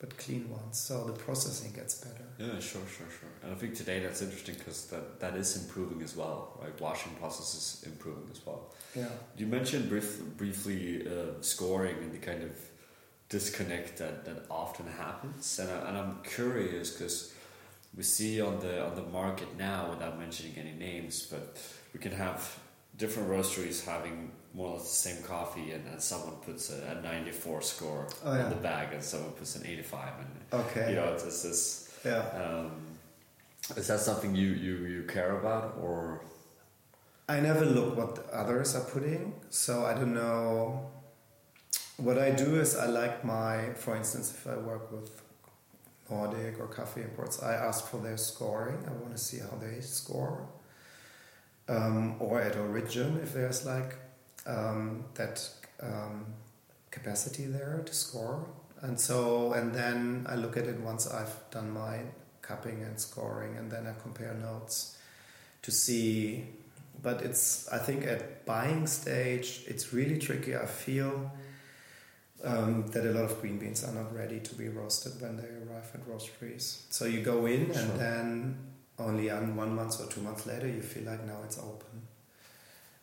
but 0.00 0.16
clean 0.18 0.50
ones. 0.50 0.78
So 0.80 1.04
the 1.04 1.12
processing 1.12 1.72
gets 1.72 1.94
better. 2.04 2.24
Yeah, 2.38 2.58
sure, 2.58 2.82
sure, 2.96 3.10
sure. 3.18 3.30
And 3.42 3.52
I 3.52 3.54
think 3.54 3.76
today 3.76 4.00
that's 4.00 4.20
interesting 4.22 4.56
because 4.58 4.86
that, 4.86 5.20
that 5.20 5.36
is 5.36 5.56
improving 5.62 6.02
as 6.02 6.16
well, 6.16 6.58
right? 6.60 6.78
Washing 6.80 7.12
process 7.20 7.54
is 7.54 7.84
improving 7.92 8.28
as 8.32 8.40
well. 8.44 8.74
Yeah, 8.96 9.08
You 9.36 9.46
mentioned 9.46 9.88
brief, 9.88 10.18
briefly 10.36 11.06
uh, 11.06 11.40
scoring 11.40 11.96
and 12.02 12.12
the 12.12 12.18
kind 12.18 12.42
of 12.42 12.50
disconnect 13.28 13.98
that, 13.98 14.24
that 14.24 14.44
often 14.50 14.86
happens, 14.86 15.58
and, 15.58 15.70
I, 15.70 15.88
and 15.88 15.98
I'm 15.98 16.18
curious 16.22 16.90
because 16.90 17.32
we 17.96 18.02
see 18.02 18.40
on 18.40 18.60
the 18.60 18.84
on 18.84 18.94
the 18.94 19.02
market 19.02 19.56
now, 19.56 19.90
without 19.90 20.18
mentioning 20.18 20.54
any 20.56 20.72
names, 20.72 21.26
but 21.26 21.58
we 21.92 22.00
can 22.00 22.12
have 22.12 22.58
different 22.98 23.28
roasteries 23.28 23.84
having 23.84 24.30
more 24.54 24.68
or 24.68 24.76
less 24.76 24.84
the 24.84 25.10
same 25.10 25.22
coffee, 25.22 25.72
and, 25.72 25.86
and 25.88 26.00
someone 26.00 26.36
puts 26.36 26.70
a, 26.70 26.98
a 26.98 27.02
94 27.02 27.62
score 27.62 28.08
Oh, 28.24 28.30
on 28.30 28.48
the 28.50 28.56
bag, 28.56 28.92
and 28.92 29.02
someone 29.02 29.32
puts 29.32 29.56
an 29.56 29.66
85, 29.66 30.08
and 30.18 30.60
okay. 30.66 30.90
you 30.90 30.96
know, 30.96 31.12
it's, 31.12 31.24
it's 31.24 31.42
this. 31.42 31.98
Yeah. 32.04 32.20
Um, 32.42 32.72
is 33.76 33.88
that 33.88 33.98
something 34.00 34.34
you, 34.34 34.48
you, 34.50 34.76
you 34.86 35.02
care 35.02 35.38
about, 35.38 35.76
or 35.80 36.22
I 37.28 37.40
never 37.40 37.64
look 37.66 37.96
what 37.96 38.14
the 38.14 38.34
others 38.34 38.76
are 38.76 38.84
putting, 38.84 39.34
so 39.50 39.84
I 39.84 39.94
don't 39.94 40.14
know. 40.14 40.88
What 41.96 42.18
I 42.18 42.30
do 42.30 42.60
is 42.60 42.76
I 42.76 42.86
like 42.86 43.24
my, 43.24 43.72
for 43.74 43.96
instance, 43.96 44.30
if 44.30 44.46
I 44.46 44.56
work 44.56 44.92
with 44.92 45.22
Nordic 46.10 46.60
or 46.60 46.66
coffee 46.66 47.02
imports, 47.02 47.42
I 47.42 47.54
ask 47.54 47.88
for 47.88 47.98
their 47.98 48.18
scoring. 48.18 48.84
I 48.86 48.92
want 48.92 49.12
to 49.12 49.18
see 49.18 49.38
how 49.38 49.56
they 49.56 49.80
score. 49.80 50.46
Um, 51.68 52.16
or 52.20 52.40
at 52.40 52.56
origin, 52.56 53.18
if 53.22 53.32
there's 53.32 53.66
like 53.66 53.96
um, 54.46 55.04
that 55.14 55.48
um, 55.82 56.26
capacity 56.90 57.46
there 57.46 57.82
to 57.84 57.94
score. 57.94 58.46
And 58.82 59.00
so, 59.00 59.54
and 59.54 59.74
then 59.74 60.26
I 60.28 60.36
look 60.36 60.56
at 60.56 60.66
it 60.66 60.78
once 60.78 61.08
I've 61.08 61.34
done 61.50 61.70
my 61.70 62.00
cupping 62.42 62.82
and 62.82 63.00
scoring, 63.00 63.56
and 63.56 63.70
then 63.70 63.86
I 63.86 64.00
compare 64.00 64.34
notes 64.34 64.96
to 65.62 65.72
see 65.72 66.46
but 67.02 67.20
it's 67.22 67.68
i 67.72 67.78
think 67.78 68.06
at 68.06 68.46
buying 68.46 68.86
stage 68.86 69.64
it's 69.66 69.92
really 69.92 70.16
tricky 70.16 70.56
i 70.56 70.64
feel 70.64 71.30
um, 72.44 72.86
that 72.88 73.04
a 73.04 73.12
lot 73.12 73.24
of 73.24 73.40
green 73.40 73.58
beans 73.58 73.82
are 73.84 73.92
not 73.92 74.14
ready 74.14 74.40
to 74.40 74.54
be 74.54 74.68
roasted 74.68 75.20
when 75.20 75.36
they 75.36 75.44
arrive 75.44 75.90
at 75.94 76.06
roasteries 76.06 76.82
so 76.90 77.04
you 77.04 77.20
go 77.20 77.46
in 77.46 77.70
and 77.70 78.00
then 78.00 78.58
only 78.98 79.30
on 79.30 79.56
one 79.56 79.74
month 79.74 80.00
or 80.00 80.06
two 80.10 80.20
months 80.20 80.46
later 80.46 80.66
you 80.68 80.80
feel 80.80 81.04
like 81.04 81.24
now 81.26 81.38
it's 81.44 81.58
open 81.58 81.96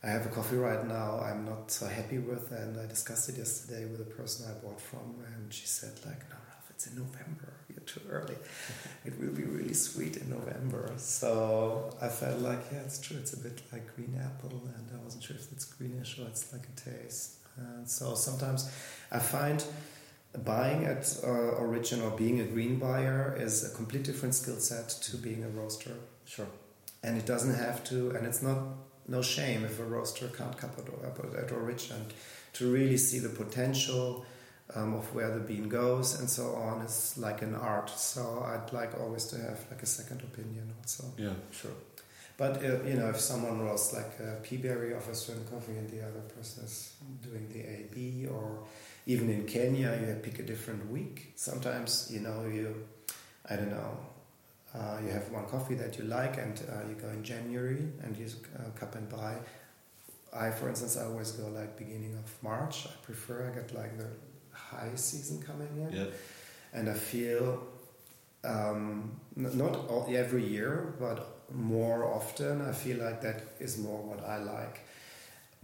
I 0.06 0.10
have 0.10 0.26
a 0.26 0.30
coffee 0.30 0.58
right 0.58 0.86
now 0.86 1.20
I'm 1.20 1.46
not 1.46 1.72
so 1.72 1.88
happy 1.88 2.18
with, 2.18 2.52
and 2.52 2.78
I 2.78 2.86
discussed 2.88 3.30
it 3.30 3.38
yesterday 3.38 3.86
with 3.86 4.02
a 4.02 4.04
person 4.04 4.46
I 4.46 4.54
bought 4.62 4.82
from, 4.82 5.16
and 5.26 5.54
she 5.54 5.66
said 5.66 5.94
like, 6.06 6.30
no, 6.30 6.36
Ralf, 6.36 6.70
it's 6.72 6.88
in 6.88 6.98
November. 6.98 7.54
You're 7.70 7.86
too 7.86 8.02
early. 8.10 8.36
it 9.06 9.18
will 9.18 9.32
be 9.32 9.44
really 9.44 9.74
sweet 9.74 10.18
in 10.18 10.30
November. 10.30 10.92
So 10.98 11.96
I 12.02 12.10
felt 12.10 12.40
like, 12.40 12.60
yeah, 12.74 12.80
it's 12.80 13.00
true. 13.00 13.16
It's 13.18 13.32
a 13.32 13.38
bit 13.38 13.62
like 13.72 13.96
green 13.96 14.20
apple, 14.22 14.62
and 14.76 14.90
I 14.94 15.02
wasn't 15.02 15.24
sure 15.24 15.38
if 15.38 15.50
it's 15.54 15.64
greenish 15.64 16.20
or 16.20 16.28
it's 16.28 16.52
like 16.52 16.66
a 16.68 16.82
taste. 16.82 17.36
And 17.58 17.88
so 17.90 18.16
sometimes 18.16 18.72
I 19.12 19.20
find 19.20 19.64
buying 20.44 20.86
at 20.86 21.18
uh, 21.24 21.28
origin 21.28 22.02
or 22.02 22.12
being 22.12 22.42
a 22.42 22.46
green 22.46 22.80
buyer 22.80 23.38
is 23.40 23.72
a 23.72 23.76
complete 23.76 24.04
different 24.04 24.36
skill 24.36 24.58
set 24.58 24.90
to 24.90 25.18
being 25.18 25.44
a 25.44 25.50
roaster. 25.50 25.96
Sure. 26.26 26.48
And 27.04 27.18
it 27.18 27.26
doesn't 27.26 27.56
have 27.56 27.84
to, 27.86 28.12
and 28.12 28.26
it's 28.26 28.42
not 28.42 28.60
no 29.08 29.22
shame 29.22 29.66
if 29.66 29.80
a 29.80 29.84
roaster 29.84 30.28
can't 30.30 30.58
cup 30.58 30.78
at, 30.80 31.44
at 31.44 31.52
origin. 31.52 32.06
To 32.54 32.72
really 32.72 32.98
see 32.98 33.20
the 33.20 33.30
potential 33.30 34.26
um, 34.76 34.94
of 34.94 35.14
where 35.14 35.34
the 35.34 35.40
bean 35.40 35.70
goes 35.70 36.20
and 36.20 36.30
so 36.30 36.56
on 36.56 36.82
is 36.82 37.18
like 37.18 37.42
an 37.42 37.56
art. 37.56 37.90
So 37.90 38.46
I'd 38.46 38.72
like 38.74 39.00
always 39.00 39.26
to 39.28 39.38
have 39.38 39.60
like 39.70 39.82
a 39.82 39.88
second 39.88 40.22
opinion 40.22 40.72
also. 40.80 41.06
Yeah, 41.18 41.34
sure. 41.52 41.72
But 42.44 42.58
uh, 42.58 42.84
you 42.84 42.96
know, 42.96 43.08
if 43.08 43.22
someone 43.22 43.62
roasts 43.62 43.94
like 43.94 44.20
a 44.20 44.36
peaberry 44.46 44.92
of 44.98 45.08
a 45.08 45.16
certain 45.16 45.46
coffee 45.46 45.78
and 45.78 45.90
the 45.90 46.02
other 46.02 46.24
person 46.36 46.66
is 46.66 46.94
doing 47.22 47.48
the 47.54 47.62
AB, 47.62 48.28
or 48.28 48.66
even 49.06 49.30
in 49.30 49.46
Kenya, 49.46 49.98
you 50.02 50.14
pick 50.22 50.40
a 50.40 50.44
different 50.44 50.92
week. 50.92 51.32
Sometimes 51.38 52.10
you 52.12 52.20
know 52.20 52.46
you, 52.46 52.86
I 53.50 53.56
don't 53.56 53.72
know, 53.72 53.98
uh, 54.76 54.98
you 55.06 55.10
have 55.12 55.32
one 55.32 55.46
coffee 55.46 55.76
that 55.76 55.98
you 55.98 56.04
like, 56.04 56.38
and 56.38 56.62
uh, 56.70 56.86
you 56.90 56.96
go 56.96 57.08
in 57.12 57.24
January 57.24 57.88
and 58.04 58.18
you 58.18 58.28
uh, 58.60 58.72
cup 58.78 58.96
and 58.96 59.08
buy. 59.08 59.36
I, 60.34 60.52
for 60.52 60.68
instance, 60.68 60.98
I 60.98 61.06
always 61.06 61.32
go 61.32 61.48
like 61.48 61.78
beginning 61.78 62.14
of 62.22 62.44
March. 62.44 62.88
I 62.88 63.06
prefer 63.06 63.50
I 63.50 63.56
get 63.56 63.74
like 63.74 63.98
the 63.98 64.10
high 64.52 64.96
season 64.96 65.42
coming 65.42 65.74
in, 65.78 65.96
yeah. 65.98 66.06
and 66.74 66.90
I 66.90 66.94
feel 66.94 67.64
um, 68.44 69.18
not 69.38 69.76
all, 69.88 70.06
every 70.14 70.46
year, 70.46 70.94
but 71.00 71.33
more 71.52 72.06
often. 72.06 72.62
I 72.62 72.72
feel 72.72 73.04
like 73.04 73.22
that 73.22 73.44
is 73.60 73.78
more 73.78 74.02
what 74.02 74.24
I 74.26 74.38
like. 74.38 74.82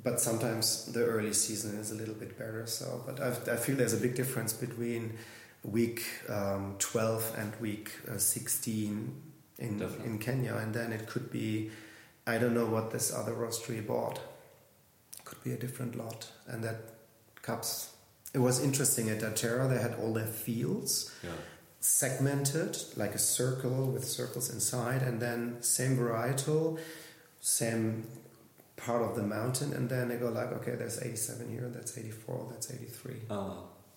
But 0.02 0.22
sometimes 0.22 0.86
the 0.86 1.06
early 1.06 1.34
season 1.34 1.78
is 1.78 1.92
a 1.92 1.96
little 1.96 2.14
bit 2.14 2.38
better. 2.38 2.66
So, 2.66 3.04
but 3.06 3.20
I've, 3.20 3.48
i 3.50 3.56
feel 3.56 3.76
there's 3.76 3.94
a 3.94 3.98
big 3.98 4.16
difference 4.16 4.54
between 4.54 5.18
week 5.64 6.06
um, 6.30 6.76
12 6.80 7.36
and 7.38 7.56
week 7.60 7.92
uh, 8.10 8.18
16 8.18 9.22
in 9.58 9.82
in 10.06 10.20
Kenya, 10.20 10.56
and 10.56 10.74
then 10.74 10.94
it 10.94 11.06
could 11.06 11.30
be 11.30 11.70
I 12.26 12.38
don't 12.38 12.54
know 12.54 12.66
what 12.66 12.92
this 12.92 13.14
other 13.14 13.34
roastery 13.34 13.86
bought. 13.86 14.20
Could 15.26 15.44
be 15.44 15.52
a 15.52 15.58
different 15.58 15.96
lot, 15.96 16.32
and 16.48 16.64
that 16.64 16.78
cups. 17.42 17.92
It 18.34 18.40
was 18.40 18.64
interesting 18.64 19.10
at 19.10 19.20
Daterra. 19.20 19.68
They 19.70 19.80
had 19.80 19.96
all 19.96 20.14
their 20.14 20.28
fields. 20.28 21.14
Yeah 21.24 21.32
segmented 21.80 22.78
like 22.98 23.16
a 23.16 23.20
circle 23.20 23.86
with 23.88 24.04
circles 24.04 24.54
inside 24.54 25.02
and 25.02 25.22
then 25.22 25.62
same 25.62 25.98
varietal 25.98 26.78
same 27.40 28.06
part 28.76 29.02
of 29.02 29.16
the 29.16 29.24
mountain 29.24 29.72
and 29.74 29.90
then 29.90 30.10
they 30.10 30.18
go 30.18 30.30
like 30.30 30.52
okay 30.52 30.76
there's 30.76 31.02
87 31.02 31.50
here 31.50 31.70
that's 31.74 31.98
84 31.98 32.48
that's 32.52 32.72
83 32.72 33.16
uh, 33.30 33.52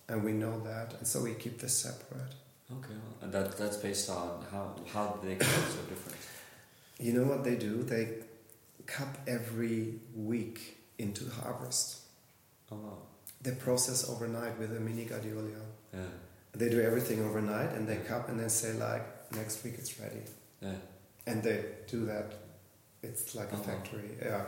and 0.07 0.23
we 0.23 0.31
know 0.31 0.61
that 0.61 0.93
and 0.93 1.07
so 1.07 1.21
we 1.21 1.33
keep 1.33 1.59
this 1.59 1.77
separate. 1.77 2.33
Okay 2.71 2.93
and 3.21 3.31
that 3.33 3.57
that's 3.57 3.77
based 3.77 4.09
on 4.09 4.45
how 4.51 4.75
how 4.93 5.19
they 5.21 5.35
get 5.35 5.43
so 5.43 5.81
different? 5.89 6.17
You 6.99 7.13
know 7.13 7.23
what 7.23 7.43
they 7.43 7.55
do? 7.55 7.83
They 7.83 8.09
cup 8.85 9.17
every 9.27 9.95
week 10.15 10.77
into 10.97 11.29
harvest 11.29 11.99
oh 12.71 12.75
wow. 12.75 12.97
they 13.41 13.51
process 13.51 14.09
overnight 14.09 14.57
with 14.57 14.75
a 14.75 14.79
mini 14.79 15.03
Guardiola. 15.05 15.49
Yeah 15.93 15.99
they 16.55 16.69
do 16.69 16.81
everything 16.81 17.23
overnight 17.25 17.71
and 17.73 17.87
they 17.87 17.97
come 17.97 18.23
and 18.27 18.39
they 18.39 18.47
say 18.47 18.73
like 18.73 19.03
next 19.33 19.63
week 19.63 19.75
it's 19.77 19.99
ready. 19.99 20.21
Yeah. 20.61 20.75
And 21.25 21.41
they 21.41 21.65
do 21.87 22.05
that. 22.05 22.33
It's 23.01 23.35
like 23.35 23.51
a 23.51 23.55
uh-huh. 23.55 23.63
factory 23.63 24.11
yeah. 24.21 24.45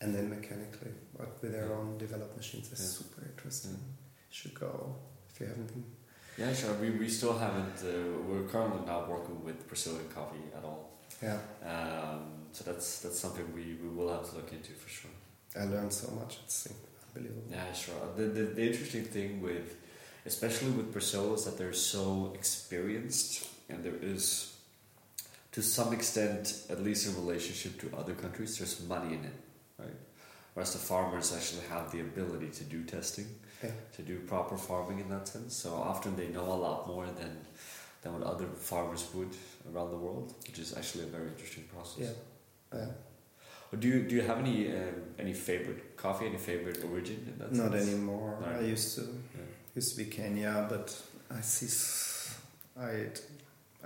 And 0.00 0.14
then 0.14 0.28
mechanically 0.30 0.92
but 1.16 1.40
with 1.42 1.52
their 1.52 1.72
own 1.72 1.98
developed 1.98 2.36
machines 2.36 2.70
it's 2.72 2.82
yeah. 2.82 3.06
super 3.06 3.26
interesting. 3.30 3.72
Yeah. 3.72 4.30
should 4.30 4.54
go 4.54 4.96
if 5.30 5.40
you 5.40 5.46
haven't 5.46 5.68
been. 5.68 5.84
Yeah 6.36 6.52
sure. 6.52 6.74
We, 6.74 6.90
we 6.90 7.08
still 7.08 7.36
haven't 7.36 7.78
uh, 7.82 8.20
we're 8.28 8.46
currently 8.48 8.86
not 8.86 9.08
working 9.08 9.42
with 9.42 9.66
Brazilian 9.66 10.08
coffee 10.14 10.44
at 10.56 10.64
all. 10.64 10.98
Yeah. 11.22 11.38
Um, 11.64 12.20
so 12.52 12.64
that's 12.64 13.00
that's 13.00 13.18
something 13.18 13.46
we, 13.54 13.78
we 13.82 13.88
will 13.88 14.12
have 14.12 14.28
to 14.30 14.36
look 14.36 14.52
into 14.52 14.72
for 14.72 14.88
sure. 14.88 15.10
I 15.58 15.64
learned 15.64 15.92
so 15.92 16.12
much. 16.12 16.38
It's 16.44 16.68
unbelievable. 17.14 17.48
Yeah 17.50 17.72
sure. 17.72 17.94
The, 18.16 18.24
the, 18.24 18.42
the 18.42 18.66
interesting 18.66 19.04
thing 19.04 19.40
with 19.40 19.79
especially 20.26 20.70
with 20.70 20.92
Brazil, 20.92 21.36
that 21.36 21.56
they're 21.58 21.72
so 21.72 22.32
experienced 22.34 23.48
and 23.68 23.84
there 23.84 23.96
is, 24.02 24.56
to 25.52 25.62
some 25.62 25.92
extent, 25.92 26.64
at 26.68 26.82
least 26.82 27.06
in 27.06 27.14
relationship 27.14 27.80
to 27.80 27.96
other 27.96 28.14
countries, 28.14 28.58
there's 28.58 28.80
money 28.86 29.14
in 29.14 29.24
it, 29.24 29.34
right? 29.78 29.88
Whereas 30.54 30.72
the 30.72 30.78
farmers 30.78 31.34
actually 31.34 31.66
have 31.68 31.92
the 31.92 32.00
ability 32.00 32.48
to 32.48 32.64
do 32.64 32.82
testing, 32.82 33.26
yeah. 33.62 33.70
to 33.96 34.02
do 34.02 34.18
proper 34.20 34.56
farming 34.56 34.98
in 34.98 35.08
that 35.10 35.28
sense. 35.28 35.54
So 35.54 35.74
often 35.74 36.16
they 36.16 36.28
know 36.28 36.52
a 36.52 36.58
lot 36.66 36.88
more 36.88 37.06
than 37.06 37.36
than 38.02 38.14
what 38.14 38.22
other 38.22 38.46
farmers 38.46 39.06
would 39.14 39.28
around 39.70 39.90
the 39.90 39.96
world, 39.96 40.34
which 40.46 40.58
is 40.58 40.74
actually 40.74 41.04
a 41.04 41.08
very 41.08 41.28
interesting 41.28 41.64
process. 41.64 42.14
Yeah. 42.72 42.78
yeah. 42.78 43.78
Do 43.78 43.86
you 43.86 44.02
do 44.02 44.16
you 44.16 44.22
have 44.22 44.38
any 44.38 44.68
um, 44.72 44.94
any 45.18 45.34
favorite 45.34 45.96
coffee, 45.96 46.26
any 46.26 46.38
favorite 46.38 46.82
origin 46.82 47.26
in 47.30 47.38
that? 47.38 47.52
Not 47.52 47.72
sense? 47.72 47.88
anymore. 47.88 48.42
I 48.44 48.60
used 48.60 48.96
to. 48.96 49.02
Yeah 49.02 49.44
used 49.74 49.96
to 49.96 50.04
be 50.04 50.10
Kenya, 50.10 50.66
but 50.68 50.96
I 51.30 51.40
see, 51.40 51.68
I, 52.78 53.06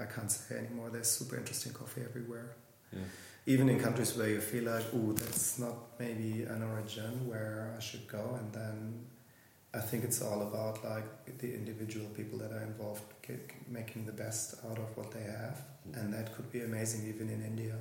I 0.01 0.05
can't 0.07 0.31
say 0.31 0.59
anymore. 0.59 0.91
There's 0.91 1.11
super 1.11 1.37
interesting 1.37 1.73
coffee 1.73 2.03
everywhere. 2.03 2.57
Yeah. 2.93 3.01
Even 3.47 3.69
in 3.69 3.79
countries 3.79 4.17
where 4.17 4.29
you 4.29 4.41
feel 4.41 4.65
like, 4.65 4.85
oh, 4.95 5.13
that's 5.13 5.59
not 5.59 5.75
maybe 5.99 6.45
an 6.45 6.63
origin 6.63 7.29
where 7.29 7.75
I 7.77 7.81
should 7.81 8.09
go, 8.09 8.39
and 8.41 8.53
then 8.53 9.05
I 9.75 9.81
think 9.81 10.05
it's 10.05 10.23
all 10.23 10.43
about 10.43 10.83
like 10.85 11.39
the 11.39 11.53
individual 11.53 12.07
people 12.07 12.39
that 12.39 12.53
are 12.53 12.63
involved 12.63 13.03
making 13.69 14.07
the 14.07 14.13
best 14.13 14.55
out 14.71 14.79
of 14.79 14.97
what 14.97 15.11
they 15.11 15.23
have, 15.23 15.61
and 15.95 16.13
that 16.15 16.35
could 16.35 16.51
be 16.51 16.61
amazing 16.63 17.07
even 17.09 17.29
in 17.29 17.45
India. 17.45 17.77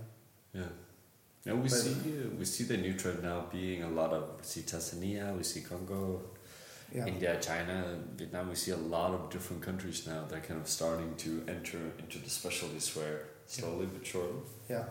Yeah. 0.53 0.63
Yeah, 1.45 1.53
we 1.53 1.63
but 1.63 1.71
see 1.71 1.93
we 2.39 2.45
see 2.45 2.63
the 2.63 2.77
new 2.77 2.93
trend 2.93 3.21
now 3.21 3.47
being 3.51 3.83
a 3.83 3.89
lot 3.89 4.13
of 4.13 4.23
we 4.37 4.43
see 4.43 4.61
Tanzania, 4.61 5.35
we 5.35 5.43
see 5.43 5.61
Congo, 5.61 6.21
yeah. 6.93 7.07
India, 7.07 7.37
China, 7.41 7.97
Vietnam, 8.15 8.49
we 8.49 8.55
see 8.55 8.71
a 8.71 8.77
lot 8.77 9.11
of 9.11 9.29
different 9.29 9.63
countries 9.63 10.05
now 10.05 10.25
that 10.29 10.37
are 10.37 10.41
kind 10.41 10.61
of 10.61 10.67
starting 10.67 11.15
to 11.15 11.43
enter 11.47 11.79
into 11.97 12.19
the 12.19 12.29
specialties 12.29 12.95
where 12.95 13.21
slowly 13.47 13.85
yeah. 13.85 13.91
but 13.93 14.05
surely. 14.05 14.39
Yeah. 14.69 14.85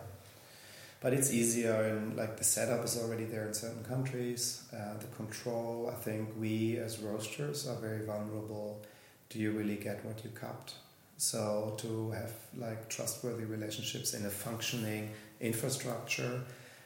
But 0.99 1.13
it's 1.13 1.33
easier 1.33 1.73
and 1.73 2.15
like 2.15 2.37
the 2.37 2.43
setup 2.43 2.83
is 2.85 2.97
already 2.97 3.25
there 3.25 3.47
in 3.47 3.53
certain 3.53 3.83
countries. 3.83 4.63
Uh, 4.73 4.97
the 4.99 5.07
control, 5.15 5.89
I 5.91 5.95
think 5.95 6.29
we 6.39 6.77
as 6.77 6.99
roasters 6.99 7.67
are 7.67 7.75
very 7.75 8.05
vulnerable. 8.05 8.81
Do 9.29 9.39
you 9.39 9.51
really 9.51 9.75
get 9.75 10.03
what 10.05 10.23
you 10.23 10.29
cupped? 10.31 10.75
So 11.17 11.75
to 11.77 12.11
have 12.11 12.33
like 12.57 12.89
trustworthy 12.89 13.45
relationships 13.45 14.13
in 14.13 14.25
a 14.25 14.29
functioning 14.29 15.11
infrastructure 15.39 16.41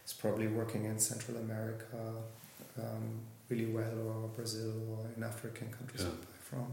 is 0.05 0.13
probably 0.13 0.47
working 0.47 0.85
in 0.85 0.99
Central 0.99 1.37
America. 1.37 2.13
Um, 2.79 3.21
really 3.49 3.65
well, 3.65 3.99
or 4.07 4.27
Brazil, 4.35 4.73
or 4.91 5.05
in 5.15 5.23
African 5.23 5.69
countries 5.69 6.03
yeah. 6.03 6.25
from. 6.41 6.67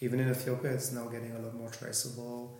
Even 0.00 0.20
in 0.20 0.30
Ethiopia, 0.30 0.72
it's 0.72 0.92
now 0.92 1.06
getting 1.06 1.32
a 1.32 1.38
lot 1.38 1.54
more 1.54 1.70
traceable. 1.70 2.58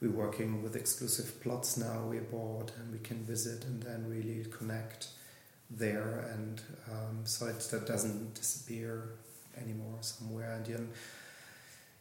We're 0.00 0.10
working 0.10 0.62
with 0.62 0.74
exclusive 0.74 1.40
plots 1.40 1.76
now. 1.76 2.06
We're 2.08 2.22
bored 2.22 2.72
and 2.76 2.92
we 2.92 2.98
can 2.98 3.18
visit 3.24 3.64
and 3.64 3.82
then 3.82 4.08
really 4.08 4.44
connect 4.50 5.08
there, 5.70 6.28
and 6.34 6.60
um, 6.90 7.20
so 7.24 7.46
it 7.46 7.60
that 7.70 7.86
doesn't 7.86 8.34
disappear 8.34 9.14
anymore 9.56 9.98
somewhere. 10.00 10.52
And 10.52 10.66
you, 10.68 10.88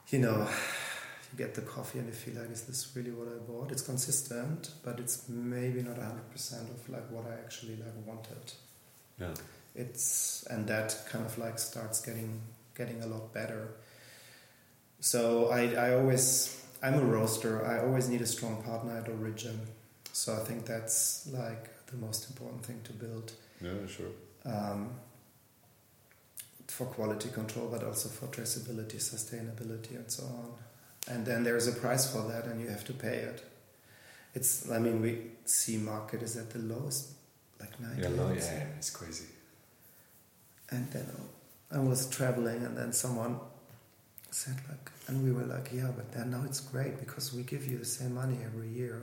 you 0.09 0.19
know, 0.19 0.47
you 1.31 1.37
get 1.37 1.53
the 1.53 1.61
coffee 1.61 1.99
and 1.99 2.07
you 2.07 2.13
feel 2.13 2.41
like, 2.41 2.51
is 2.51 2.63
this 2.63 2.91
really 2.95 3.11
what 3.11 3.27
I 3.27 3.37
bought? 3.49 3.71
It's 3.71 3.83
consistent, 3.83 4.71
but 4.83 4.99
it's 4.99 5.29
maybe 5.29 5.83
not 5.83 5.97
hundred 5.97 6.29
percent 6.31 6.69
of 6.69 6.89
like 6.89 7.09
what 7.11 7.25
I 7.27 7.33
actually 7.33 7.75
like 7.75 7.95
wanted. 8.05 8.53
Yeah 9.19 9.33
it's 9.75 10.43
and 10.49 10.67
that 10.67 10.97
kind 11.09 11.25
of 11.25 11.37
like 11.37 11.57
starts 11.59 12.01
getting 12.01 12.41
getting 12.75 13.01
a 13.01 13.07
lot 13.07 13.33
better. 13.33 13.69
So 14.99 15.49
i 15.49 15.73
i 15.73 15.93
always 15.93 16.61
i'm 16.83 16.95
a 16.95 17.03
roaster. 17.03 17.65
I 17.65 17.79
always 17.85 18.09
need 18.09 18.21
a 18.21 18.27
strong 18.27 18.61
partner 18.63 18.97
at 18.97 19.09
origin. 19.09 19.59
So 20.13 20.33
i 20.33 20.39
think 20.39 20.65
that's 20.65 21.27
like 21.31 21.69
the 21.87 21.97
most 21.97 22.29
important 22.29 22.65
thing 22.65 22.81
to 22.83 22.93
build. 22.93 23.33
Yeah 23.61 23.87
sure. 23.87 24.11
Um, 24.45 24.89
for 26.67 26.85
quality 26.85 27.29
control 27.29 27.67
but 27.67 27.83
also 27.83 28.09
for 28.09 28.27
traceability 28.27 28.97
sustainability 28.97 29.95
and 29.95 30.09
so 30.09 30.23
on. 30.23 30.51
And 31.07 31.25
then 31.25 31.43
there's 31.43 31.67
a 31.67 31.73
price 31.73 32.11
for 32.11 32.27
that 32.29 32.45
and 32.45 32.61
you 32.61 32.67
have 32.67 32.85
to 32.85 32.93
pay 32.93 33.17
it. 33.31 33.43
It's 34.35 34.69
i 34.71 34.79
mean 34.79 35.01
we 35.01 35.17
see 35.45 35.77
market 35.77 36.21
is 36.21 36.35
at 36.37 36.49
the 36.51 36.59
lowest 36.59 37.11
like 37.59 37.79
90 37.79 38.01
Yeah, 38.01 38.09
no, 38.09 38.29
yeah, 38.29 38.35
yeah, 38.35 38.63
it's 38.77 38.89
crazy. 38.89 39.25
And 40.71 40.89
then 40.91 41.05
I 41.71 41.79
was 41.79 42.07
traveling, 42.09 42.63
and 42.63 42.77
then 42.77 42.93
someone 42.93 43.39
said 44.31 44.55
like, 44.69 44.89
and 45.07 45.23
we 45.23 45.31
were 45.31 45.43
like, 45.45 45.69
yeah, 45.73 45.91
but 45.95 46.11
then 46.13 46.31
now 46.31 46.43
it's 46.45 46.61
great 46.61 46.97
because 46.99 47.33
we 47.33 47.43
give 47.43 47.65
you 47.69 47.77
the 47.77 47.85
same 47.85 48.15
money 48.15 48.37
every 48.45 48.69
year. 48.69 49.01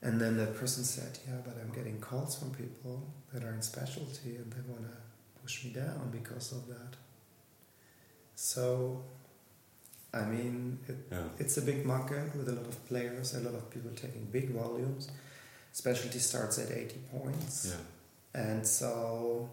And 0.00 0.20
then 0.20 0.36
the 0.36 0.46
person 0.46 0.84
said, 0.84 1.18
yeah, 1.26 1.36
but 1.44 1.56
I'm 1.60 1.72
getting 1.74 2.00
calls 2.00 2.36
from 2.38 2.50
people 2.52 3.06
that 3.32 3.42
are 3.44 3.52
in 3.54 3.62
specialty, 3.62 4.36
and 4.36 4.52
they 4.52 4.60
want 4.70 4.82
to 4.82 4.96
push 5.42 5.64
me 5.64 5.70
down 5.72 6.10
because 6.12 6.52
of 6.52 6.66
that. 6.68 6.96
So, 8.34 9.02
I 10.14 10.22
mean, 10.24 10.78
it, 10.88 10.96
Yeah. 11.10 11.22
it's 11.38 11.56
a 11.56 11.62
big 11.62 11.84
market 11.86 12.34
with 12.36 12.48
a 12.48 12.52
lot 12.52 12.66
of 12.66 12.86
players, 12.88 13.34
a 13.34 13.40
lot 13.40 13.54
of 13.54 13.70
people 13.70 13.90
taking 13.94 14.24
big 14.26 14.50
volumes. 14.50 15.08
Specialty 15.72 16.18
starts 16.18 16.58
at 16.58 16.70
80 16.70 16.96
points. 17.12 17.66
Yeah. 17.70 18.40
And 18.42 18.66
so 18.66 19.50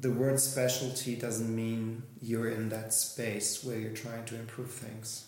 the 0.00 0.10
word 0.10 0.38
specialty 0.40 1.16
doesn't 1.16 1.54
mean 1.54 2.02
you're 2.20 2.50
in 2.50 2.68
that 2.70 2.92
space 2.92 3.64
where 3.64 3.78
you're 3.78 3.92
trying 3.94 4.24
to 4.26 4.34
improve 4.34 4.70
things. 4.70 5.26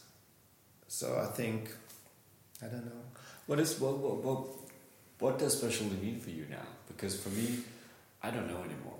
So 0.88 1.18
I 1.18 1.26
think, 1.34 1.70
I 2.62 2.66
don't 2.66 2.84
know. 2.84 3.02
What 3.46 3.58
is 3.60 3.80
what 3.80 3.98
what 3.98 4.16
what, 4.24 4.46
what 5.20 5.38
does 5.38 5.56
specialty 5.58 5.96
mean 5.96 6.20
for 6.20 6.30
you 6.30 6.46
now? 6.50 6.66
Because 6.86 7.18
for 7.18 7.30
me, 7.30 7.60
I 8.22 8.30
don't 8.30 8.46
know 8.46 8.58
anymore. 8.58 8.98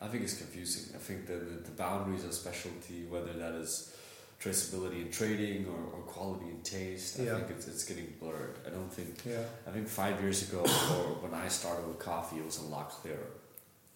I 0.00 0.06
think 0.08 0.22
it's 0.24 0.36
confusing. 0.38 0.94
I 0.94 0.98
think 0.98 1.26
the 1.26 1.34
the, 1.34 1.56
the 1.68 1.70
boundaries 1.70 2.24
of 2.24 2.32
specialty, 2.34 3.04
whether 3.08 3.32
that 3.34 3.54
is 3.54 3.94
traceability 4.40 5.02
in 5.04 5.10
trading 5.10 5.66
or, 5.66 5.80
or 5.98 6.02
quality 6.02 6.46
and 6.46 6.62
taste, 6.64 7.18
I 7.20 7.24
Yeah. 7.24 7.34
think 7.36 7.50
it's, 7.50 7.66
it's 7.66 7.84
getting 7.84 8.12
blurred. 8.20 8.56
I 8.66 8.70
don't 8.70 8.92
think. 8.92 9.22
Yeah, 9.26 9.42
I 9.66 9.70
think 9.70 9.88
five 9.88 10.20
years 10.20 10.48
ago, 10.48 10.60
or 10.60 11.04
when 11.22 11.34
I 11.34 11.48
started 11.48 11.86
with 11.88 11.98
coffee, 11.98 12.38
it 12.38 12.44
was 12.44 12.58
a 12.58 12.64
lot 12.64 12.90
clearer 12.90 13.30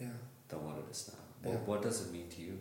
yeah. 0.01 0.09
Than 0.53 0.65
what 0.65 0.77
it 0.79 0.85
is 0.91 1.11
now. 1.13 1.19
What, 1.43 1.53
Yeah. 1.53 1.67
what 1.71 1.83
does 1.83 2.01
it 2.07 2.13
mean 2.13 2.29
to 2.37 2.41
you? 2.41 2.59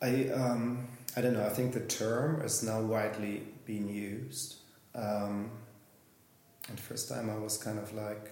I 0.00 0.10
um, 0.42 0.88
I 1.16 1.20
don't 1.22 1.34
know. 1.34 1.44
I 1.44 1.54
think 1.58 1.72
the 1.74 1.80
term 2.02 2.40
is 2.42 2.62
now 2.62 2.80
widely 2.80 3.34
being 3.66 3.88
used. 3.88 4.56
Um, 4.94 5.50
and 6.68 6.78
first 6.78 7.08
time 7.08 7.28
I 7.30 7.36
was 7.46 7.58
kind 7.58 7.78
of 7.78 7.92
like 7.94 8.30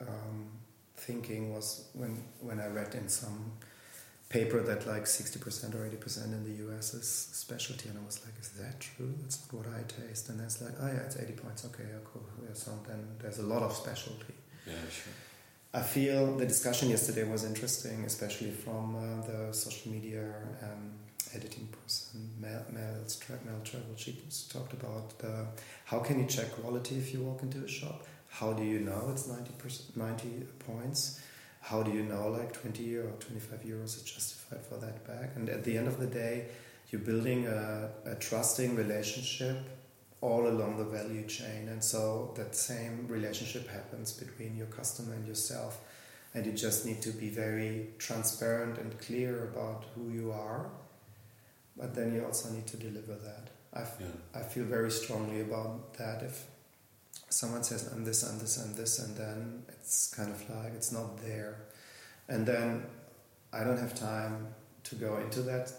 um, 0.00 0.48
thinking 0.96 1.54
was 1.54 1.88
when 1.94 2.12
when 2.40 2.58
I 2.60 2.66
read 2.78 2.94
in 2.94 3.08
some 3.08 3.52
paper 4.28 4.60
that 4.62 4.86
like 4.86 5.06
sixty 5.06 5.38
percent 5.38 5.74
or 5.76 5.86
eighty 5.86 5.96
percent 5.96 6.32
in 6.34 6.42
the 6.44 6.56
US 6.66 6.94
is 6.94 7.08
specialty, 7.44 7.88
and 7.90 7.98
I 7.98 8.04
was 8.04 8.20
like, 8.24 8.34
is 8.40 8.50
that 8.60 8.80
true? 8.80 9.14
That's 9.22 9.38
not 9.52 9.54
what 9.66 9.66
I 9.78 9.82
taste. 10.00 10.28
And 10.30 10.38
then 10.40 10.46
it's 10.46 10.60
like, 10.60 10.74
oh 10.82 10.86
yeah, 10.88 11.06
it's 11.06 11.16
eighty 11.22 11.32
points. 11.34 11.64
Okay, 11.66 11.84
yeah, 11.88 12.00
cool. 12.12 12.24
Yeah, 12.42 12.54
so 12.54 12.72
then 12.88 13.00
there's 13.20 13.38
a 13.38 13.48
lot 13.54 13.62
of 13.62 13.72
specialty. 13.72 14.34
Yeah, 14.66 14.74
sure. 14.90 15.12
I 15.74 15.82
feel 15.82 16.34
the 16.36 16.46
discussion 16.46 16.88
yesterday 16.88 17.24
was 17.24 17.44
interesting, 17.44 18.04
especially 18.04 18.50
from 18.50 18.96
uh, 18.96 19.26
the 19.26 19.52
social 19.52 19.92
media 19.92 20.32
um, 20.62 20.92
editing 21.34 21.68
person, 21.68 22.30
Mel, 22.40 22.64
Tra- 23.20 23.38
Mel 23.44 23.60
Travel. 23.64 23.94
She 23.96 24.18
talked 24.48 24.72
about 24.72 25.18
the, 25.18 25.46
how 25.84 25.98
can 25.98 26.20
you 26.20 26.26
check 26.26 26.50
quality 26.52 26.96
if 26.96 27.12
you 27.12 27.20
walk 27.20 27.42
into 27.42 27.62
a 27.62 27.68
shop? 27.68 28.06
How 28.30 28.54
do 28.54 28.64
you 28.64 28.80
know 28.80 29.10
it's 29.12 29.28
90, 29.28 29.52
90 29.94 30.46
points? 30.60 31.20
How 31.60 31.82
do 31.82 31.90
you 31.90 32.02
know 32.02 32.28
like 32.28 32.54
20 32.54 32.96
or 32.96 33.10
25 33.20 33.60
euros 33.60 33.96
is 33.96 34.02
justified 34.02 34.64
for 34.64 34.76
that 34.76 35.06
bag? 35.06 35.30
And 35.36 35.50
at 35.50 35.64
the 35.64 35.76
end 35.76 35.86
of 35.86 35.98
the 36.00 36.06
day, 36.06 36.46
you're 36.88 37.02
building 37.02 37.46
a, 37.46 37.90
a 38.06 38.14
trusting 38.14 38.74
relationship 38.74 39.58
all 40.20 40.48
along 40.48 40.76
the 40.78 40.84
value 40.84 41.26
chain. 41.26 41.68
And 41.68 41.82
so 41.82 42.32
that 42.36 42.54
same 42.56 43.06
relationship 43.08 43.68
happens 43.68 44.12
between 44.12 44.56
your 44.56 44.66
customer 44.66 45.14
and 45.14 45.26
yourself. 45.26 45.80
And 46.34 46.44
you 46.44 46.52
just 46.52 46.84
need 46.84 47.00
to 47.02 47.10
be 47.10 47.28
very 47.28 47.88
transparent 47.98 48.78
and 48.78 48.98
clear 48.98 49.44
about 49.44 49.84
who 49.94 50.10
you 50.10 50.30
are. 50.32 50.66
But 51.76 51.94
then 51.94 52.12
you 52.14 52.24
also 52.24 52.50
need 52.50 52.66
to 52.68 52.76
deliver 52.76 53.14
that. 53.14 53.48
I, 53.72 53.82
f- 53.82 53.96
Yeah. 54.00 54.06
I 54.34 54.42
feel 54.42 54.64
very 54.64 54.90
strongly 54.90 55.40
about 55.40 55.94
that. 55.94 56.22
If 56.22 56.44
someone 57.30 57.62
says 57.62 57.90
i'm 57.92 58.04
this 58.04 58.22
i'm 58.28 58.38
this 58.38 58.56
i'm 58.62 58.74
this 58.74 58.98
and 59.00 59.14
then 59.14 59.62
it's 59.68 60.14
kind 60.14 60.30
of 60.30 60.38
like 60.50 60.72
it's 60.74 60.92
not 60.92 61.22
there. 61.22 61.56
And 62.28 62.46
then 62.46 62.84
i 63.52 63.62
don't 63.64 63.78
have 63.78 63.94
time 63.94 64.48
to 64.84 64.94
go 64.94 65.18
into 65.18 65.42
that 65.42 65.70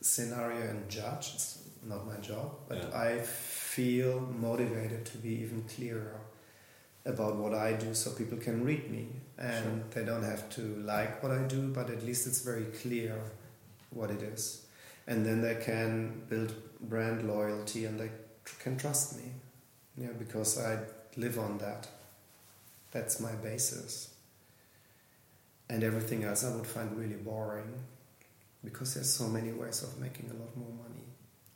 scenario 0.00 0.60
and 0.70 0.88
judge. 0.88 1.32
It's 1.34 1.58
not 1.84 2.06
my 2.06 2.16
job. 2.16 2.52
But 2.68 2.78
Yeah. 2.78 2.98
i 2.98 3.18
feel 3.74 4.20
motivated 4.38 5.04
to 5.06 5.18
be 5.18 5.30
even 5.44 5.62
clearer 5.74 6.16
about 7.04 7.36
what 7.36 7.54
i 7.54 7.72
do 7.72 7.94
so 7.94 8.10
people 8.10 8.38
can 8.38 8.64
read 8.64 8.90
me. 8.90 9.06
And 9.38 9.90
they 9.90 10.04
don't 10.04 10.22
have 10.22 10.48
to 10.56 10.62
like 10.92 11.22
what 11.22 11.32
i 11.32 11.42
do 11.42 11.68
but 11.76 11.90
at 11.90 12.04
least 12.04 12.26
it's 12.26 12.42
very 12.42 12.66
clear 12.82 13.14
what 13.90 14.10
it 14.10 14.22
is. 14.22 14.66
And 15.06 15.26
then 15.26 15.40
they 15.42 15.56
can 15.56 16.22
build 16.28 16.52
brand 16.80 17.26
loyalty 17.26 17.86
and 17.86 17.98
they 17.98 18.10
tr- 18.44 18.60
can 18.64 18.76
trust 18.76 19.16
me. 19.16 19.24
Yeah 19.96 20.12
because 20.18 20.58
i 20.58 20.78
live 21.16 21.38
on 21.38 21.58
that. 21.58 21.88
That's 22.90 23.20
my 23.20 23.32
basis. 23.32 24.14
And 25.70 25.82
everything 25.82 26.24
else 26.24 26.44
i 26.44 26.54
would 26.54 26.66
find 26.66 26.96
really 26.98 27.20
boring 27.30 27.72
because 28.62 28.94
there's 28.94 29.12
so 29.12 29.26
many 29.38 29.50
ways 29.52 29.82
of 29.82 29.98
making 29.98 30.30
a 30.30 30.34
lot 30.34 30.56
more 30.56 30.74
money. 30.84 31.04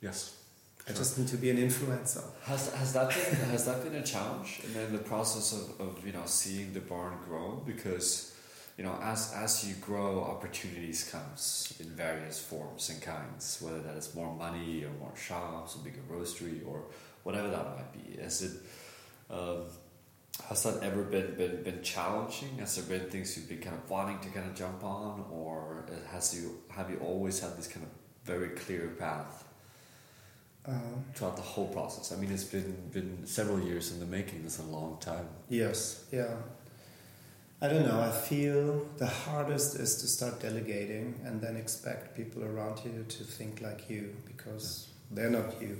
Yes. 0.01 0.46
I 0.87 0.93
just 0.93 1.17
need 1.17 1.27
to 1.27 1.37
be 1.37 1.49
an 1.49 1.57
influencer. 1.57 2.23
Has, 2.43 2.73
has 2.73 2.93
that 2.93 3.09
been 3.09 3.49
has 3.49 3.65
that 3.65 3.83
been 3.83 3.95
a 3.95 4.03
challenge 4.03 4.61
in 4.63 4.73
the, 4.73 4.97
the 4.97 5.03
process 5.03 5.53
of, 5.53 5.81
of 5.81 6.05
you 6.05 6.13
know 6.13 6.23
seeing 6.25 6.73
the 6.73 6.79
barn 6.79 7.17
grow? 7.27 7.61
Because 7.65 8.35
you 8.77 8.83
know 8.85 8.97
as 9.03 9.33
as 9.35 9.67
you 9.67 9.75
grow 9.75 10.23
opportunities 10.23 11.09
comes 11.11 11.73
in 11.79 11.87
various 11.87 12.39
forms 12.39 12.89
and 12.89 13.01
kinds 13.01 13.59
whether 13.61 13.79
that 13.79 13.97
is 13.97 14.15
more 14.15 14.33
money 14.33 14.85
or 14.85 14.91
more 14.99 15.15
shops 15.15 15.75
a 15.75 15.79
bigger 15.79 16.03
roastery 16.09 16.65
or 16.65 16.83
whatever 17.23 17.49
that 17.49 17.65
might 17.75 17.91
be. 17.93 18.21
Has 18.21 18.41
it 18.41 18.53
um, 19.29 19.63
has 20.49 20.63
that 20.63 20.81
ever 20.83 21.03
been, 21.03 21.35
been 21.35 21.63
been 21.63 21.81
challenging? 21.83 22.59
Has 22.59 22.77
there 22.77 22.85
been 22.97 23.09
things 23.09 23.35
you've 23.35 23.49
been 23.49 23.59
kind 23.59 23.75
of 23.75 23.89
wanting 23.89 24.19
to 24.19 24.29
kind 24.29 24.49
of 24.49 24.55
jump 24.55 24.83
on 24.85 25.25
or 25.29 25.85
has 26.11 26.33
you 26.33 26.59
have 26.69 26.89
you 26.89 26.97
always 26.99 27.41
had 27.41 27.57
this 27.57 27.67
kind 27.67 27.85
of 27.85 27.91
very 28.23 28.49
clear 28.49 28.89
path 28.99 29.46
um, 30.67 31.05
throughout 31.13 31.35
the 31.35 31.41
whole 31.41 31.67
process. 31.67 32.11
I 32.11 32.15
mean, 32.17 32.31
it's 32.31 32.43
been 32.43 32.75
been 32.91 33.25
several 33.25 33.59
years 33.59 33.91
in 33.91 33.99
the 33.99 34.05
making. 34.05 34.43
It's 34.45 34.59
a 34.59 34.63
long 34.63 34.97
time. 34.99 35.27
Yes, 35.49 36.05
yeah. 36.11 36.35
I 37.59 37.67
don't 37.69 37.87
know. 37.87 37.99
I 37.99 38.11
feel 38.11 38.85
the 38.97 39.07
hardest 39.07 39.75
is 39.75 39.95
to 40.01 40.07
start 40.07 40.39
delegating 40.39 41.19
and 41.25 41.41
then 41.41 41.55
expect 41.55 42.15
people 42.15 42.43
around 42.43 42.81
you 42.85 43.03
to 43.09 43.23
think 43.23 43.61
like 43.61 43.89
you 43.89 44.15
because 44.27 44.89
they're 45.09 45.31
not 45.31 45.59
you. 45.59 45.79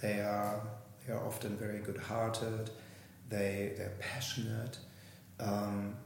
They 0.00 0.20
are 0.20 0.62
they 1.06 1.12
are 1.12 1.26
often 1.26 1.56
very 1.56 1.80
good-hearted. 1.80 2.70
They 3.28 3.74
they're 3.76 3.96
passionate, 3.98 4.78
um, 5.38 5.96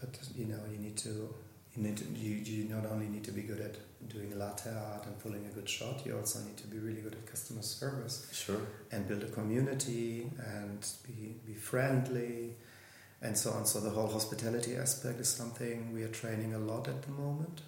but 0.00 0.16
you 0.36 0.44
know 0.44 0.60
you 0.70 0.78
need 0.78 0.96
to 0.98 1.34
you 1.76 1.82
need 1.82 1.96
to, 1.96 2.04
you, 2.04 2.36
you 2.36 2.68
not 2.68 2.86
only 2.86 3.06
need 3.06 3.24
to 3.24 3.32
be 3.32 3.42
good 3.42 3.60
at 3.60 3.74
doing 4.08 4.38
latte 4.38 4.70
art 4.70 5.06
and 5.06 5.18
pulling 5.18 5.46
a 5.46 5.50
good 5.50 5.68
shot. 5.68 6.04
You 6.06 6.16
also 6.18 6.40
need 6.40 6.56
to 6.58 6.66
be 6.66 6.78
really 6.78 7.00
good 7.00 7.14
at 7.14 7.26
customer 7.26 7.62
service 7.62 8.26
Sure. 8.32 8.60
and 8.92 9.06
build 9.08 9.22
a 9.22 9.28
community 9.28 10.30
and 10.38 10.86
be, 11.06 11.36
be 11.46 11.54
friendly 11.54 12.56
and 13.22 13.36
so 13.36 13.50
on. 13.52 13.66
So 13.66 13.80
the 13.80 13.90
whole 13.90 14.08
hospitality 14.08 14.76
aspect 14.76 15.20
is 15.20 15.28
something 15.28 15.92
we 15.92 16.02
are 16.02 16.08
training 16.08 16.54
a 16.54 16.58
lot 16.58 16.88
at 16.88 17.02
the 17.02 17.10
moment. 17.12 17.62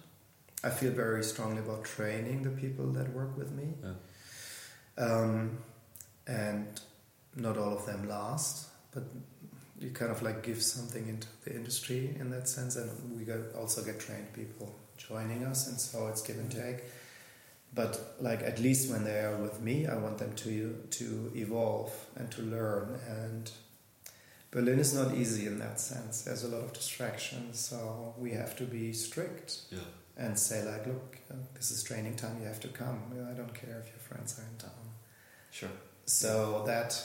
I 0.63 0.69
feel 0.69 0.91
very 0.91 1.23
strongly 1.23 1.59
about 1.59 1.83
training 1.83 2.43
the 2.43 2.49
people 2.49 2.87
that 2.93 3.13
work 3.13 3.37
with 3.37 3.51
me. 3.51 3.73
Um, 4.97 5.59
and 6.25 6.79
not 7.35 7.57
all 7.57 7.73
of 7.77 7.85
them 7.85 8.07
last, 8.09 8.67
but 8.91 9.03
you 9.79 9.91
kind 9.91 10.11
of 10.11 10.21
like 10.23 10.41
give 10.43 10.61
something 10.61 11.07
into 11.07 11.27
the 11.45 11.53
industry 11.53 12.15
in 12.19 12.31
that 12.31 12.47
sense. 12.49 12.75
And 12.75 12.89
we 13.17 13.31
also 13.57 13.83
get 13.83 13.99
trained 13.99 14.33
people 14.33 14.75
joining 14.97 15.43
us, 15.45 15.67
and 15.67 15.79
so 15.79 16.07
it's 16.07 16.21
give 16.21 16.37
and 16.37 16.51
take. 16.51 16.83
But 17.73 18.15
like 18.19 18.41
at 18.41 18.59
least 18.59 18.89
when 18.91 19.03
they 19.03 19.19
are 19.19 19.35
with 19.35 19.59
me 19.61 19.85
i 19.87 19.95
want 19.95 20.17
them 20.17 20.33
to 20.35 20.73
to 20.91 21.31
evolve 21.35 21.91
and 22.15 22.31
to 22.31 22.41
learn. 22.41 22.97
And 23.07 23.51
berlin 24.51 24.79
is 24.79 24.93
not 24.93 25.13
easy 25.15 25.45
in 25.47 25.59
that 25.59 25.79
sense. 25.79 26.21
There's 26.23 26.43
a 26.43 26.47
lot 26.47 26.63
of 26.63 26.73
distractions 26.73 27.59
so 27.59 28.15
we 28.17 28.31
have 28.31 28.55
to 28.57 28.63
be 28.63 28.93
strict 28.93 29.59
Yeah. 29.69 29.79
and 30.17 30.39
say 30.39 30.63
like 30.63 30.87
look 30.87 31.17
uh, 31.29 31.35
this 31.55 31.69
is 31.71 31.83
training 31.83 32.15
time. 32.15 32.37
You 32.41 32.47
have 32.47 32.61
to 32.61 32.69
come. 32.69 32.99
I 33.31 33.33
don't 33.33 33.53
care 33.53 33.83
if 33.83 33.89
your 33.93 33.99
friends 34.09 34.39
are 34.39 34.43
in 34.51 34.57
town. 34.57 34.85
Sure. 35.51 35.69
so 36.05 36.63
that 36.65 37.03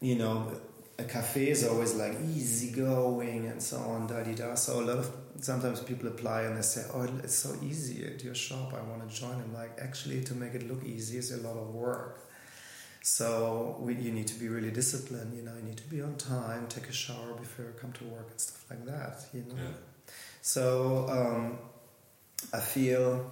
you 0.00 0.16
know 0.16 0.52
a 0.98 1.04
cafe 1.04 1.48
is 1.48 1.66
always 1.66 1.94
like 1.94 2.14
easy 2.36 2.70
going 2.70 3.46
and 3.46 3.62
so 3.62 3.78
on 3.78 4.06
da 4.06 4.22
di 4.22 4.34
da 4.34 4.54
so 4.54 4.80
a 4.80 4.84
lot 4.84 4.98
of 4.98 5.08
sometimes 5.40 5.80
people 5.80 6.08
apply 6.08 6.42
and 6.42 6.56
they 6.56 6.62
say 6.62 6.82
oh 6.94 7.02
it's 7.24 7.34
so 7.34 7.54
easy 7.62 8.04
at 8.06 8.22
your 8.22 8.34
shop 8.34 8.72
i 8.74 8.80
want 8.90 9.08
to 9.08 9.20
join 9.20 9.34
and 9.40 9.52
like 9.54 9.78
actually 9.80 10.22
to 10.22 10.34
make 10.34 10.54
it 10.54 10.68
look 10.68 10.84
easy 10.84 11.16
is 11.16 11.32
a 11.32 11.40
lot 11.48 11.56
of 11.56 11.74
work 11.74 12.18
So 13.02 13.76
we, 13.80 13.94
you 13.96 14.12
need 14.12 14.28
to 14.28 14.38
be 14.38 14.48
really 14.48 14.70
disciplined. 14.70 15.34
You 15.36 15.42
know, 15.42 15.54
you 15.56 15.64
need 15.70 15.76
to 15.78 15.88
be 15.90 16.00
on 16.02 16.14
time, 16.16 16.66
take 16.68 16.88
a 16.88 16.92
shower 16.92 17.34
before 17.34 17.64
you 17.66 17.72
come 17.80 17.92
to 17.92 18.04
work 18.04 18.28
and 18.30 18.40
stuff 18.40 18.64
like 18.70 18.84
that. 18.86 19.16
You 19.34 19.42
know. 19.48 19.56
Yeah. 19.56 19.74
So 20.42 20.64
um, 21.18 21.58
I 22.52 22.60
feel 22.60 23.30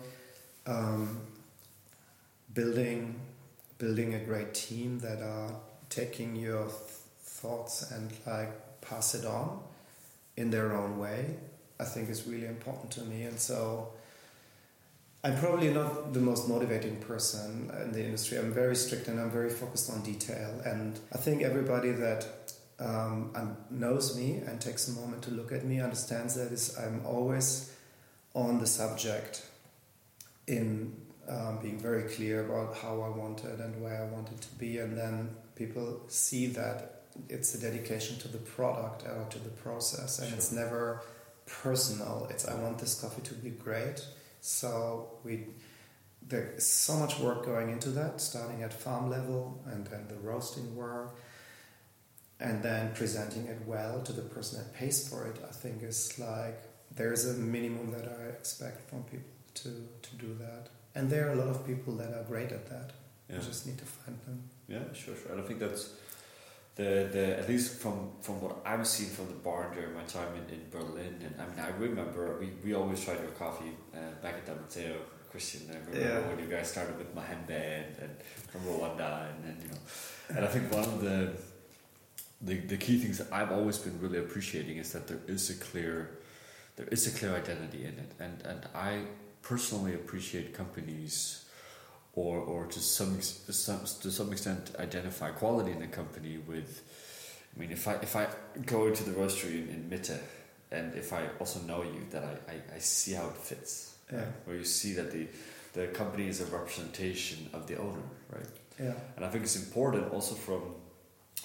um, 0.66 1.20
building 2.54 3.20
building 3.78 4.14
a 4.14 4.18
great 4.20 4.52
team 4.54 4.98
that 5.00 5.22
are 5.22 5.52
taking 5.88 6.36
your 6.36 6.64
th- 6.64 6.74
thoughts 7.22 7.90
and 7.92 8.10
like 8.26 8.80
pass 8.82 9.14
it 9.14 9.24
on 9.24 9.60
in 10.36 10.50
their 10.50 10.72
own 10.76 10.98
way. 10.98 11.36
I 11.80 11.84
think 11.84 12.10
is 12.10 12.26
really 12.26 12.46
important 12.46 12.90
to 12.92 13.02
me, 13.02 13.22
and 13.22 13.38
so 13.38 13.92
I'm 15.22 15.36
probably 15.38 15.70
not 15.70 16.12
the 16.14 16.20
most 16.20 16.48
motivating 16.48 16.96
person 16.96 17.70
in 17.82 17.92
the 17.92 18.02
industry. 18.04 18.38
I'm 18.38 18.52
very 18.52 18.74
strict 18.74 19.08
and 19.08 19.20
I'm 19.20 19.30
very 19.30 19.50
focused 19.50 19.90
on 19.90 20.02
detail. 20.02 20.60
And 20.64 20.98
I 21.12 21.18
think 21.18 21.42
everybody 21.42 21.92
that 21.92 22.26
um, 22.78 23.30
knows 23.70 24.16
me 24.16 24.40
and 24.46 24.58
takes 24.60 24.88
a 24.88 24.92
moment 24.92 25.22
to 25.24 25.30
look 25.30 25.52
at 25.52 25.64
me 25.64 25.80
understands 25.80 26.34
that 26.36 26.50
is 26.52 26.74
I'm 26.78 27.04
always 27.04 27.70
on 28.34 28.60
the 28.60 28.66
subject 28.66 29.46
in 30.46 30.96
um, 31.28 31.58
being 31.62 31.78
very 31.78 32.04
clear 32.04 32.46
about 32.46 32.76
how 32.78 33.02
I 33.02 33.10
want 33.10 33.44
it 33.44 33.60
and 33.60 33.82
where 33.82 34.02
I 34.02 34.06
want 34.14 34.30
it 34.30 34.40
to 34.40 34.54
be, 34.54 34.78
and 34.78 34.96
then 34.96 35.30
people 35.54 36.00
see 36.08 36.46
that 36.46 37.02
it's 37.28 37.54
a 37.54 37.60
dedication 37.60 38.18
to 38.20 38.28
the 38.28 38.38
product 38.38 39.04
or 39.04 39.26
to 39.30 39.38
the 39.38 39.50
process, 39.50 40.18
and 40.18 40.28
Sure. 40.28 40.36
it's 40.38 40.50
never 40.52 41.02
personal. 41.62 42.26
It's 42.30 42.46
I 42.46 42.54
want 42.54 42.78
this 42.78 43.00
coffee 43.00 43.22
to 43.22 43.34
be 43.34 43.50
great, 43.50 44.04
so 44.40 45.18
we 45.24 45.46
there 46.26 46.52
is 46.56 46.66
so 46.66 46.94
much 46.94 47.18
work 47.18 47.44
going 47.44 47.70
into 47.70 47.90
that, 47.90 48.20
starting 48.20 48.62
at 48.62 48.72
farm 48.72 49.10
level 49.10 49.62
and 49.66 49.86
then 49.86 50.06
the 50.08 50.16
roasting 50.16 50.76
work, 50.76 51.16
and 52.38 52.62
then 52.62 52.92
presenting 52.94 53.46
it 53.46 53.58
well 53.66 54.00
to 54.02 54.12
the 54.12 54.22
person 54.22 54.58
that 54.58 54.74
pays 54.74 55.08
for 55.08 55.26
it. 55.26 55.36
I 55.48 55.52
think 55.52 55.82
is 55.82 56.18
like 56.18 56.62
there's 56.94 57.26
a 57.26 57.34
minimum 57.34 57.90
that 57.92 58.06
I 58.20 58.24
expect 58.28 58.88
from 58.88 59.02
people 59.04 59.30
to 59.54 59.70
to 60.02 60.16
do 60.16 60.34
that, 60.40 60.68
and 60.94 61.10
there 61.10 61.28
are 61.28 61.32
a 61.32 61.36
lot 61.36 61.48
of 61.48 61.66
people 61.66 61.94
that 61.96 62.12
are 62.14 62.24
great 62.24 62.52
at 62.52 62.68
that. 62.68 62.92
Yeah. 63.28 63.36
You 63.36 63.42
just 63.42 63.66
need 63.66 63.78
to 63.78 63.84
find 63.84 64.18
them. 64.26 64.42
Yeah, 64.68 64.92
sure, 64.92 65.14
sure. 65.14 65.32
And 65.32 65.40
I 65.40 65.44
think 65.44 65.60
that's 65.60 65.94
the 66.76 67.08
the 67.12 67.38
at 67.38 67.48
least 67.48 67.78
from 67.80 68.10
from 68.22 68.40
what 68.40 68.56
I've 68.64 68.86
seen 68.86 69.08
from 69.08 69.26
the 69.28 69.34
barn 69.48 69.74
during 69.74 69.94
my 69.94 70.04
time 70.04 70.28
in, 70.40 70.54
in 70.54 70.62
Berlin. 70.70 71.14
And 71.24 71.34
I 71.40 71.46
mean, 71.48 71.58
I 71.60 71.70
remember 71.78 72.38
we, 72.40 72.48
we 72.64 72.74
always 72.74 73.04
tried 73.04 73.20
your 73.20 73.32
coffee 73.32 73.72
uh, 73.94 73.98
back 74.22 74.34
at 74.46 74.60
Mateo 74.60 74.96
Christian. 75.30 75.62
I 75.70 75.74
remember 75.78 76.00
Yeah. 76.00 76.28
when 76.28 76.38
you 76.38 76.46
guys 76.56 76.70
started 76.70 76.96
with 76.98 77.14
Mahembe 77.14 77.50
and, 77.80 77.96
and 78.02 78.12
from 78.50 78.60
Rwanda, 78.62 79.28
and, 79.30 79.44
and 79.48 79.62
you 79.62 79.68
know. 79.68 79.78
And 80.36 80.44
I 80.44 80.48
think 80.48 80.72
one 80.72 80.84
of 80.84 81.00
the 81.00 81.32
the 82.40 82.54
the 82.72 82.76
key 82.76 82.98
things 82.98 83.18
that 83.18 83.28
I've 83.32 83.52
always 83.52 83.78
been 83.78 84.00
really 84.00 84.18
appreciating 84.18 84.76
is 84.78 84.92
that 84.92 85.06
there 85.08 85.20
is 85.26 85.50
a 85.50 85.54
clear 85.54 86.10
there 86.76 86.86
is 86.90 87.06
a 87.06 87.18
clear 87.18 87.34
identity 87.36 87.84
in 87.84 87.98
it, 88.04 88.12
and 88.18 88.40
and 88.46 88.60
I 88.74 89.02
personally 89.42 89.94
appreciate 89.94 90.54
companies 90.54 91.44
or 92.14 92.38
or 92.38 92.66
to 92.66 92.80
some 92.80 93.18
to 93.18 93.52
some 93.52 93.80
to 94.02 94.10
some 94.10 94.32
extent 94.32 94.72
identify 94.78 95.30
quality 95.30 95.72
in 95.72 95.82
a 95.82 95.88
company 95.88 96.38
with. 96.38 96.82
I 97.54 97.60
mean, 97.60 97.72
if 97.72 97.88
I 97.88 97.94
if 97.94 98.14
I 98.16 98.28
go 98.66 98.86
into 98.86 99.02
the 99.04 99.12
roastery 99.12 99.68
in, 99.68 99.68
in 99.68 99.90
Mitte, 99.90 100.18
and 100.70 100.94
if 100.94 101.12
I 101.12 101.28
also 101.38 101.60
know 101.60 101.82
you, 101.82 102.06
that 102.10 102.24
I, 102.24 102.52
I, 102.52 102.76
I 102.76 102.78
see 102.78 103.12
how 103.12 103.26
it 103.28 103.36
fits. 103.36 103.96
Yeah. 104.12 104.24
Where 104.44 104.56
you 104.56 104.64
see 104.64 104.92
that 104.94 105.10
the 105.12 105.26
the 105.72 105.86
company 105.88 106.28
is 106.28 106.40
a 106.40 106.46
representation 106.46 107.48
of 107.52 107.66
the 107.66 107.76
owner, 107.76 108.02
right? 108.32 108.46
Yeah, 108.78 108.94
And 109.16 109.24
I 109.24 109.28
think 109.28 109.44
it's 109.44 109.56
important 109.56 110.12
also 110.12 110.34
from 110.34 110.74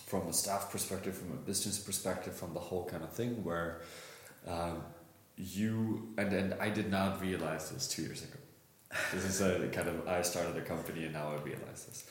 from 0.06 0.28
a 0.28 0.34
staff 0.34 0.72
perspective, 0.72 1.18
from 1.18 1.32
a 1.32 1.42
business 1.42 1.80
perspective, 1.80 2.34
from 2.36 2.54
the 2.54 2.60
whole 2.60 2.86
kind 2.86 3.04
of 3.04 3.12
thing 3.12 3.44
where 3.44 3.82
um, 4.48 4.84
you 5.38 6.14
and 6.18 6.32
and 6.34 6.54
I 6.56 6.70
did 6.70 6.90
not 6.90 7.22
realize 7.22 7.70
this 7.72 7.88
two 7.88 8.04
years 8.04 8.24
ago. 8.24 8.40
This 9.14 9.26
is 9.26 9.42
a 9.42 9.68
kind 9.70 9.90
of 9.90 10.08
I 10.08 10.22
started 10.22 10.58
a 10.58 10.62
company 10.62 11.06
and 11.06 11.14
now 11.14 11.30
I 11.30 11.42
realize 11.44 11.86
this. 11.86 12.06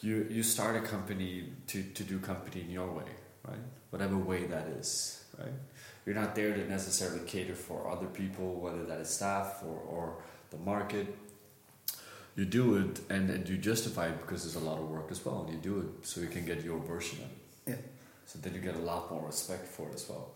You 0.00 0.26
you 0.30 0.42
start 0.42 0.76
a 0.76 0.80
company 0.80 1.52
to, 1.68 1.82
to 1.82 2.04
do 2.04 2.18
company 2.18 2.60
in 2.62 2.70
your 2.70 2.90
way, 2.92 3.10
right? 3.48 3.64
Whatever 3.90 4.16
way 4.16 4.44
that 4.46 4.68
is, 4.68 5.24
right? 5.38 5.52
You're 6.04 6.14
not 6.14 6.34
there 6.34 6.54
to 6.54 6.68
necessarily 6.68 7.26
cater 7.26 7.54
for 7.54 7.90
other 7.90 8.06
people, 8.06 8.60
whether 8.60 8.84
that 8.84 9.00
is 9.00 9.08
staff 9.08 9.62
or, 9.64 9.78
or 9.78 10.22
the 10.50 10.58
market. 10.58 11.16
You 12.36 12.44
do 12.44 12.76
it 12.76 13.00
and, 13.08 13.30
and 13.30 13.48
you 13.48 13.56
justify 13.56 14.08
it 14.08 14.20
because 14.20 14.44
there's 14.44 14.62
a 14.62 14.68
lot 14.68 14.78
of 14.78 14.88
work 14.90 15.10
as 15.10 15.24
well, 15.24 15.40
and 15.42 15.52
you 15.54 15.58
do 15.58 15.80
it 15.80 16.06
so 16.06 16.20
you 16.20 16.28
can 16.28 16.44
get 16.44 16.62
your 16.62 16.78
version 16.78 17.18
of 17.20 17.30
it. 17.30 17.40
Yeah. 17.66 17.86
So 18.26 18.38
then 18.40 18.54
you 18.54 18.60
get 18.60 18.76
a 18.76 18.84
lot 18.92 19.10
more 19.10 19.26
respect 19.26 19.66
for 19.66 19.88
it 19.88 19.94
as 19.94 20.08
well. 20.08 20.32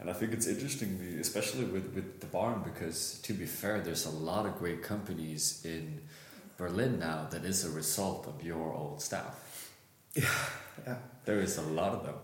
And 0.00 0.08
I 0.08 0.14
think 0.14 0.32
it's 0.32 0.46
interesting, 0.46 0.98
especially 1.20 1.64
with, 1.66 1.92
with 1.94 2.20
the 2.20 2.26
barn, 2.26 2.62
because 2.64 3.18
to 3.22 3.34
be 3.34 3.44
fair, 3.44 3.80
there's 3.82 4.06
a 4.06 4.10
lot 4.10 4.46
of 4.46 4.58
great 4.58 4.82
companies 4.82 5.60
in 5.64 6.00
Berlin 6.56 6.98
now 6.98 7.26
that 7.30 7.44
is 7.44 7.64
a 7.66 7.70
result 7.70 8.26
of 8.26 8.42
your 8.42 8.72
old 8.72 9.02
staff. 9.02 9.70
yeah, 10.14 10.24
yeah. 10.86 10.96
There 11.26 11.40
is 11.40 11.58
a 11.58 11.62
lot 11.62 11.92
of 11.92 12.04
them, 12.06 12.14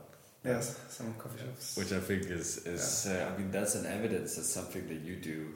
yes. 0.44 0.80
Some 0.88 1.12
coffee 1.14 1.38
shops. 1.44 1.76
which 1.76 1.92
I 1.92 2.00
think 2.00 2.22
is, 2.30 2.58
is 2.66 3.06
uh, 3.06 3.30
I 3.32 3.38
mean, 3.38 3.50
that's 3.50 3.74
an 3.74 3.84
evidence 3.84 4.36
that 4.36 4.44
something 4.44 4.88
that 4.88 5.00
you 5.02 5.16
do 5.16 5.52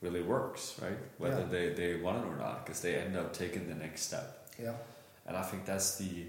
really 0.00 0.22
works, 0.22 0.76
right? 0.80 0.96
Whether 1.18 1.40
Yeah. 1.40 1.46
they, 1.48 1.68
they 1.70 1.96
want 1.96 2.24
it 2.24 2.28
or 2.28 2.36
not, 2.36 2.64
because 2.64 2.80
they 2.82 2.94
end 2.94 3.16
up 3.16 3.32
taking 3.32 3.68
the 3.68 3.74
next 3.74 4.02
step. 4.02 4.46
Yeah, 4.62 4.74
And 5.26 5.36
I 5.36 5.42
think 5.42 5.64
that's 5.66 5.98
the, 5.98 6.26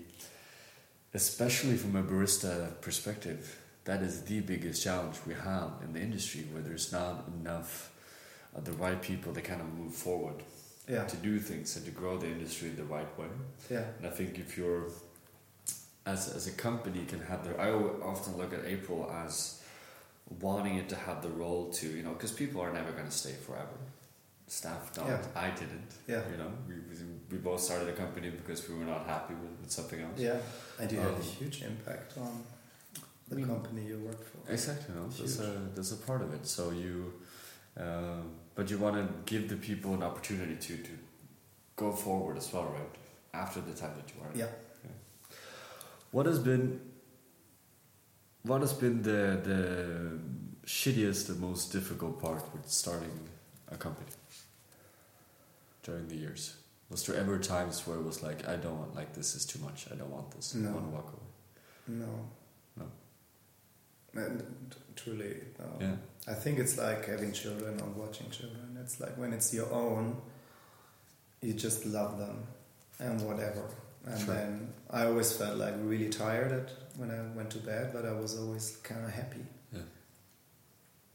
especially 1.13 1.77
from 1.77 1.95
a 1.95 2.01
barista 2.03 2.79
perspective, 2.81 3.58
that 3.89 4.01
is 4.09 4.15
the 4.31 4.39
biggest 4.53 4.83
challenge 4.87 5.17
we 5.25 5.33
have 5.33 5.71
in 5.85 5.89
the 5.95 5.99
industry 6.07 6.41
where 6.51 6.61
there's 6.67 6.91
not 6.91 7.15
enough 7.39 7.73
of 8.57 8.63
the 8.69 8.75
right 8.85 9.01
people 9.01 9.31
to 9.33 9.41
kind 9.41 9.61
of 9.65 9.67
move 9.81 9.93
forward 10.07 10.39
yeah, 10.95 11.05
to 11.13 11.17
do 11.17 11.39
things 11.49 11.75
and 11.75 11.83
to 11.89 11.91
grow 12.01 12.13
the 12.23 12.27
industry 12.27 12.69
the 12.69 12.83
right 12.97 13.11
way. 13.19 13.27
yeah, 13.75 13.85
And 13.97 14.05
I 14.11 14.13
think 14.19 14.31
if 14.45 14.49
you're, 14.57 14.85
as, 16.05 16.21
as 16.37 16.45
a 16.47 16.51
company, 16.67 17.01
can 17.05 17.19
have 17.31 17.41
the, 17.45 17.51
I 17.59 17.69
often 18.11 18.37
look 18.37 18.53
at 18.53 18.61
April 18.75 19.01
as 19.25 19.35
wanting 20.47 20.75
it 20.81 20.87
to 20.89 20.95
have 21.07 21.21
the 21.21 21.29
role 21.43 21.63
to, 21.79 21.87
you 21.97 22.03
know, 22.05 22.13
because 22.17 22.31
people 22.31 22.59
are 22.61 22.73
never 22.79 22.91
going 22.91 23.05
to 23.13 23.17
stay 23.23 23.33
forever. 23.47 23.77
Staff 24.47 24.93
don't. 24.95 25.07
Yeah. 25.07 25.21
I 25.35 25.49
didn't. 25.61 25.91
Yeah. 26.07 26.21
You 26.31 26.37
know, 26.41 26.51
we, 26.67 26.73
we, 26.89 26.95
we 27.31 27.37
both 27.37 27.61
started 27.61 27.87
a 27.89 27.93
company 28.03 28.29
because 28.31 28.67
we 28.67 28.73
were 28.79 28.85
not 28.93 29.05
happy 29.05 29.35
with, 29.35 29.53
with 29.61 29.71
something 29.71 29.99
else. 30.01 30.19
yeah. 30.19 30.37
And 30.79 30.91
you 30.91 30.99
have 30.99 31.11
a 31.11 31.15
Um, 31.15 31.21
huge 31.39 31.57
impact 31.61 32.17
on 32.17 32.33
the 33.29 33.43
company 33.43 33.85
you 33.85 33.99
work 33.99 34.23
for. 34.23 34.51
Exactly, 34.51 34.95
no, 34.95 35.07
that's 35.07 35.39
a, 35.39 35.51
that's 35.75 35.91
a 35.91 35.97
part 35.97 36.21
of 36.21 36.33
it. 36.33 36.45
So 36.45 36.71
you, 36.71 37.13
um, 37.77 38.31
but 38.55 38.69
you 38.69 38.77
want 38.77 38.95
to 38.95 39.05
give 39.31 39.49
the 39.49 39.55
people 39.55 39.93
an 39.93 40.03
opportunity 40.03 40.55
to, 40.55 40.77
to 40.77 40.91
go 41.75 41.91
forward 41.91 42.37
as 42.37 42.51
well, 42.51 42.65
right? 42.65 42.95
After 43.33 43.61
the 43.61 43.73
time 43.73 43.93
that 43.95 44.13
you 44.13 44.21
are. 44.23 44.31
Yeah. 44.35 44.53
What 46.11 46.25
has 46.25 46.39
been, 46.39 46.81
what 48.41 48.61
has 48.61 48.73
been 48.73 49.03
the 49.03 49.39
the 49.43 50.19
shittiest, 50.65 51.27
the 51.27 51.35
most 51.35 51.71
difficult 51.71 52.19
part 52.19 52.43
with 52.53 52.67
starting 52.67 53.29
a 53.71 53.77
company 53.77 54.09
during 55.83 56.07
the 56.07 56.15
years? 56.15 56.55
Was 56.89 57.05
there 57.05 57.15
ever 57.15 57.37
times 57.37 57.85
where 57.85 57.97
it 57.97 58.03
was 58.03 58.23
like, 58.23 58.47
I 58.47 58.55
don't 58.55 58.79
want, 58.79 58.95
like 58.95 59.13
this 59.13 59.35
is 59.35 59.45
too 59.45 59.59
much. 59.59 59.85
I 59.91 59.95
don't 59.95 60.09
want 60.09 60.31
this. 60.31 60.55
I 60.55 60.71
want 60.71 60.85
to 60.89 60.95
walk 60.97 61.13
away. 61.13 61.99
No. 61.99 62.29
No. 64.19 64.25
And 64.25 64.71
t- 64.71 64.77
truly, 64.95 65.35
no. 65.59 65.65
Yeah. 65.79 65.95
I 66.27 66.33
think 66.33 66.59
it's 66.59 66.77
like 66.77 67.05
having 67.07 67.31
children 67.33 67.79
or 67.81 67.87
watching 68.05 68.29
children. 68.29 68.77
It's 68.81 68.99
like 68.99 69.17
when 69.17 69.33
it's 69.33 69.53
your 69.53 69.71
own, 69.71 70.21
you 71.41 71.53
just 71.53 71.85
love 71.85 72.19
them 72.19 72.43
and 72.99 73.21
whatever. 73.21 73.63
And 74.05 74.19
Sure. 74.19 74.33
then 74.33 74.73
I 74.89 75.05
always 75.05 75.31
felt 75.31 75.57
like 75.57 75.73
really 75.81 76.09
tired 76.09 76.51
at 76.51 76.71
when 76.97 77.11
I 77.11 77.21
went 77.35 77.51
to 77.51 77.59
bed, 77.59 77.91
but 77.93 78.05
I 78.05 78.13
was 78.13 78.37
always 78.37 78.77
kind 78.83 79.03
of 79.05 79.11
happy. 79.11 79.45
Yeah. 79.73 79.81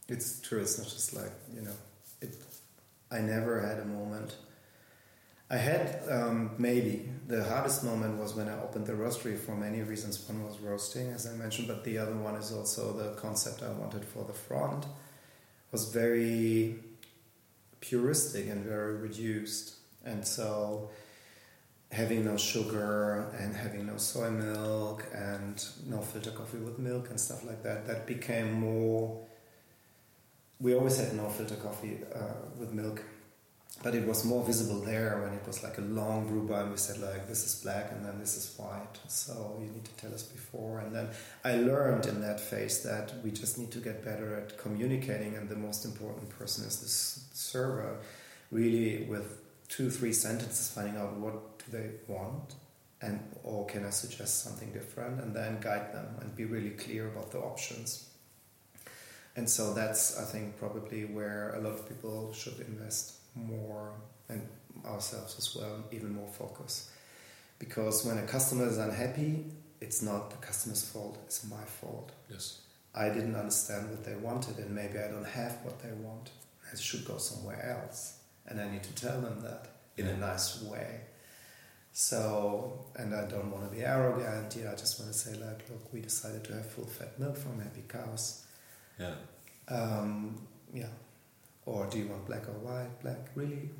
It's 0.09 0.41
true. 0.41 0.61
It's 0.61 0.79
not 0.79 0.87
just 0.89 1.15
like 1.15 1.33
you 1.55 1.63
know. 1.63 1.77
It. 2.21 2.35
I 3.11 3.21
never 3.21 3.61
had 3.61 3.79
a 3.81 3.85
moment. 3.85 4.35
I 5.51 5.57
had 5.57 6.03
um, 6.11 6.53
maybe 6.59 7.09
the 7.27 7.45
hardest 7.45 7.85
moment 7.85 8.19
was 8.19 8.35
when 8.35 8.49
I 8.49 8.61
opened 8.63 8.87
the 8.87 8.95
roastery 8.95 9.39
for 9.39 9.55
many 9.55 9.83
reasons. 9.83 10.27
One 10.29 10.45
was 10.45 10.59
roasting, 10.59 11.09
as 11.13 11.27
I 11.27 11.33
mentioned, 11.33 11.69
but 11.69 11.85
the 11.85 11.99
other 11.99 12.17
one 12.17 12.35
is 12.37 12.51
also 12.53 12.93
the 12.93 13.15
concept 13.21 13.63
I 13.63 13.71
wanted 13.71 14.05
for 14.05 14.25
the 14.25 14.33
front. 14.33 14.87
Was 15.71 15.93
very 15.93 16.77
puristic 17.81 18.51
and 18.51 18.65
very 18.65 18.97
reduced, 18.97 19.75
and 20.05 20.27
so 20.27 20.91
having 21.95 22.25
no 22.25 22.37
sugar 22.37 23.33
and 23.39 23.55
having 23.55 23.87
no 23.87 23.97
soy 23.97 24.31
milk 24.31 25.07
and 25.15 25.65
no 25.87 26.01
filter 26.01 26.31
coffee 26.31 26.59
with 26.59 26.79
milk 26.79 27.09
and 27.11 27.21
stuff 27.21 27.45
like 27.45 27.63
that 27.63 27.87
that 27.87 28.05
became 28.05 28.53
more 28.53 29.21
we 30.61 30.75
always 30.75 30.99
had 30.99 31.15
no 31.15 31.29
filter 31.29 31.55
coffee 31.55 31.99
uh, 32.13 32.35
with 32.59 32.73
milk 32.73 33.01
but 33.85 33.95
it 33.95 34.07
was 34.07 34.25
more 34.25 34.43
visible 34.43 34.81
there 34.81 35.21
when 35.23 35.35
it 35.35 35.47
was 35.47 35.63
like 35.63 35.77
a 35.77 35.83
long 35.83 36.47
bar 36.47 36.63
and 36.63 36.71
we 36.71 36.79
said 36.79 36.99
like 37.01 37.29
this 37.29 37.45
is 37.45 37.63
black 37.63 37.93
and 37.93 38.03
then 38.05 38.19
this 38.19 38.35
is 38.35 38.59
white 38.59 38.99
so 39.09 39.59
you 39.61 39.67
need 39.67 39.85
to 39.85 39.95
tell 39.97 40.13
us 40.15 40.23
before. 40.23 40.81
And 40.81 40.93
then 40.97 41.09
i 41.45 41.57
learned 41.57 42.07
in 42.07 42.23
that 42.23 42.41
phase 42.41 42.83
that 42.83 43.13
we 43.23 43.31
just 43.31 43.59
need 43.59 43.71
to 43.73 43.79
get 43.79 44.03
better 44.03 44.35
at 44.37 44.57
communicating 44.57 45.37
and 45.37 45.51
the 45.51 45.61
most 45.69 45.85
important 45.85 46.31
person 46.31 46.65
is 46.65 46.81
this 46.81 47.29
server 47.35 47.99
really 48.51 49.05
with 49.05 49.43
two 49.69 49.91
three 49.91 50.15
sentences 50.15 50.71
finding 50.75 50.97
out 50.97 51.13
what 51.19 51.59
do 51.59 51.65
they 51.77 51.91
want 52.09 52.55
and 53.03 53.21
or 53.43 53.67
can 53.67 53.85
i 53.85 53.91
suggest 53.91 54.43
something 54.45 54.71
different 54.73 55.21
and 55.21 55.37
then 55.37 55.61
guide 55.61 55.93
them 55.93 56.09
and 56.23 56.35
be 56.35 56.47
really 56.47 56.71
clear 56.71 57.09
about 57.09 57.31
the 57.33 57.39
options. 57.39 58.09
And 59.37 59.47
so 59.51 59.75
that's 59.75 60.19
i 60.19 60.25
think 60.25 60.57
probably 60.57 61.05
where 61.05 61.55
a 61.59 61.61
lot 61.61 61.75
of 61.75 61.87
people 61.87 62.33
should 62.33 62.61
invest 62.61 63.21
more 63.35 63.93
and 64.29 64.47
ourselves 64.85 65.37
as 65.39 65.55
well, 65.55 65.85
even 65.93 66.15
more 66.15 66.29
focus. 66.29 66.91
Because 67.59 68.05
when 68.05 68.19
a 68.19 68.27
customer 68.27 68.67
is 68.67 68.79
unhappy, 68.79 69.45
it's 69.81 70.03
not 70.03 70.31
the 70.31 70.37
customer's 70.39 70.89
fault, 70.89 71.19
it's 71.25 71.49
my 71.49 71.65
fault. 71.65 72.13
Yes. 72.31 72.61
I 72.95 73.09
didn't 73.09 73.35
understand 73.35 73.91
what 73.91 74.05
they 74.05 74.15
wanted, 74.15 74.59
and 74.59 74.75
maybe 74.75 74.99
I 74.99 75.09
don't 75.09 75.27
have 75.27 75.59
what 75.63 75.81
they 75.83 75.93
want. 75.93 76.31
I 76.73 76.77
should 76.77 77.05
go 77.05 77.19
somewhere 77.19 77.81
else. 77.83 78.19
And 78.47 78.61
I 78.61 78.71
need 78.71 78.83
to 78.85 78.95
tell 78.95 79.21
them 79.21 79.41
that 79.43 79.69
in 79.97 80.07
a 80.07 80.17
nice 80.17 80.63
way. 80.63 81.01
So, 81.93 82.87
and 82.97 83.15
I 83.15 83.27
don't 83.27 83.51
want 83.51 83.71
to 83.71 83.77
be 83.77 83.85
arrogant. 83.85 84.57
Yeah, 84.57 84.73
I 84.73 84.75
just 84.75 85.01
want 85.01 85.13
to 85.13 85.19
say, 85.19 85.33
like, 85.33 85.69
look, 85.71 85.93
we 85.93 86.01
decided 86.01 86.45
to 86.45 86.55
have 86.55 86.71
full 86.71 86.87
fat 86.87 87.19
milk 87.19 87.37
from 87.37 87.61
happy 87.61 87.85
cows. 87.89 88.45
Yeah. 88.99 89.15
Um, 89.69 90.47
yeah, 90.73 90.89
or 91.67 91.87
do 91.87 91.99
you 91.99 92.09
want 92.09 92.27
black 92.27 92.49
or 92.49 92.53
white? 92.53 93.01
Black, 93.03 93.29
really, 93.35 93.71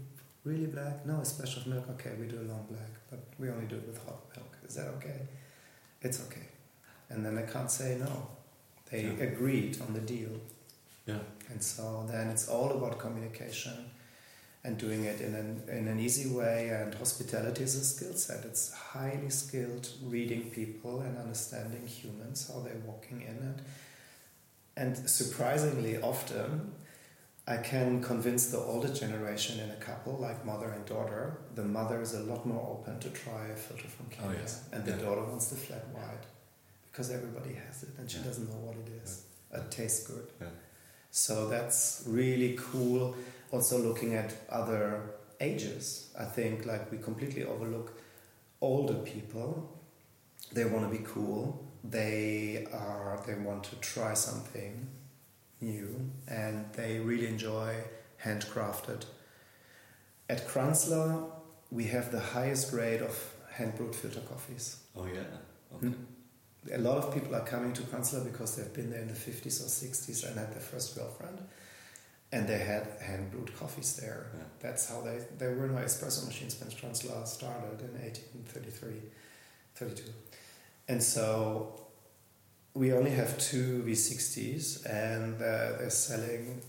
really 0.45 0.67
black? 0.67 1.05
No, 1.07 1.21
a 1.21 1.25
splash 1.25 1.57
of 1.57 1.67
milk. 1.67 1.85
Okay, 1.91 2.13
we 2.19 2.27
do 2.27 2.37
a 2.37 2.49
long 2.49 2.67
black, 2.71 2.91
but 3.11 3.21
we 3.39 3.51
only 3.51 3.67
do 3.67 3.77
it 3.77 3.87
with 3.87 3.99
hot 4.05 4.21
milk. 4.37 4.57
Is 4.67 4.77
that 4.77 4.89
okay? 4.97 5.21
It's 6.03 6.21
okay. 6.27 6.49
And 7.11 7.25
then 7.25 7.39
I 7.39 7.43
can't 7.43 7.71
say 7.71 7.97
no. 7.99 8.29
They 8.91 9.03
yeah. 9.03 9.25
agreed 9.25 9.81
on 9.87 9.95
the 9.95 10.01
deal. 10.01 10.41
Yeah. 11.07 11.19
And 11.51 11.63
so 11.63 12.07
then 12.09 12.29
it's 12.29 12.49
all 12.49 12.71
about 12.73 12.99
communication 12.99 13.91
and 14.65 14.79
doing 14.79 15.05
it 15.05 15.21
in 15.21 15.35
an, 15.35 15.63
in 15.69 15.89
an 15.89 16.01
easy 16.01 16.31
way. 16.31 16.71
And 16.71 16.95
hospitality 16.95 17.65
is 17.65 17.75
a 17.75 17.85
skill 17.85 18.15
set. 18.15 18.45
It's 18.45 18.73
highly 18.73 19.29
skilled 19.29 19.89
reading 20.03 20.51
people 20.51 21.01
and 21.01 21.19
understanding 21.19 21.87
humans, 21.87 22.51
how 22.53 22.61
they're 22.61 22.81
walking 22.87 23.21
in 23.21 23.49
it. 23.51 23.61
And 24.77 24.97
surprisingly 25.09 26.01
often, 26.01 26.73
I 27.47 27.59
can 27.59 28.03
convince 28.03 28.47
the 28.47 28.59
older 28.59 28.89
generation 28.89 29.61
in 29.61 29.71
a 29.71 29.77
couple, 29.77 30.17
like 30.17 30.47
mother 30.47 30.71
and 30.71 30.85
daughter. 30.87 31.39
The 31.55 31.65
mother 31.65 32.01
is 32.01 32.15
a 32.15 32.21
lot 32.21 32.47
more 32.47 32.79
open 32.79 32.99
to 33.01 33.11
try 33.11 33.49
a 33.49 33.57
filter 33.57 33.89
from 33.89 34.07
Kenya, 34.07 34.31
oh, 34.31 34.41
yes. 34.41 34.65
and 34.73 34.85
the 34.85 34.93
yeah. 34.93 35.05
daughter 35.05 35.25
wants 35.25 35.49
the 35.49 35.57
flat 35.57 35.87
white 35.93 36.25
because 36.91 37.11
everybody 37.11 37.55
has 37.55 37.83
it, 37.83 37.91
and 37.99 38.11
she 38.11 38.19
yeah. 38.19 38.25
doesn't 38.25 38.49
know 38.49 38.61
what 38.67 38.77
it 38.77 39.03
is. 39.03 39.25
Yeah. 39.53 39.59
It 39.59 39.71
tastes 39.71 40.07
good. 40.07 40.27
So 41.11 41.49
that's 41.49 42.05
really 42.09 42.59
cool. 42.59 43.15
Also, 43.53 43.79
looking 43.79 44.15
at 44.15 44.35
other 44.51 45.03
ages, 45.41 46.11
I 46.19 46.25
think 46.25 46.67
like 46.67 46.91
we 46.91 46.99
completely 46.99 47.45
overlook 47.45 47.93
older 48.61 48.95
people. 48.95 49.71
They 50.53 50.65
want 50.65 50.91
to 50.91 50.99
be 50.99 51.05
cool. 51.05 51.65
They 51.85 52.67
are. 52.73 53.23
They 53.27 53.35
want 53.35 53.65
to 53.65 53.77
try 53.77 54.15
something 54.15 54.89
new 55.61 56.11
and 56.29 56.67
they 56.73 56.99
really 56.99 57.27
enjoy 57.27 57.75
handcrafted. 58.23 59.05
At 60.29 60.47
Kranzler, 60.49 61.31
we 61.71 61.85
have 61.85 62.11
the 62.11 62.21
highest 62.21 62.71
grade 62.71 63.03
of 63.03 63.35
hand 63.51 63.77
brewed 63.77 63.95
filter 63.95 64.21
coffees. 64.21 64.79
Oh, 64.97 65.07
yeah. 65.07 65.21
Okay. 65.77 65.89
Hmm. 65.89 66.73
A 66.73 66.79
lot 66.79 66.97
of 66.97 67.13
people 67.13 67.35
are 67.35 67.45
coming 67.45 67.73
to 67.75 67.83
Kranzler 67.83 68.25
because 68.25 68.57
they've 68.57 68.73
been 68.73 68.91
there 68.91 69.03
in 69.03 69.09
the 69.09 69.15
50s 69.15 69.61
or 69.61 69.69
60s 69.69 70.27
and 70.27 70.39
had 70.39 70.51
their 70.53 70.61
first 70.61 70.97
girlfriend. 70.97 71.39
And 72.33 72.49
they 72.49 72.59
had 72.59 72.89
hand 73.01 73.31
brewed 73.31 73.55
coffees 73.57 73.97
there. 73.97 74.31
Yeah. 74.35 74.45
That's 74.61 74.89
how 74.89 75.03
they, 75.03 75.21
there 75.39 75.55
were 75.55 75.69
no 75.69 75.79
espresso 75.79 76.27
machines 76.27 76.59
when 76.59 76.71
Kranzler 76.71 77.27
started 77.27 77.81
in 77.81 77.93
1833, 78.01 79.03
32. 79.75 80.11
And 80.89 81.03
so 81.03 81.85
we 82.75 82.93
only 82.93 83.13
have 83.13 83.39
two 83.39 83.85
V60s, 83.87 84.85
and 84.87 85.37
uh, 85.37 85.79
they're 85.79 85.91
selling. 85.91 86.61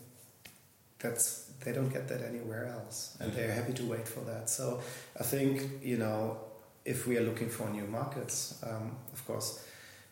That's 0.99 1.51
they 1.63 1.71
don't 1.71 1.89
get 1.89 2.07
that 2.09 2.21
anywhere 2.21 2.67
else, 2.67 3.17
and 3.19 3.33
they're 3.33 3.51
happy 3.51 3.73
to 3.73 3.83
wait 3.83 4.07
for 4.07 4.21
that. 4.21 4.49
So 4.49 4.81
I 5.19 5.23
think 5.23 5.63
you 5.83 5.97
know 5.97 6.39
if 6.85 7.07
we 7.07 7.17
are 7.17 7.23
looking 7.23 7.49
for 7.49 7.67
new 7.69 7.85
markets, 7.85 8.61
um, 8.63 8.95
of 9.11 9.25
course, 9.25 9.65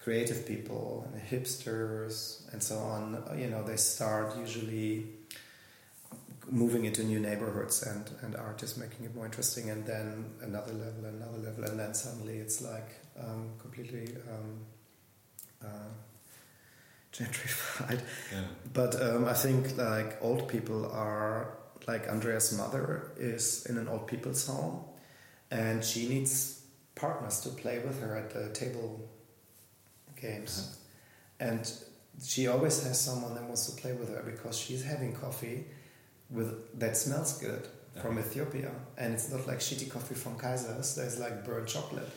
creative 0.03 0.45
people 0.45 1.07
and 1.13 1.21
hipsters 1.21 2.51
and 2.51 2.61
so 2.61 2.77
on, 2.79 3.23
you 3.37 3.47
know, 3.47 3.63
they 3.63 3.77
start 3.77 4.35
usually 4.37 5.05
moving 6.49 6.85
into 6.85 7.03
new 7.03 7.19
neighborhoods 7.19 7.83
and, 7.83 8.09
and 8.21 8.35
art 8.35 8.61
is 8.63 8.75
making 8.75 9.05
it 9.05 9.15
more 9.15 9.25
interesting 9.25 9.69
and 9.69 9.85
then 9.85 10.25
another 10.41 10.73
level 10.73 11.05
another 11.05 11.37
level 11.37 11.63
and 11.63 11.79
then 11.79 11.93
suddenly 11.93 12.37
it's 12.37 12.61
like 12.61 12.89
um, 13.17 13.49
completely 13.61 14.13
um, 14.29 14.59
uh, 15.63 15.93
gentrified. 17.13 18.01
Yeah. 18.31 18.41
But 18.73 19.01
um, 19.01 19.25
I 19.25 19.33
think 19.33 19.77
like 19.77 20.17
old 20.21 20.47
people 20.47 20.91
are 20.91 21.57
like 21.87 22.07
Andreas' 22.07 22.57
mother 22.57 23.11
is 23.17 23.65
in 23.67 23.77
an 23.77 23.87
old 23.87 24.07
people's 24.07 24.47
home, 24.47 24.83
and 25.51 25.83
she 25.83 26.07
needs 26.07 26.61
partners 26.95 27.41
to 27.41 27.49
play 27.49 27.79
with 27.79 28.01
her 28.01 28.15
at 28.15 28.31
the 28.31 28.49
table 28.53 29.09
games, 30.19 30.77
uh-huh. 31.39 31.51
and 31.51 31.71
she 32.23 32.47
always 32.47 32.83
has 32.83 32.99
someone 32.99 33.33
that 33.35 33.43
wants 33.43 33.65
to 33.65 33.81
play 33.81 33.93
with 33.93 34.09
her 34.09 34.23
because 34.23 34.57
she's 34.57 34.83
having 34.83 35.13
coffee 35.13 35.65
with 36.29 36.79
that 36.79 36.95
smells 36.95 37.37
good 37.39 37.63
uh-huh. 37.67 38.01
from 38.01 38.19
Ethiopia, 38.19 38.71
and 38.97 39.13
it's 39.13 39.29
not 39.29 39.45
like 39.45 39.59
shitty 39.59 39.89
coffee 39.89 40.15
from 40.15 40.37
Kaisers. 40.37 40.95
There's 40.95 41.19
like 41.19 41.45
burnt 41.45 41.67
chocolate 41.67 42.09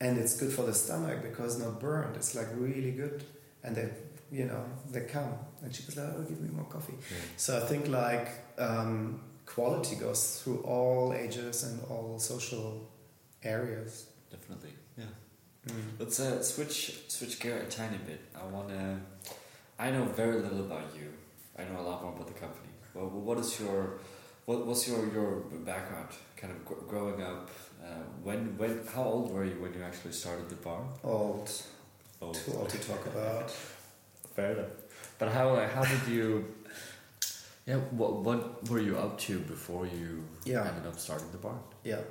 and 0.00 0.18
it's 0.18 0.36
good 0.36 0.52
for 0.52 0.62
the 0.62 0.74
stomach 0.74 1.22
because 1.22 1.58
not 1.58 1.80
burned. 1.80 2.16
It's 2.16 2.34
like 2.34 2.48
really 2.54 2.92
good, 2.92 3.24
and 3.62 3.74
they, 3.74 3.88
you 4.30 4.44
know, 4.44 4.64
they 4.90 5.00
come, 5.00 5.32
and 5.62 5.74
she 5.74 5.82
goes 5.84 5.96
like, 5.96 6.12
"Oh, 6.16 6.22
give 6.22 6.40
me 6.40 6.50
more 6.50 6.66
coffee." 6.66 6.94
Yeah. 7.10 7.16
So 7.36 7.56
I 7.56 7.60
think 7.60 7.88
like 7.88 8.28
um, 8.58 9.20
quality 9.46 9.96
goes 9.96 10.40
through 10.42 10.60
all 10.62 11.14
ages 11.14 11.62
and 11.64 11.80
all 11.88 12.18
social 12.18 12.90
areas. 13.42 14.06
Definitely, 14.30 14.74
yeah. 14.98 15.04
Mm. 15.68 15.98
Let's 15.98 16.20
uh, 16.20 16.42
switch 16.42 17.08
switch 17.08 17.40
gear 17.40 17.58
a 17.58 17.70
tiny 17.70 17.98
bit. 17.98 18.20
I 18.34 18.44
want 18.46 18.68
to. 18.68 19.00
I 19.78 19.90
know 19.90 20.04
very 20.04 20.40
little 20.40 20.60
about 20.60 20.94
you. 20.94 21.12
I 21.58 21.64
know 21.64 21.80
a 21.80 21.86
lot 21.88 22.02
more 22.02 22.12
about 22.12 22.26
the 22.26 22.34
company. 22.34 22.68
Well, 22.94 23.08
what 23.08 23.38
is 23.38 23.58
your 23.60 23.98
what, 24.44 24.66
what's 24.66 24.86
your 24.88 25.10
your 25.12 25.40
background? 25.64 26.08
Kind 26.36 26.52
of 26.52 26.64
gr- 26.64 26.84
growing 26.86 27.22
up 27.22 27.50
when 28.22 28.56
when 28.58 28.80
how 28.94 29.04
old 29.04 29.32
were 29.32 29.44
you 29.44 29.60
when 29.60 29.72
you 29.74 29.82
actually 29.82 30.12
started 30.12 30.48
the 30.48 30.56
bar? 30.56 30.82
Old. 31.04 31.50
Old. 32.20 32.34
Too 32.34 32.52
old 32.56 32.68
to 32.70 32.78
talk 32.78 33.06
about. 33.06 33.50
Fair 34.34 34.52
enough. 34.52 34.70
But 35.18 35.28
how 35.28 35.56
how 35.74 35.84
did 35.84 36.06
you? 36.08 36.44
Yeah, 37.66 37.76
what 37.90 38.22
what 38.22 38.68
were 38.70 38.80
you 38.80 38.96
up 38.96 39.18
to 39.26 39.40
before 39.40 39.86
you 39.86 40.24
yeah. 40.44 40.68
ended 40.68 40.86
up 40.86 40.98
starting 40.98 41.30
the 41.32 41.38
bar? 41.38 41.58
Yeah, 41.84 42.02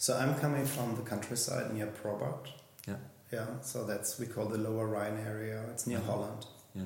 so 0.00 0.16
I'm 0.16 0.34
coming 0.36 0.64
from 0.64 0.96
the 0.96 1.02
countryside 1.02 1.74
near 1.74 1.86
Probat. 1.86 2.48
Yeah. 2.88 2.96
Yeah, 3.30 3.60
so 3.60 3.84
that's 3.84 4.18
we 4.18 4.26
call 4.26 4.46
the 4.46 4.56
Lower 4.56 4.86
Rhine 4.86 5.18
area. 5.26 5.62
It's 5.72 5.86
near 5.86 5.98
mm-hmm. 5.98 6.10
Holland. 6.10 6.46
Yeah. 6.74 6.82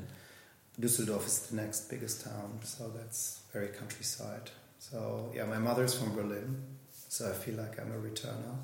Düsseldorf 0.80 1.24
is 1.26 1.38
the 1.46 1.56
next 1.56 1.88
biggest 1.88 2.24
town, 2.24 2.58
so 2.64 2.88
that's 2.88 3.42
very 3.52 3.68
countryside. 3.68 4.50
So 4.80 5.30
yeah, 5.34 5.44
my 5.44 5.58
mother's 5.58 5.94
from 5.94 6.14
Berlin, 6.16 6.60
so 7.14 7.30
I 7.30 7.32
feel 7.32 7.54
like 7.54 7.78
I'm 7.80 7.92
a 7.92 8.08
returner. 8.10 8.56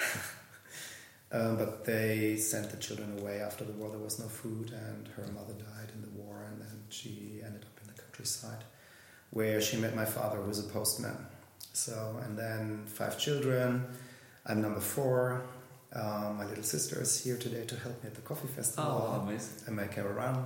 um, 1.30 1.56
but 1.56 1.84
they 1.84 2.34
sent 2.36 2.68
the 2.68 2.76
children 2.78 3.16
away 3.20 3.38
after 3.38 3.62
the 3.62 3.70
war. 3.74 3.90
There 3.90 4.00
was 4.00 4.18
no 4.18 4.26
food, 4.26 4.72
and 4.72 5.06
her 5.16 5.32
mother 5.32 5.52
died 5.52 5.90
in 5.94 6.02
the 6.02 6.20
war, 6.20 6.42
and 6.48 6.60
then 6.60 6.82
she 6.88 7.40
ended 7.46 7.62
up 7.62 7.80
in 7.80 7.86
the 7.86 8.02
countryside, 8.02 8.64
where 9.30 9.60
she 9.60 9.76
met 9.76 9.94
my 9.94 10.04
father, 10.04 10.38
who 10.38 10.48
was 10.48 10.58
a 10.58 10.68
postman. 10.68 11.16
So, 11.72 12.20
and 12.24 12.36
then 12.36 12.86
five 12.86 13.16
children. 13.20 13.86
I'm 14.44 14.60
number 14.60 14.80
four. 14.80 15.44
Um, 15.92 16.38
my 16.38 16.46
little 16.46 16.64
sister 16.64 17.00
is 17.00 17.22
here 17.22 17.36
today 17.36 17.66
to 17.66 17.76
help 17.76 18.02
me 18.02 18.08
at 18.08 18.16
the 18.16 18.22
coffee 18.22 18.48
festival. 18.48 19.12
Oh, 19.14 19.20
amazing! 19.20 19.62
I 19.68 19.70
make 19.70 19.94
her 19.94 20.12
run. 20.12 20.44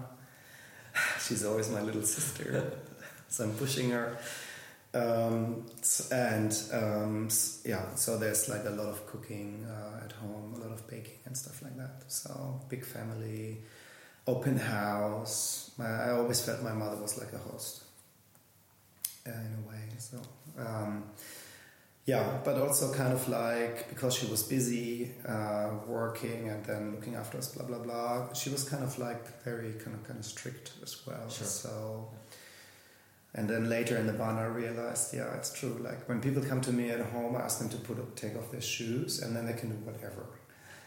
She's 1.27 1.43
always 1.43 1.71
my 1.71 1.81
little 1.81 2.03
sister, 2.03 2.71
so 3.29 3.45
I'm 3.45 3.55
pushing 3.55 3.93
her. 3.93 4.19
Um, 4.95 5.67
and 6.13 6.57
um, 6.73 7.29
yeah, 7.65 7.95
so 7.97 8.17
there's 8.19 8.49
like 8.49 8.65
a 8.65 8.71
lot 8.71 8.87
of 8.89 9.07
cooking 9.07 9.67
uh, 9.69 10.05
at 10.05 10.13
home, 10.13 10.55
a 10.57 10.59
lot 10.59 10.73
of 10.73 10.87
baking 10.87 11.19
and 11.27 11.37
stuff 11.37 11.63
like 11.63 11.77
that. 11.77 12.05
So 12.09 12.61
big 12.69 12.85
family, 12.85 13.59
open 14.27 14.57
house. 14.59 15.73
My, 15.79 15.87
I 15.87 16.11
always 16.13 16.41
felt 16.41 16.63
my 16.63 16.73
mother 16.73 16.97
was 16.97 17.19
like 17.19 17.33
a 17.33 17.39
host. 17.39 17.83
uh, 19.27 19.31
in 19.31 19.65
a 19.65 19.69
way. 19.69 19.81
So. 19.99 20.19
Um, 20.59 21.05
yeah, 22.07 22.39
but 22.45 22.59
also 22.59 22.93
kind 22.93 23.15
of 23.15 23.27
like 23.31 23.89
because 23.89 24.15
she 24.15 24.27
was 24.27 24.43
busy 24.43 25.13
uh, 25.27 25.71
working 25.87 26.51
and 26.51 26.63
then 26.65 26.93
looking 26.95 27.15
after 27.15 27.39
us, 27.39 27.49
blah 27.55 27.65
blah 27.65 27.79
blah. 27.79 28.33
She 28.35 28.51
was 28.51 28.65
kind 28.69 28.85
of 28.85 28.99
like 28.99 29.43
very 29.43 29.73
kind 29.73 29.97
of 29.97 30.05
kind 30.07 30.19
of 30.19 30.25
strict 30.27 30.73
as 30.83 31.07
well. 31.07 31.29
Sure. 31.31 31.47
So, 31.47 32.09
and 33.35 33.49
then 33.49 33.69
later 33.69 33.97
in 33.97 34.07
the 34.07 34.13
barn, 34.13 34.37
I 34.37 34.47
realized, 34.47 35.13
yeah, 35.15 35.35
it's 35.35 35.53
true. 35.53 35.77
Like 35.81 36.09
when 36.09 36.21
people 36.21 36.43
come 36.43 36.61
to 36.63 36.73
me 36.73 36.91
at 36.91 37.01
home, 37.01 37.35
I 37.37 37.41
ask 37.41 37.59
them 37.59 37.69
to 37.71 37.77
put 37.79 38.17
take 38.17 38.37
off 38.37 38.51
their 38.51 38.61
shoes, 38.61 39.21
and 39.23 39.35
then 39.35 39.47
they 39.47 39.55
can 39.55 39.71
do 39.71 39.77
whatever. 39.85 40.27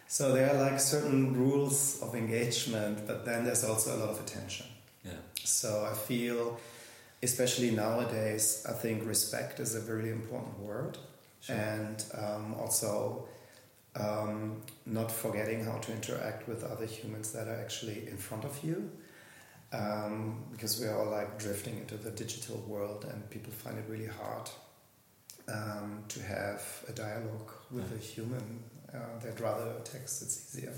So 0.07 0.31
there 0.33 0.49
are 0.49 0.57
like 0.71 0.79
certain 0.79 1.33
rules 1.33 2.01
of 2.01 2.15
engagement, 2.15 3.05
but 3.05 3.25
then 3.25 3.43
there's 3.43 3.65
also 3.65 3.95
a 3.95 3.97
lot 3.97 4.09
of 4.09 4.19
attention. 4.21 4.65
Yeah. 5.03 5.11
So 5.43 5.85
I 5.91 5.93
feel, 5.93 6.57
especially 7.21 7.71
nowadays, 7.71 8.65
I 8.69 8.71
think 8.73 9.05
respect 9.05 9.59
is 9.59 9.75
a 9.75 9.81
really 9.81 10.09
important 10.11 10.57
word, 10.59 10.97
Sure. 11.41 11.55
and 11.55 12.03
um, 12.17 12.55
also 12.55 13.25
um, 13.95 14.61
not 14.85 15.11
forgetting 15.11 15.63
how 15.65 15.77
to 15.79 15.91
interact 15.91 16.47
with 16.47 16.63
other 16.63 16.85
humans 16.85 17.31
that 17.33 17.47
are 17.47 17.59
actually 17.59 18.07
in 18.07 18.17
front 18.17 18.43
of 18.45 18.63
you. 18.63 18.89
Um, 19.73 20.45
because 20.51 20.79
we 20.79 20.87
are 20.87 20.97
all 20.97 21.11
like 21.11 21.37
drifting 21.39 21.77
into 21.77 21.97
the 21.97 22.11
digital 22.11 22.57
world, 22.67 23.05
and 23.11 23.29
people 23.29 23.51
find 23.51 23.77
it 23.77 23.85
really 23.89 24.07
hard 24.07 24.49
um, 25.49 26.03
to 26.07 26.21
have 26.23 26.61
a 26.87 26.91
dialogue 26.93 27.51
with 27.71 27.89
Yeah. 27.91 27.97
a 27.97 27.99
human. 27.99 28.63
Uh, 28.93 29.19
they'd 29.21 29.39
rather 29.41 29.73
text; 29.83 30.21
it's 30.21 30.55
easier. 30.55 30.73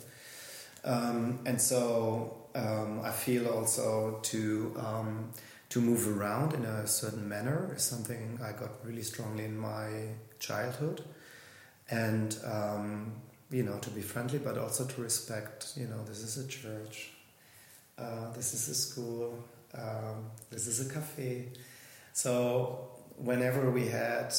Um, 0.84 1.40
and 1.46 1.62
so 1.62 2.48
um, 2.56 3.02
I 3.04 3.12
feel 3.12 3.48
also 3.48 4.20
to 4.24 4.74
um, 4.78 5.32
to 5.70 5.82
move 5.82 6.08
around 6.20 6.54
in 6.54 6.66
a 6.66 6.88
certain 6.88 7.28
manner 7.30 7.72
is 7.76 7.84
something 7.84 8.40
I 8.42 8.54
got 8.54 8.84
really 8.84 9.04
strongly 9.04 9.46
in 9.46 9.56
my 9.58 9.90
childhood, 10.40 11.04
and 11.92 12.36
um, 12.44 13.14
you 13.52 13.62
know 13.64 13.78
to 13.80 13.90
be 13.92 14.02
friendly, 14.02 14.40
but 14.40 14.58
also 14.58 14.86
to 14.86 15.02
respect. 15.02 15.74
You 15.76 15.88
know, 15.88 16.04
this 16.06 16.20
is 16.24 16.38
a 16.44 16.48
church, 16.48 17.12
uh, 18.00 18.32
this 18.34 18.54
is 18.54 18.68
a 18.70 18.76
school, 18.76 19.44
um, 19.76 20.26
this 20.50 20.68
is 20.68 20.90
a 20.90 20.94
cafe. 20.94 21.48
So 22.14 22.90
whenever 23.18 23.70
we 23.70 23.88
had 23.88 24.34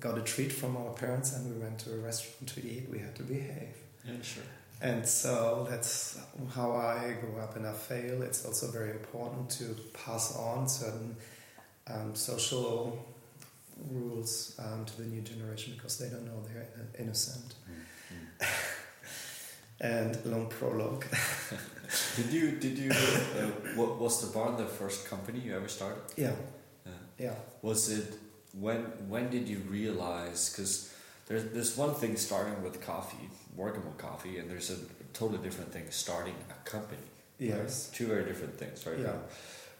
got 0.00 0.16
a 0.16 0.22
treat 0.22 0.52
from 0.52 0.76
our 0.76 0.92
parents 0.92 1.34
and 1.34 1.54
we 1.54 1.60
went 1.60 1.78
to 1.80 1.94
a 1.94 1.98
restaurant 1.98 2.48
to 2.54 2.66
eat, 2.66 2.88
we 2.90 2.98
had 2.98 3.14
to 3.16 3.22
behave. 3.22 3.76
Yeah, 4.04 4.14
sure. 4.22 4.44
And 4.80 5.06
so 5.06 5.66
that's 5.70 6.18
how 6.54 6.72
I 6.72 7.16
grew 7.20 7.40
up 7.40 7.54
and 7.56 7.66
I 7.66 7.72
feel 7.72 8.22
it's 8.22 8.44
also 8.44 8.68
very 8.70 8.90
important 8.90 9.50
to 9.50 9.76
pass 9.92 10.36
on 10.36 10.68
certain 10.68 11.16
um, 11.86 12.14
social 12.14 13.06
rules 13.90 14.58
um, 14.58 14.84
to 14.84 15.02
the 15.02 15.08
new 15.08 15.20
generation 15.20 15.74
because 15.74 15.98
they 15.98 16.08
don't 16.08 16.24
know 16.24 16.42
they're 16.52 16.66
innocent. 16.98 17.54
Mm, 17.70 18.46
And 19.82 20.16
long 20.24 20.46
prologue. 20.48 21.04
Did 22.16 22.32
you 22.32 22.52
did 22.52 22.78
you 22.78 22.90
uh, 22.90 23.50
what 23.76 23.98
was 24.00 24.20
the 24.22 24.28
barn 24.32 24.56
the 24.56 24.64
first 24.64 25.06
company 25.10 25.40
you 25.40 25.54
ever 25.54 25.68
started? 25.68 26.02
yeah, 26.16 26.32
Yeah. 26.86 26.92
yeah, 27.26 27.34
Was 27.60 27.90
it 27.90 28.14
when 28.58 28.80
when 29.10 29.28
did 29.30 29.46
you 29.48 29.58
realize 29.70 30.48
because 30.50 30.94
there's 31.26 31.44
there's 31.52 31.76
one 31.76 31.94
thing 31.94 32.16
starting 32.16 32.62
with 32.62 32.80
coffee, 32.86 33.28
working 33.56 33.84
with 33.84 33.98
coffee, 33.98 34.38
and 34.38 34.48
there's 34.50 34.70
a 34.70 34.78
totally 35.12 35.42
different 35.42 35.70
thing 35.72 35.84
starting 35.90 36.34
a 36.50 36.70
company. 36.70 37.08
right? 37.40 37.48
yes, 37.64 37.90
Two 37.92 38.06
very 38.06 38.24
different 38.24 38.56
things, 38.58 38.86
right? 38.86 38.98
Yeah. 38.98 39.16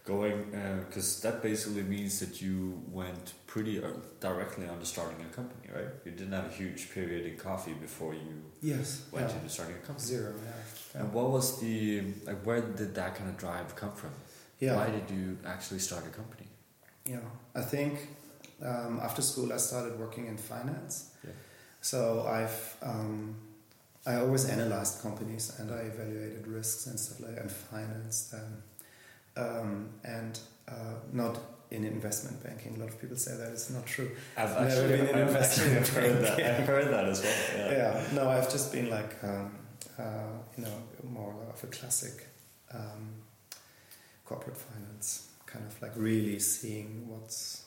Going 0.05 0.51
because 0.85 1.21
that 1.21 1.43
basically 1.43 1.83
means 1.83 2.19
that 2.19 2.43
you 2.43 2.83
went 2.91 3.35
pretty 3.47 3.81
uh, 3.81 3.87
directly 4.19 4.67
onto 4.67 4.85
starting 4.85 5.25
a 5.25 5.33
company, 5.33 5.69
right? 5.73 5.91
You 6.05 6.11
didn't 6.11 6.33
have 6.33 6.47
a 6.47 6.55
huge 6.55 6.91
period 6.91 7.25
in 7.25 7.37
coffee 7.37 7.75
before 7.75 8.13
you 8.13 8.43
yes, 8.61 9.07
went 9.13 9.29
yeah. 9.29 9.37
into 9.37 9.49
starting 9.49 9.77
a 9.77 9.87
company. 9.87 10.05
zero, 10.05 10.35
yeah. 10.35 10.51
yeah. 10.95 11.01
And 11.03 11.13
what 11.13 11.31
was 11.31 11.61
the 11.61 12.03
like? 12.27 12.45
Where 12.45 12.61
did 12.61 12.97
that 12.97 13.15
kind 13.15 13.31
of 13.31 13.37
drive 13.37 13.77
come 13.77 13.93
from? 13.93 14.11
Yeah. 14.59 14.75
Why 14.75 14.91
did 14.91 15.09
you 15.09 15.39
actually 15.47 15.79
start 15.79 16.05
a 16.05 16.11
company? 16.11 16.49
Yeah, 17.07 17.19
I 17.55 17.63
think 17.63 18.09
um, 18.61 18.99
after 19.01 19.23
school 19.23 19.53
I 19.53 19.59
started 19.59 19.99
working 19.99 20.27
in 20.27 20.37
finance. 20.37 21.11
Yeah. 21.25 21.31
So 21.81 22.27
I've 22.29 22.77
um, 22.83 23.37
I 24.05 24.17
always 24.17 24.49
analyzed 24.49 25.01
companies 25.01 25.57
and 25.59 25.71
I 25.71 25.83
evaluated 25.93 26.47
risks 26.49 26.87
and 26.87 26.99
stuff 26.99 27.21
like 27.21 27.37
that 27.37 27.43
and 27.43 27.53
financed 27.53 28.33
them, 28.33 28.63
um, 29.37 29.89
and 30.05 30.39
uh, 30.69 30.95
not 31.13 31.39
in 31.71 31.85
investment 31.85 32.43
banking. 32.45 32.77
A 32.77 32.79
lot 32.81 32.89
of 32.91 33.01
people 33.01 33.17
say 33.17 33.37
that 33.37 33.51
it's 33.51 33.71
not 33.71 33.87
true. 33.87 34.11
I've 34.37 34.51
Never 34.51 34.65
actually, 34.67 34.89
been 34.89 35.07
in 35.09 35.15
I've 35.15 35.29
investment 35.29 35.81
actually 35.81 36.01
heard 36.03 36.23
that. 36.25 36.37
banking. 36.37 36.47
I've 36.47 36.67
heard 36.67 36.93
that 36.93 37.05
as 37.07 37.23
well. 37.23 37.37
Yeah. 37.57 37.73
Yeah, 37.73 38.15
no, 38.15 38.29
I've 38.29 38.51
just 38.51 38.73
been 38.73 38.91
like 38.91 39.17
um, 39.25 39.57
uh, 39.99 40.03
you 40.57 40.65
know 40.65 40.77
more 41.03 41.35
of 41.53 41.63
a 41.65 41.67
classic 41.69 42.27
um, 42.75 43.15
corporate 44.25 44.57
finance 44.57 45.29
kind 45.47 45.65
of 45.67 45.83
like 45.83 45.93
really 45.97 46.39
seeing 46.39 47.07
what's 47.09 47.65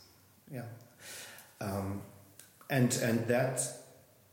yeah 0.51 0.63
um, 1.61 2.01
and 2.70 2.95
and 3.03 3.28
that 3.28 3.61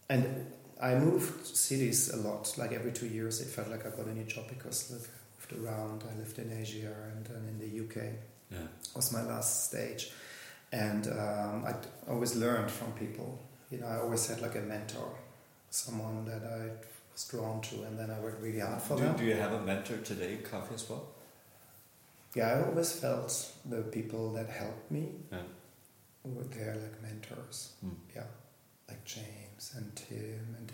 and 0.09 0.47
I 0.81 0.95
moved 0.95 1.47
cities 1.47 2.09
a 2.13 2.17
lot 2.17 2.55
like 2.57 2.73
every 2.73 2.93
two 2.93 3.07
years 3.07 3.41
it 3.41 3.49
felt 3.49 3.69
like 3.69 3.85
I 3.87 3.91
got 3.91 4.07
a 4.07 4.15
new 4.15 4.25
job 4.25 4.45
because 4.49 4.91
like, 4.91 5.09
moved 5.53 5.65
around 5.67 6.05
I 6.11 6.19
lived 6.19 6.39
in 6.39 6.53
Asia 6.53 6.93
and 7.15 7.25
then 7.27 7.43
in 7.49 7.59
the 7.59 7.85
UK 7.85 8.05
Yeah. 8.51 8.67
was 8.95 9.13
my 9.13 9.23
last 9.23 9.67
stage 9.71 10.13
and 10.73 11.07
um, 11.07 11.65
I 11.67 11.75
always 12.11 12.37
learned 12.37 12.71
from 12.71 12.93
people 12.93 13.39
you 13.71 13.79
know 13.79 13.87
I 13.87 13.99
always 14.01 14.27
had 14.27 14.41
like 14.41 14.57
a 14.57 14.61
mentor 14.63 15.11
someone 15.71 16.25
that 16.27 16.43
I 16.45 16.71
was 17.13 17.25
drawn 17.29 17.61
to 17.63 17.83
and 17.85 17.99
then 17.99 18.11
I 18.11 18.19
worked 18.21 18.43
really 18.43 18.61
hard 18.61 18.83
for 18.83 18.97
Do, 18.97 19.03
them 19.05 19.17
do 19.17 19.25
you 19.25 19.35
have 19.35 19.53
a 19.53 19.61
mentor 19.63 19.99
today 19.99 20.37
coffee 20.51 20.75
as 20.75 20.89
well? 20.89 21.07
yeah 22.35 22.49
I 22.49 22.65
always 22.69 22.93
felt 22.93 23.53
the 23.69 23.83
people 23.83 24.33
that 24.35 24.49
helped 24.49 24.91
me 24.91 25.05
Yeah. 25.31 25.43
were 26.25 26.45
there 26.57 26.75
like 26.77 27.03
mentors 27.03 27.73
Mm. 27.85 27.97
yeah 28.15 28.29
like 28.89 29.05
James 29.05 29.73
and 29.77 29.95
Tim 29.97 30.55
and 30.59 30.73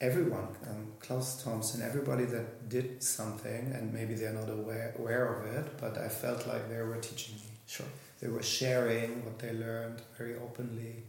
everyone 0.00 0.48
um, 0.68 0.86
Klaus 1.00 1.42
Thomsen 1.42 1.84
everybody 1.84 2.24
that 2.24 2.68
did 2.68 3.02
something 3.02 3.72
and 3.74 3.92
maybe 3.92 4.14
they're 4.14 4.32
not 4.32 4.48
aware, 4.48 4.94
aware 4.98 5.34
of 5.34 5.46
it 5.46 5.78
but 5.80 5.98
I 5.98 6.08
felt 6.08 6.46
like 6.46 6.68
they 6.68 6.80
were 6.82 6.96
teaching 6.96 7.34
me. 7.36 7.42
Sure. 7.66 7.86
they 8.20 8.28
were 8.28 8.42
sharing 8.42 9.24
what 9.24 9.38
they 9.38 9.52
learned 9.52 10.00
very 10.16 10.36
openly 10.36 11.02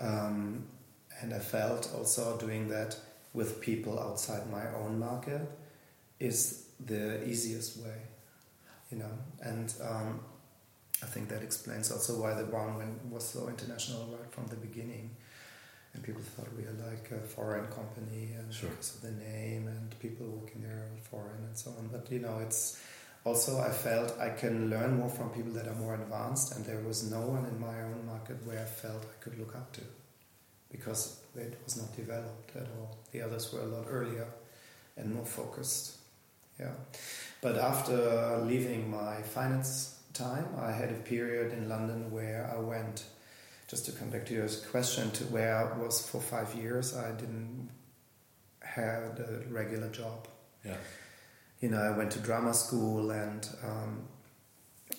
um, 0.00 0.64
and 1.20 1.34
I 1.34 1.40
felt 1.40 1.90
also 1.94 2.38
doing 2.38 2.68
that 2.68 2.96
with 3.34 3.60
people 3.60 3.98
outside 3.98 4.48
my 4.50 4.66
own 4.74 4.98
market 4.98 5.42
is 6.20 6.66
the 6.84 7.28
easiest 7.28 7.78
way 7.78 7.98
you 8.90 8.98
know? 8.98 9.10
And 9.42 9.72
um, 9.82 10.20
I 11.02 11.06
think 11.06 11.28
that 11.28 11.42
explains 11.42 11.90
also 11.92 12.20
why 12.20 12.34
the 12.34 12.44
went, 12.44 13.04
was 13.10 13.28
so 13.28 13.48
international 13.48 14.06
right 14.06 14.30
from 14.32 14.46
the 14.46 14.56
beginning 14.56 15.10
and 15.98 16.06
people 16.06 16.22
thought 16.22 16.48
we 16.56 16.62
are 16.62 16.90
like 16.90 17.10
a 17.10 17.26
foreign 17.26 17.66
company 17.66 18.30
and 18.38 18.52
Sure. 18.54 18.70
because 18.70 18.94
of 18.96 19.02
the 19.02 19.10
name 19.10 19.66
and 19.66 19.98
people 19.98 20.26
working 20.26 20.62
there 20.62 20.78
are 20.78 20.90
foreign 21.10 21.42
and 21.44 21.56
so 21.58 21.70
on. 21.78 21.88
But 21.88 22.10
you 22.12 22.20
know 22.20 22.38
it's 22.38 22.80
also 23.24 23.58
I 23.58 23.70
felt 23.70 24.16
I 24.20 24.30
can 24.30 24.70
learn 24.70 24.96
more 24.96 25.10
from 25.10 25.30
people 25.30 25.52
that 25.52 25.66
are 25.66 25.74
more 25.74 25.94
advanced 25.94 26.54
and 26.54 26.64
there 26.64 26.80
was 26.80 27.10
no 27.10 27.20
one 27.20 27.44
in 27.46 27.58
my 27.58 27.82
own 27.82 28.06
market 28.06 28.36
where 28.46 28.60
I 28.60 28.64
felt 28.64 29.02
I 29.04 29.22
could 29.22 29.38
look 29.38 29.56
up 29.56 29.72
to 29.72 29.80
because 30.70 31.20
it 31.34 31.58
was 31.64 31.76
not 31.76 31.96
developed 31.96 32.54
at 32.56 32.68
all. 32.78 32.96
The 33.12 33.22
others 33.22 33.52
were 33.52 33.60
a 33.62 33.66
lot 33.76 33.86
earlier 33.88 34.26
and 34.96 35.14
more 35.14 35.26
focused. 35.26 35.96
Yeah. 36.60 36.74
But 37.40 37.56
after 37.56 38.40
leaving 38.44 38.90
my 38.90 39.22
finance 39.22 39.98
time 40.12 40.46
I 40.58 40.70
had 40.70 40.90
a 40.90 41.00
period 41.14 41.52
in 41.52 41.68
London 41.68 42.10
where 42.10 42.50
I 42.54 42.58
went 42.60 43.04
just 43.68 43.86
to 43.86 43.92
come 43.92 44.08
back 44.10 44.24
to 44.26 44.34
your 44.34 44.48
question 44.70 45.10
to 45.12 45.24
where 45.24 45.54
I 45.56 45.78
was 45.78 46.08
for 46.08 46.20
five 46.20 46.54
years 46.54 46.96
I 46.96 47.10
didn't 47.12 47.70
had 48.60 49.18
a 49.20 49.42
regular 49.50 49.88
job 49.88 50.26
Yeah. 50.64 50.76
you 51.60 51.68
know, 51.70 51.80
I 51.80 51.96
went 51.96 52.10
to 52.12 52.18
drama 52.20 52.54
school 52.54 53.10
and 53.10 53.48
um, 53.64 54.08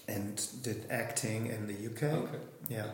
and 0.08 0.48
did 0.64 0.86
acting 0.90 1.48
in 1.48 1.68
the 1.68 1.74
UK. 1.90 2.04
Okay. 2.14 2.38
Yeah. 2.70 2.88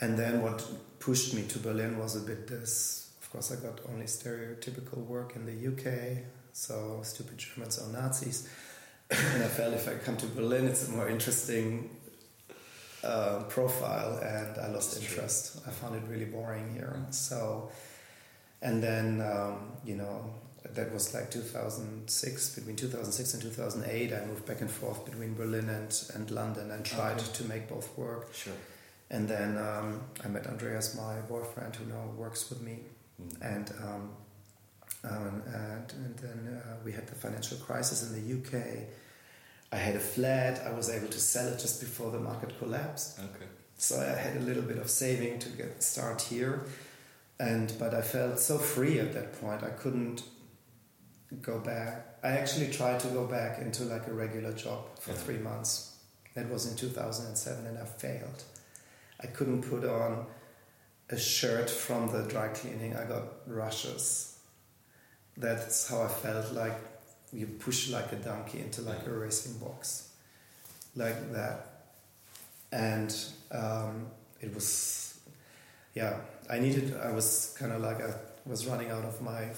And 0.00 0.18
then 0.18 0.42
what 0.42 0.66
pushed 0.98 1.34
me 1.34 1.42
to 1.48 1.58
Berlin 1.58 1.98
was 1.98 2.16
a 2.16 2.20
bit 2.20 2.46
this. 2.46 3.12
Of 3.22 3.30
course, 3.30 3.52
I 3.52 3.56
got 3.56 3.80
only 3.88 4.06
stereotypical 4.06 4.98
work 5.06 5.34
in 5.36 5.46
the 5.46 5.68
UK, 5.70 6.24
so 6.52 7.00
stupid 7.02 7.38
Germans 7.38 7.78
or 7.78 7.92
Nazis. 7.92 8.48
and 9.10 9.42
I 9.42 9.48
felt 9.48 9.74
if 9.74 9.88
I 9.88 9.94
come 9.94 10.16
to 10.18 10.26
Berlin, 10.26 10.66
it's 10.66 10.88
a 10.88 10.90
more 10.90 11.08
interesting 11.08 11.90
uh, 13.04 13.42
profile, 13.48 14.18
and 14.22 14.58
I 14.58 14.68
lost 14.68 14.94
That's 14.94 15.06
true. 15.06 15.14
interest. 15.16 15.60
I 15.66 15.70
found 15.70 15.96
it 15.96 16.02
really 16.08 16.24
boring 16.24 16.72
here. 16.72 16.96
So, 17.10 17.70
and 18.62 18.82
then 18.82 19.20
um, 19.20 19.72
you 19.84 19.96
know, 19.96 20.30
that 20.74 20.92
was 20.92 21.12
like 21.14 21.30
2006. 21.30 22.54
Between 22.54 22.76
2006 22.76 23.34
and 23.34 23.42
2008, 23.42 24.12
I 24.12 24.24
moved 24.26 24.46
back 24.46 24.60
and 24.60 24.70
forth 24.70 25.04
between 25.04 25.34
Berlin 25.34 25.68
and, 25.68 25.92
and 26.14 26.30
London 26.30 26.70
and 26.70 26.84
tried 26.84 27.18
Okay. 27.20 27.32
to 27.34 27.44
make 27.44 27.68
both 27.68 27.96
work. 27.98 28.32
Sure. 28.34 28.54
And 29.10 29.28
then 29.28 29.58
um, 29.58 30.00
I 30.24 30.28
met 30.28 30.46
Andreas, 30.46 30.96
my 30.96 31.20
boyfriend, 31.28 31.76
who 31.76 31.84
now 31.86 32.06
works 32.16 32.48
with 32.50 32.62
me. 32.62 32.78
Mm. 33.22 33.54
And 33.56 33.70
um, 33.82 34.10
um, 35.04 35.42
and, 35.52 35.92
and 35.92 36.16
then 36.16 36.62
uh, 36.64 36.76
we 36.84 36.90
had 36.92 37.06
the 37.06 37.14
financial 37.14 37.58
crisis 37.58 38.02
in 38.10 38.10
the 38.18 38.24
UK. 38.38 38.54
I 39.74 39.78
had 39.78 39.96
a 39.96 40.00
flat. 40.00 40.62
I 40.64 40.70
was 40.72 40.88
able 40.88 41.08
to 41.08 41.18
sell 41.18 41.48
it 41.52 41.58
just 41.58 41.80
before 41.80 42.12
the 42.12 42.20
market 42.20 42.56
collapsed. 42.60 43.18
Okay. 43.18 43.46
So 43.76 44.00
I 44.00 44.14
had 44.26 44.36
a 44.36 44.44
little 44.48 44.62
bit 44.62 44.78
of 44.78 44.88
saving 44.88 45.40
to 45.40 45.48
get 45.48 45.82
start 45.82 46.22
here, 46.22 46.54
and 47.40 47.72
but 47.78 47.92
I 47.92 48.02
felt 48.02 48.38
so 48.38 48.56
free 48.56 49.00
at 49.00 49.12
that 49.14 49.40
point. 49.40 49.64
I 49.64 49.70
couldn't 49.70 50.22
go 51.42 51.58
back. 51.58 52.18
I 52.22 52.28
actually 52.42 52.70
tried 52.70 53.00
to 53.00 53.08
go 53.08 53.26
back 53.26 53.58
into 53.60 53.82
like 53.84 54.06
a 54.06 54.12
regular 54.12 54.52
job 54.52 54.82
for 55.00 55.10
Yeah. 55.10 55.16
three 55.24 55.38
months. 55.38 55.72
That 56.34 56.48
was 56.50 56.66
in 56.70 56.76
2007, 56.76 57.66
and 57.66 57.76
I 57.78 57.84
failed. 57.84 58.40
I 59.20 59.26
couldn't 59.26 59.62
put 59.62 59.84
on 59.84 60.26
a 61.10 61.18
shirt 61.18 61.68
from 61.68 62.12
the 62.12 62.22
dry 62.32 62.48
cleaning. 62.48 62.94
I 62.96 63.04
got 63.06 63.24
rushes. 63.48 64.36
That's 65.36 65.88
how 65.88 66.02
I 66.02 66.08
felt 66.08 66.52
like 66.52 66.78
you 67.32 67.46
push 67.46 67.90
like 67.90 68.12
a 68.12 68.16
donkey 68.16 68.60
into 68.60 68.82
like 68.82 69.06
a 69.06 69.10
racing 69.12 69.58
box, 69.58 70.10
like 70.94 71.32
that. 71.32 71.66
And 72.72 73.14
um, 73.52 74.06
it 74.40 74.52
was, 74.54 75.18
yeah, 75.94 76.16
I 76.50 76.58
needed, 76.58 76.96
I 76.96 77.12
was 77.12 77.56
kind 77.58 77.72
of 77.72 77.80
like, 77.82 78.00
I 78.00 78.14
was 78.46 78.66
running 78.66 78.90
out 78.90 79.04
of 79.04 79.20
my 79.22 79.48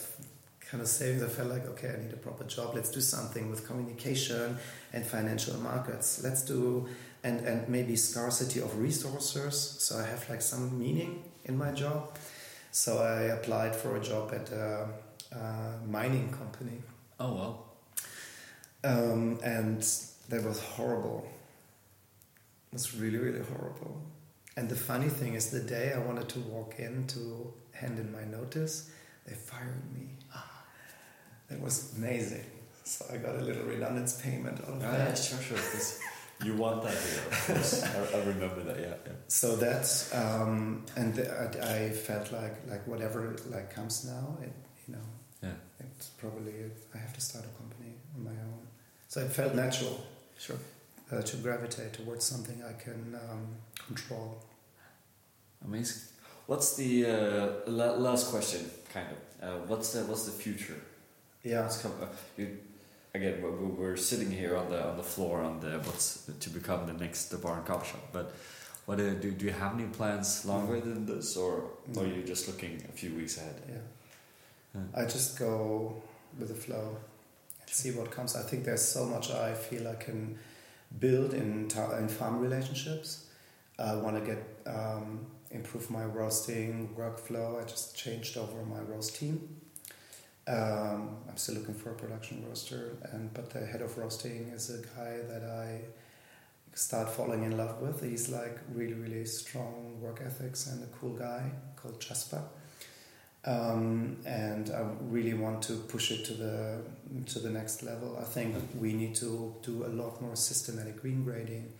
kind 0.60 0.82
of 0.82 0.88
savings. 0.88 1.22
I 1.22 1.28
felt 1.28 1.48
like, 1.48 1.66
okay, 1.66 1.94
I 1.96 2.02
need 2.02 2.12
a 2.12 2.16
proper 2.16 2.44
job. 2.44 2.74
Let's 2.74 2.90
do 2.90 3.00
something 3.00 3.50
with 3.50 3.66
communication 3.66 4.58
and 4.92 5.06
financial 5.06 5.56
markets. 5.58 6.22
Let's 6.22 6.42
do, 6.42 6.88
and, 7.24 7.40
and 7.40 7.68
maybe 7.68 7.96
scarcity 7.96 8.60
of 8.60 8.78
resources. 8.78 9.76
So 9.78 9.98
I 9.98 10.04
have 10.04 10.28
like 10.28 10.42
some 10.42 10.78
meaning 10.78 11.24
in 11.44 11.56
my 11.56 11.72
job. 11.72 12.16
So 12.70 12.98
I 12.98 13.22
applied 13.34 13.74
for 13.74 13.96
a 13.96 14.00
job 14.00 14.32
at 14.34 14.50
a, 14.52 14.88
a 15.32 15.86
mining 15.88 16.30
company. 16.30 16.82
Oh 17.18 17.32
well. 17.34 17.62
Um, 18.84 19.38
and 19.42 19.80
that 20.28 20.44
was 20.44 20.60
horrible. 20.60 21.26
It 22.72 22.74
was 22.74 22.94
really, 22.96 23.18
really 23.18 23.40
horrible. 23.44 24.00
And 24.56 24.68
the 24.68 24.76
funny 24.76 25.08
thing 25.08 25.34
is, 25.34 25.50
the 25.50 25.60
day 25.60 25.92
I 25.94 25.98
wanted 25.98 26.28
to 26.30 26.38
walk 26.40 26.78
in 26.78 27.06
to 27.08 27.52
hand 27.72 27.98
in 27.98 28.10
my 28.12 28.24
notice, 28.24 28.90
they 29.26 29.34
fired 29.34 29.82
me. 29.94 30.10
That 31.48 31.60
was 31.60 31.94
amazing. 31.96 32.44
So 32.84 33.04
I 33.12 33.18
got 33.18 33.36
a 33.36 33.40
little 33.40 33.64
redundance 33.64 34.20
payment 34.20 34.60
out 34.62 34.68
of 34.68 34.82
Ah, 34.84 34.90
that. 34.92 35.08
yeah, 35.10 35.14
sure, 35.14 35.38
sure. 35.40 35.56
'cause 35.58 36.00
you 36.44 36.54
want 36.56 36.82
that 36.82 36.92
here, 36.96 37.20
of 37.30 37.46
course. 37.46 37.82
I, 37.84 38.18
I 38.18 38.24
remember 38.24 38.62
that. 38.64 38.80
Yeah. 38.80 38.94
yeah. 39.06 39.12
So 39.28 39.56
that's 39.56 40.12
um, 40.14 40.84
and 40.96 41.14
the, 41.14 41.24
I, 41.32 41.86
I 41.86 41.90
felt 41.90 42.32
like 42.32 42.56
like 42.68 42.86
whatever 42.86 43.36
like 43.50 43.72
comes 43.74 44.04
now, 44.04 44.38
it 44.42 44.52
you 44.86 44.94
know, 44.94 45.06
probably 46.18 46.52
I 46.94 46.98
have 46.98 47.12
to 47.14 47.20
start 47.20 47.44
a 47.44 47.52
company 47.60 47.92
on 48.16 48.24
my 48.24 48.30
own. 48.30 48.66
So 49.08 49.20
it 49.20 49.30
felt 49.32 49.54
natural. 49.54 50.04
Sure. 50.38 50.56
uh, 51.12 51.22
to 51.22 51.36
gravitate 51.38 51.92
towards 51.94 52.24
something 52.24 52.62
I 52.62 52.72
can 52.82 53.14
um, 53.30 53.46
control. 53.86 54.42
Amazing. 55.64 56.02
What's 56.46 56.76
the 56.76 57.06
uh, 57.06 57.48
la- 57.70 57.94
last 57.96 58.30
question? 58.30 58.70
Kind 58.92 59.08
of. 59.10 59.48
Uh, 59.48 59.58
what's 59.66 59.92
the 59.92 60.00
What's 60.04 60.24
the 60.26 60.32
future? 60.32 60.76
Yeah, 61.42 61.62
What's 61.62 61.78
come, 61.82 61.92
uh, 62.02 62.06
you, 62.36 62.58
again, 63.14 63.40
we're, 63.42 63.50
we're 63.52 63.96
sitting 63.96 64.30
here 64.30 64.56
on 64.56 64.68
the 64.68 64.84
on 64.90 64.96
the 64.96 65.02
floor 65.02 65.40
on 65.42 65.60
the 65.60 65.78
what's 65.86 66.28
to 66.40 66.50
become 66.50 66.86
the 66.86 66.92
next 66.92 67.26
the 67.30 67.38
bar 67.38 67.56
and 67.58 67.66
coffee 67.66 67.90
shop. 67.92 68.02
But 68.12 68.34
what 68.86 69.00
uh, 69.00 69.14
do 69.14 69.30
do 69.32 69.44
you 69.46 69.52
have 69.52 69.74
any 69.74 69.86
plans 69.88 70.44
longer 70.44 70.80
than 70.80 71.06
this, 71.06 71.36
or 71.36 71.70
No. 71.94 72.02
are 72.02 72.06
you 72.06 72.22
just 72.22 72.46
looking 72.48 72.82
a 72.88 72.92
few 72.92 73.14
weeks 73.14 73.38
ahead? 73.38 73.54
yeah. 73.68 73.78
I 74.94 75.04
just 75.04 75.38
go 75.38 76.02
with 76.38 76.48
the 76.48 76.54
flow 76.54 76.96
and 77.60 77.70
see 77.70 77.90
what 77.90 78.10
comes. 78.10 78.36
I 78.36 78.42
think 78.42 78.64
there's 78.64 78.82
so 78.82 79.04
much 79.06 79.30
I 79.30 79.54
feel 79.54 79.88
I 79.88 79.94
can 79.94 80.38
build 80.98 81.34
in 81.34 81.68
in 81.98 82.08
farm 82.08 82.40
relationships. 82.40 83.26
I 83.78 83.94
want 83.96 84.16
to 84.16 84.22
get 84.22 84.42
um, 84.66 85.26
improve 85.50 85.90
my 85.90 86.04
roasting 86.04 86.94
workflow. 86.98 87.62
I 87.62 87.64
just 87.66 87.96
changed 87.96 88.36
over 88.36 88.62
my 88.64 88.80
roast 88.80 89.16
team. 89.16 89.60
Um, 90.48 91.16
I'm 91.28 91.36
still 91.36 91.56
looking 91.56 91.74
for 91.74 91.90
a 91.90 91.94
production 91.94 92.44
roaster, 92.46 92.96
and 93.12 93.32
but 93.34 93.50
the 93.50 93.66
head 93.66 93.82
of 93.82 93.98
roasting 93.98 94.52
is 94.54 94.70
a 94.70 94.78
guy 94.96 95.18
that 95.28 95.42
I 95.42 95.80
start 96.76 97.10
falling 97.10 97.42
in 97.42 97.56
love 97.56 97.80
with. 97.80 98.02
He's 98.02 98.28
like 98.28 98.58
really, 98.72 98.94
really 98.94 99.24
strong 99.24 99.98
work 100.00 100.20
ethics 100.24 100.66
and 100.68 100.82
a 100.84 100.86
cool 100.98 101.14
guy 101.14 101.50
called 101.74 102.00
Jasper. 102.00 102.42
Um, 103.46 104.16
and 104.26 104.70
I 104.70 104.84
really 105.02 105.34
want 105.34 105.62
to 105.64 105.74
push 105.74 106.10
it 106.10 106.24
to 106.26 106.34
the 106.34 106.78
to 107.26 107.38
the 107.38 107.50
next 107.50 107.82
level. 107.84 108.18
I 108.20 108.24
think 108.24 108.56
we 108.80 108.92
need 108.92 109.14
to 109.16 109.54
do 109.62 109.84
a 109.86 109.88
lot 110.02 110.20
more 110.20 110.34
systematic 110.34 111.00
green 111.00 111.22
grading, 111.22 111.72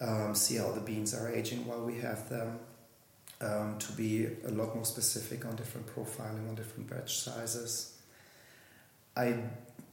um, 0.00 0.34
see 0.34 0.56
how 0.56 0.72
the 0.72 0.80
beans 0.80 1.12
are 1.14 1.28
aging 1.30 1.66
while 1.66 1.84
we 1.84 1.98
have 2.00 2.30
them, 2.30 2.58
um, 3.42 3.76
to 3.78 3.92
be 3.92 4.26
a 4.46 4.50
lot 4.50 4.74
more 4.74 4.84
specific 4.86 5.44
on 5.44 5.56
different 5.56 5.86
profiling 5.94 6.48
on 6.48 6.54
different 6.54 6.88
batch 6.88 7.18
sizes. 7.18 7.98
I 9.14 9.36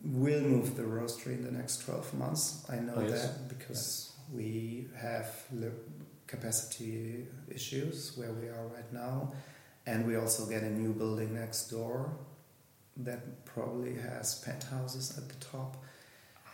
will 0.04 0.42
move 0.42 0.78
the 0.78 0.84
roastery 0.84 1.34
in 1.34 1.44
the 1.44 1.52
next 1.52 1.84
twelve 1.84 2.14
months. 2.14 2.64
I 2.70 2.78
know 2.78 2.94
Oh, 2.96 3.02
yes. 3.02 3.22
that 3.28 3.50
because 3.50 4.14
we 4.34 4.88
have 4.96 5.28
capacity 6.28 7.28
issues 7.50 8.16
where 8.18 8.32
we 8.32 8.48
are 8.48 8.66
right 8.74 8.92
now 8.94 9.34
and 9.86 10.06
we 10.08 10.16
also 10.16 10.46
get 10.46 10.64
a 10.64 10.70
new 10.70 10.94
building 10.94 11.34
next 11.34 11.70
door 11.70 12.18
that 12.98 13.46
probably 13.46 13.96
has 13.96 14.36
penthouses 14.44 15.18
at 15.18 15.28
the 15.28 15.46
top. 15.46 15.78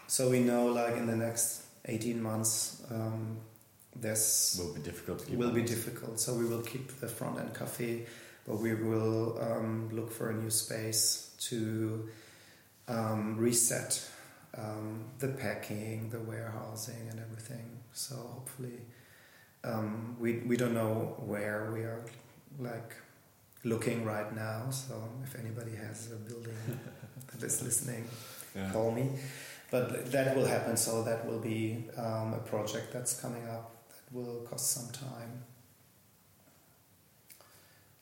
So 0.07 0.29
we 0.29 0.39
know, 0.39 0.67
like 0.67 0.97
in 0.97 1.07
the 1.07 1.15
next 1.15 1.63
eighteen 1.86 2.21
months, 2.21 2.84
um, 2.91 3.38
this 3.95 4.59
Will 4.59 4.73
be 4.73 4.82
difficult 4.82 5.19
to 5.19 5.25
keep. 5.25 5.38
will 5.38 5.51
be 5.51 5.63
difficult. 5.63 6.19
So 6.19 6.34
we 6.34 6.45
will 6.45 6.61
keep 6.61 6.99
the 6.99 7.07
front 7.07 7.39
end 7.39 7.53
cafe, 7.53 8.05
but 8.47 8.57
we 8.57 8.73
will 8.73 9.39
um, 9.41 9.89
look 9.91 10.11
for 10.11 10.32
a 10.32 10.34
new 10.34 10.49
space 10.49 11.36
to 11.49 12.09
um, 12.88 13.38
reset 13.38 14.03
um, 14.57 15.05
the 15.19 15.27
packing, 15.27 16.09
the 16.09 16.19
warehousing, 16.19 17.07
and 17.09 17.19
everything. 17.19 17.79
So 17.93 18.15
hopefully, 18.15 18.82
um, 19.63 20.15
we 20.19 20.39
we 20.39 20.57
don't 20.57 20.73
know 20.73 21.15
where 21.25 21.71
we 21.73 21.82
are, 21.82 22.03
like 22.59 22.95
looking 23.64 24.03
right 24.05 24.34
now. 24.36 24.70
So 24.72 24.93
if 25.24 25.36
anybody 25.39 25.76
has 25.76 26.12
a 26.12 26.16
building 26.16 26.57
that 27.32 27.43
is 27.43 27.62
listening, 27.62 28.07
Yeah. 28.55 28.72
call 28.74 28.91
me. 28.91 29.09
But 29.72 30.12
that 30.12 30.36
will 30.36 30.45
happen. 30.45 30.76
So 30.78 31.03
that 31.03 31.26
will 31.26 31.39
be 31.39 31.86
um, 31.97 32.34
a 32.34 32.39
project 32.39 32.91
that's 32.91 33.20
coming 33.22 33.47
up 33.47 33.72
that 33.89 34.14
will 34.18 34.41
cost 34.49 34.72
some 34.72 34.89
time. 34.91 35.43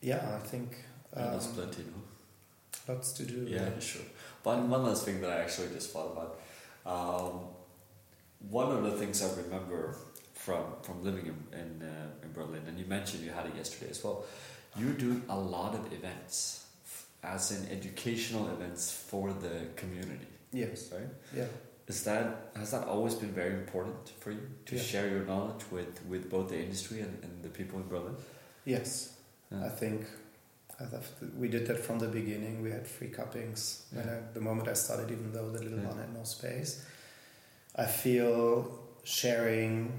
Yeah, 0.01 0.37
I 0.41 0.47
think 0.47 0.77
Yeah, 1.15 1.25
um, 1.25 1.31
that's 1.33 1.47
plenty. 1.47 1.83
No? 1.83 2.93
lots 2.93 3.11
to 3.13 3.23
do. 3.23 3.45
Yeah, 3.47 3.79
sure. 3.79 4.01
One 4.43 4.69
one 4.69 4.83
last 4.83 5.05
thing 5.05 5.21
that 5.21 5.29
I 5.31 5.41
actually 5.41 5.67
just 5.75 5.91
thought 5.91 6.11
about. 6.13 6.39
Um, 6.85 7.33
one 8.49 8.71
of 8.71 8.83
the 8.83 8.91
things 8.97 9.21
I 9.21 9.29
remember 9.43 9.95
from 10.33 10.63
from 10.81 11.03
living 11.03 11.25
in 11.27 11.37
in, 11.59 11.69
uh, 11.83 12.23
in 12.23 12.31
Berlin, 12.33 12.63
and 12.67 12.79
you 12.79 12.85
mentioned 12.85 13.23
you 13.23 13.31
had 13.31 13.45
it 13.45 13.55
yesterday 13.55 13.91
as 13.91 14.03
well. 14.03 14.23
You 14.77 14.93
do 14.93 15.21
a 15.29 15.37
lot 15.37 15.73
of 15.75 15.91
events, 15.91 16.65
as 17.23 17.51
in 17.51 17.69
educational 17.71 18.47
events 18.49 18.91
for 18.91 19.33
the 19.33 19.67
community, 19.75 20.27
Yes. 20.51 20.91
right? 20.91 21.09
Yeah. 21.35 21.47
Is 21.87 22.03
that 22.03 22.51
has 22.55 22.69
that 22.71 22.87
always 22.87 23.15
been 23.15 23.31
very 23.33 23.53
important 23.55 24.09
for 24.19 24.31
you 24.31 24.41
to 24.67 24.75
Yeah. 24.75 24.81
share 24.81 25.07
your 25.09 25.25
knowledge 25.25 25.63
with, 25.71 25.99
with 26.07 26.29
both 26.29 26.49
the 26.49 26.59
industry 26.59 27.01
and, 27.01 27.23
and 27.23 27.43
the 27.43 27.49
people 27.49 27.79
in 27.79 27.87
Berlin? 27.87 28.15
Yes. 28.65 29.13
Yeah. 29.51 29.65
I 29.65 29.69
think 29.69 30.05
I 30.79 30.85
we 31.37 31.47
did 31.49 31.65
that 31.67 31.79
from 31.79 31.99
the 31.99 32.07
beginning. 32.07 32.61
We 32.61 32.71
had 32.71 32.87
free 32.87 33.09
cuppings 33.09 33.83
Yeah. 33.93 34.01
I, 34.03 34.33
the 34.33 34.41
moment 34.41 34.67
I 34.69 34.73
started, 34.75 35.11
even 35.11 35.33
though 35.33 35.49
the 35.51 35.61
little 35.63 35.79
one 35.79 35.97
had 35.97 36.13
no 36.13 36.23
space. 36.23 36.85
I 37.75 37.85
feel 37.85 38.79
sharing 39.03 39.91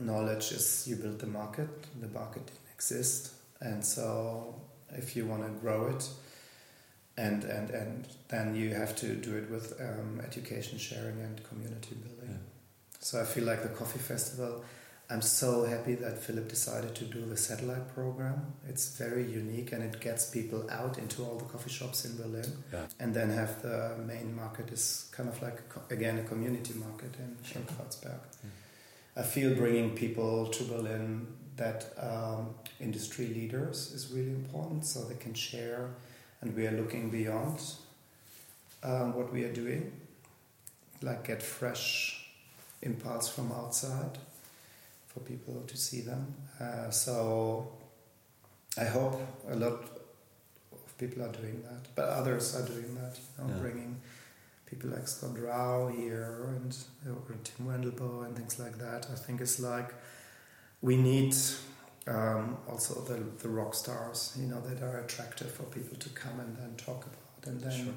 knowledge 0.00 0.52
is 0.52 0.86
you 0.88 0.96
build 0.96 1.18
the 1.18 1.26
market. 1.26 1.68
The 2.00 2.08
market 2.08 2.46
didn't 2.46 2.74
exist, 2.74 3.32
and 3.60 3.84
so 3.84 4.60
if 4.90 5.16
you 5.16 5.26
want 5.26 5.44
to 5.44 5.50
grow 5.60 5.86
it, 5.88 6.08
and 7.16 7.44
and 7.44 7.70
and 7.70 8.08
then 8.28 8.54
you 8.54 8.74
have 8.74 8.94
to 8.96 9.14
do 9.14 9.36
it 9.36 9.50
with 9.50 9.80
um, 9.80 10.20
education 10.24 10.78
sharing 10.78 11.20
and 11.20 11.42
community 11.44 11.94
building. 11.94 12.30
Yeah. 12.30 12.98
So 13.00 13.20
I 13.20 13.24
feel 13.24 13.44
like 13.44 13.62
the 13.62 13.68
coffee 13.68 13.98
festival 13.98 14.64
I'm 15.08 15.22
so 15.22 15.64
happy 15.64 15.94
that 15.94 16.18
Philip 16.18 16.48
decided 16.48 16.96
to 16.96 17.04
do 17.04 17.24
the 17.24 17.36
satellite 17.36 17.94
program. 17.94 18.54
It's 18.68 18.96
very 18.98 19.22
unique 19.24 19.70
and 19.70 19.82
it 19.84 20.00
gets 20.00 20.28
people 20.30 20.68
out 20.68 20.98
into 20.98 21.22
all 21.22 21.36
the 21.36 21.44
coffee 21.44 21.70
shops 21.70 22.04
in 22.04 22.16
Berlin. 22.16 22.50
Yeah. 22.72 22.86
And 22.98 23.14
then 23.14 23.30
have 23.30 23.62
the 23.62 23.94
main 24.04 24.34
market 24.34 24.72
is 24.72 25.08
kind 25.12 25.28
of 25.28 25.40
like, 25.40 25.60
again, 25.90 26.18
a 26.18 26.24
community 26.24 26.74
market 26.74 27.14
in 27.20 27.36
Sure. 27.44 27.62
Kreuzberg. 27.62 28.18
I 29.16 29.22
feel 29.22 29.54
bringing 29.54 29.94
people 29.94 30.48
to 30.48 30.64
Berlin 30.64 31.28
that 31.56 31.86
um, 31.98 32.54
industry 32.80 33.26
leaders 33.28 33.92
is 33.92 34.10
really 34.12 34.30
important 34.30 34.84
so 34.84 35.04
they 35.04 35.14
can 35.16 35.34
share 35.34 35.88
and 36.40 36.54
we 36.54 36.66
are 36.66 36.72
looking 36.72 37.10
beyond 37.10 37.58
um, 38.82 39.14
what 39.14 39.32
we 39.32 39.44
are 39.44 39.52
doing. 39.52 39.92
Like 41.02 41.26
get 41.26 41.42
fresh 41.42 42.26
impulse 42.82 43.28
from 43.28 43.52
outside 43.52 44.18
for 45.08 45.20
people 45.20 45.62
to 45.66 45.76
see 45.76 46.00
them. 46.02 46.34
Uh, 46.60 46.90
so 46.90 47.72
i 48.78 48.84
hope 48.84 49.18
a 49.50 49.56
lot 49.56 49.72
of 49.72 50.98
people 50.98 51.22
are 51.22 51.32
doing 51.32 51.62
that 51.62 51.88
but 51.94 52.04
others 52.10 52.54
are 52.54 52.66
doing 52.66 52.94
that 52.94 53.18
you 53.18 53.44
know, 53.44 53.54
Yeah. 53.54 53.60
bringing 53.62 54.00
people 54.66 54.90
like 54.90 55.08
scott 55.08 55.38
rao 55.38 55.88
here 55.88 56.48
and 56.56 56.76
or 57.08 57.34
Tim 57.44 57.66
Wendelboe 57.68 58.26
and 58.26 58.36
things 58.36 58.58
like 58.58 58.76
that. 58.78 59.06
I 59.10 59.14
think 59.14 59.40
it's 59.40 59.58
like 59.60 59.94
we 60.82 60.96
need 60.96 61.34
um, 62.06 62.58
also 62.68 63.00
the, 63.02 63.22
the 63.42 63.48
rock 63.48 63.74
stars 63.74 64.36
you 64.38 64.46
know 64.46 64.60
that 64.60 64.82
are 64.82 64.98
attractive 65.00 65.50
for 65.50 65.64
people 65.64 65.96
to 65.98 66.08
come 66.10 66.38
and 66.40 66.56
then 66.56 66.74
talk 66.76 67.04
about 67.06 67.46
and 67.46 67.60
then 67.60 67.84
Sure. 67.84 67.94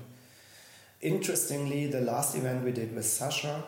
Interestingly, 1.01 1.87
the 1.87 2.01
last 2.01 2.35
event 2.35 2.63
we 2.65 2.73
did 2.73 2.93
with 2.93 3.05
Sasha, 3.05 3.63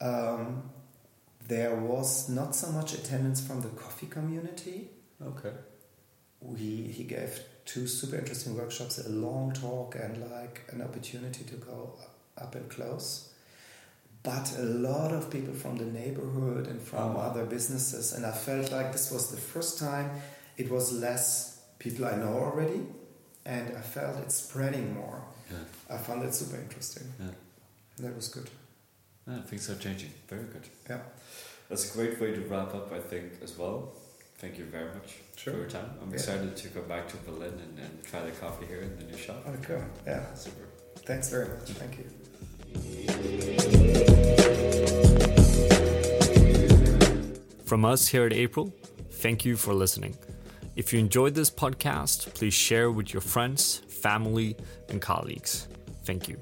um, 0.00 0.64
there 1.46 1.76
was 1.76 2.28
not 2.28 2.56
so 2.56 2.70
much 2.72 2.92
attendance 2.92 3.40
from 3.40 3.60
the 3.60 3.68
coffee 3.68 4.06
community. 4.06 4.88
Okay. 5.24 5.52
We, 6.40 6.90
he 6.96 7.04
gave 7.04 7.40
two 7.66 7.86
super 7.86 8.16
interesting 8.16 8.56
workshops, 8.56 8.98
a 8.98 9.08
long 9.10 9.52
talk, 9.52 9.94
and 9.94 10.28
like 10.30 10.62
an 10.70 10.82
opportunity 10.82 11.44
to 11.44 11.54
go 11.54 11.94
up 12.36 12.54
and 12.56 12.68
close. 12.68 13.29
But 14.22 14.54
a 14.58 14.62
lot 14.62 15.12
of 15.12 15.30
people 15.30 15.54
from 15.54 15.76
the 15.78 15.84
neighborhood 15.86 16.66
and 16.66 16.80
from 16.80 17.16
Oh, 17.16 17.20
other 17.20 17.44
businesses, 17.46 18.12
and 18.12 18.26
I 18.26 18.32
felt 18.32 18.70
like 18.70 18.92
this 18.92 19.10
was 19.10 19.30
the 19.30 19.40
first 19.40 19.78
time 19.78 20.10
it 20.58 20.70
was 20.70 20.92
less 20.92 21.58
people 21.78 22.04
I 22.04 22.16
know 22.16 22.34
already, 22.38 22.82
and 23.46 23.74
I 23.76 23.80
felt 23.80 24.18
it 24.18 24.30
spreading 24.30 24.92
more. 24.94 25.22
Yeah. 25.50 25.56
I 25.94 25.96
found 25.96 26.22
it 26.24 26.34
super 26.34 26.56
interesting. 26.60 27.04
Yeah. 27.18 27.30
That 28.00 28.14
was 28.14 28.28
good. 28.28 28.50
Yeah, 29.26 29.40
things 29.42 29.70
are 29.70 29.76
changing. 29.76 30.10
Very 30.28 30.44
good. 30.44 30.68
Yeah. 30.88 31.00
That's 31.70 31.90
a 31.94 31.96
great 31.96 32.20
way 32.20 32.32
to 32.34 32.40
wrap 32.42 32.74
up, 32.74 32.92
I 32.92 32.98
think, 33.00 33.32
as 33.42 33.56
well. 33.56 33.92
Thank 34.38 34.58
you 34.58 34.64
very 34.66 34.92
much 34.94 35.16
Sure. 35.36 35.52
for 35.54 35.60
your 35.60 35.68
time. 35.70 35.90
I'm 36.02 36.08
Yeah. 36.10 36.14
excited 36.16 36.56
to 36.56 36.68
go 36.68 36.82
back 36.82 37.08
to 37.08 37.16
Berlin 37.18 37.54
and, 37.64 37.78
and 37.78 38.02
try 38.04 38.20
the 38.22 38.32
coffee 38.32 38.66
here 38.66 38.80
in 38.82 38.96
the 38.98 39.04
new 39.04 39.16
shop. 39.16 39.46
Okay. 39.46 39.82
Yeah. 40.06 40.34
Super. 40.34 40.66
Thanks 41.06 41.28
very 41.30 41.48
much. 41.48 41.70
Thank 41.70 41.98
you. 41.98 42.04
From 47.64 47.84
us 47.84 48.08
here 48.08 48.26
at 48.26 48.32
April, 48.32 48.74
thank 49.10 49.44
you 49.44 49.56
for 49.56 49.72
listening. 49.72 50.16
If 50.76 50.92
you 50.92 50.98
enjoyed 50.98 51.34
this 51.34 51.50
podcast, 51.50 52.34
please 52.34 52.54
share 52.54 52.90
with 52.90 53.12
your 53.12 53.20
friends, 53.20 53.82
family, 53.88 54.56
and 54.88 55.00
colleagues. 55.00 55.68
Thank 56.04 56.28
you. 56.28 56.38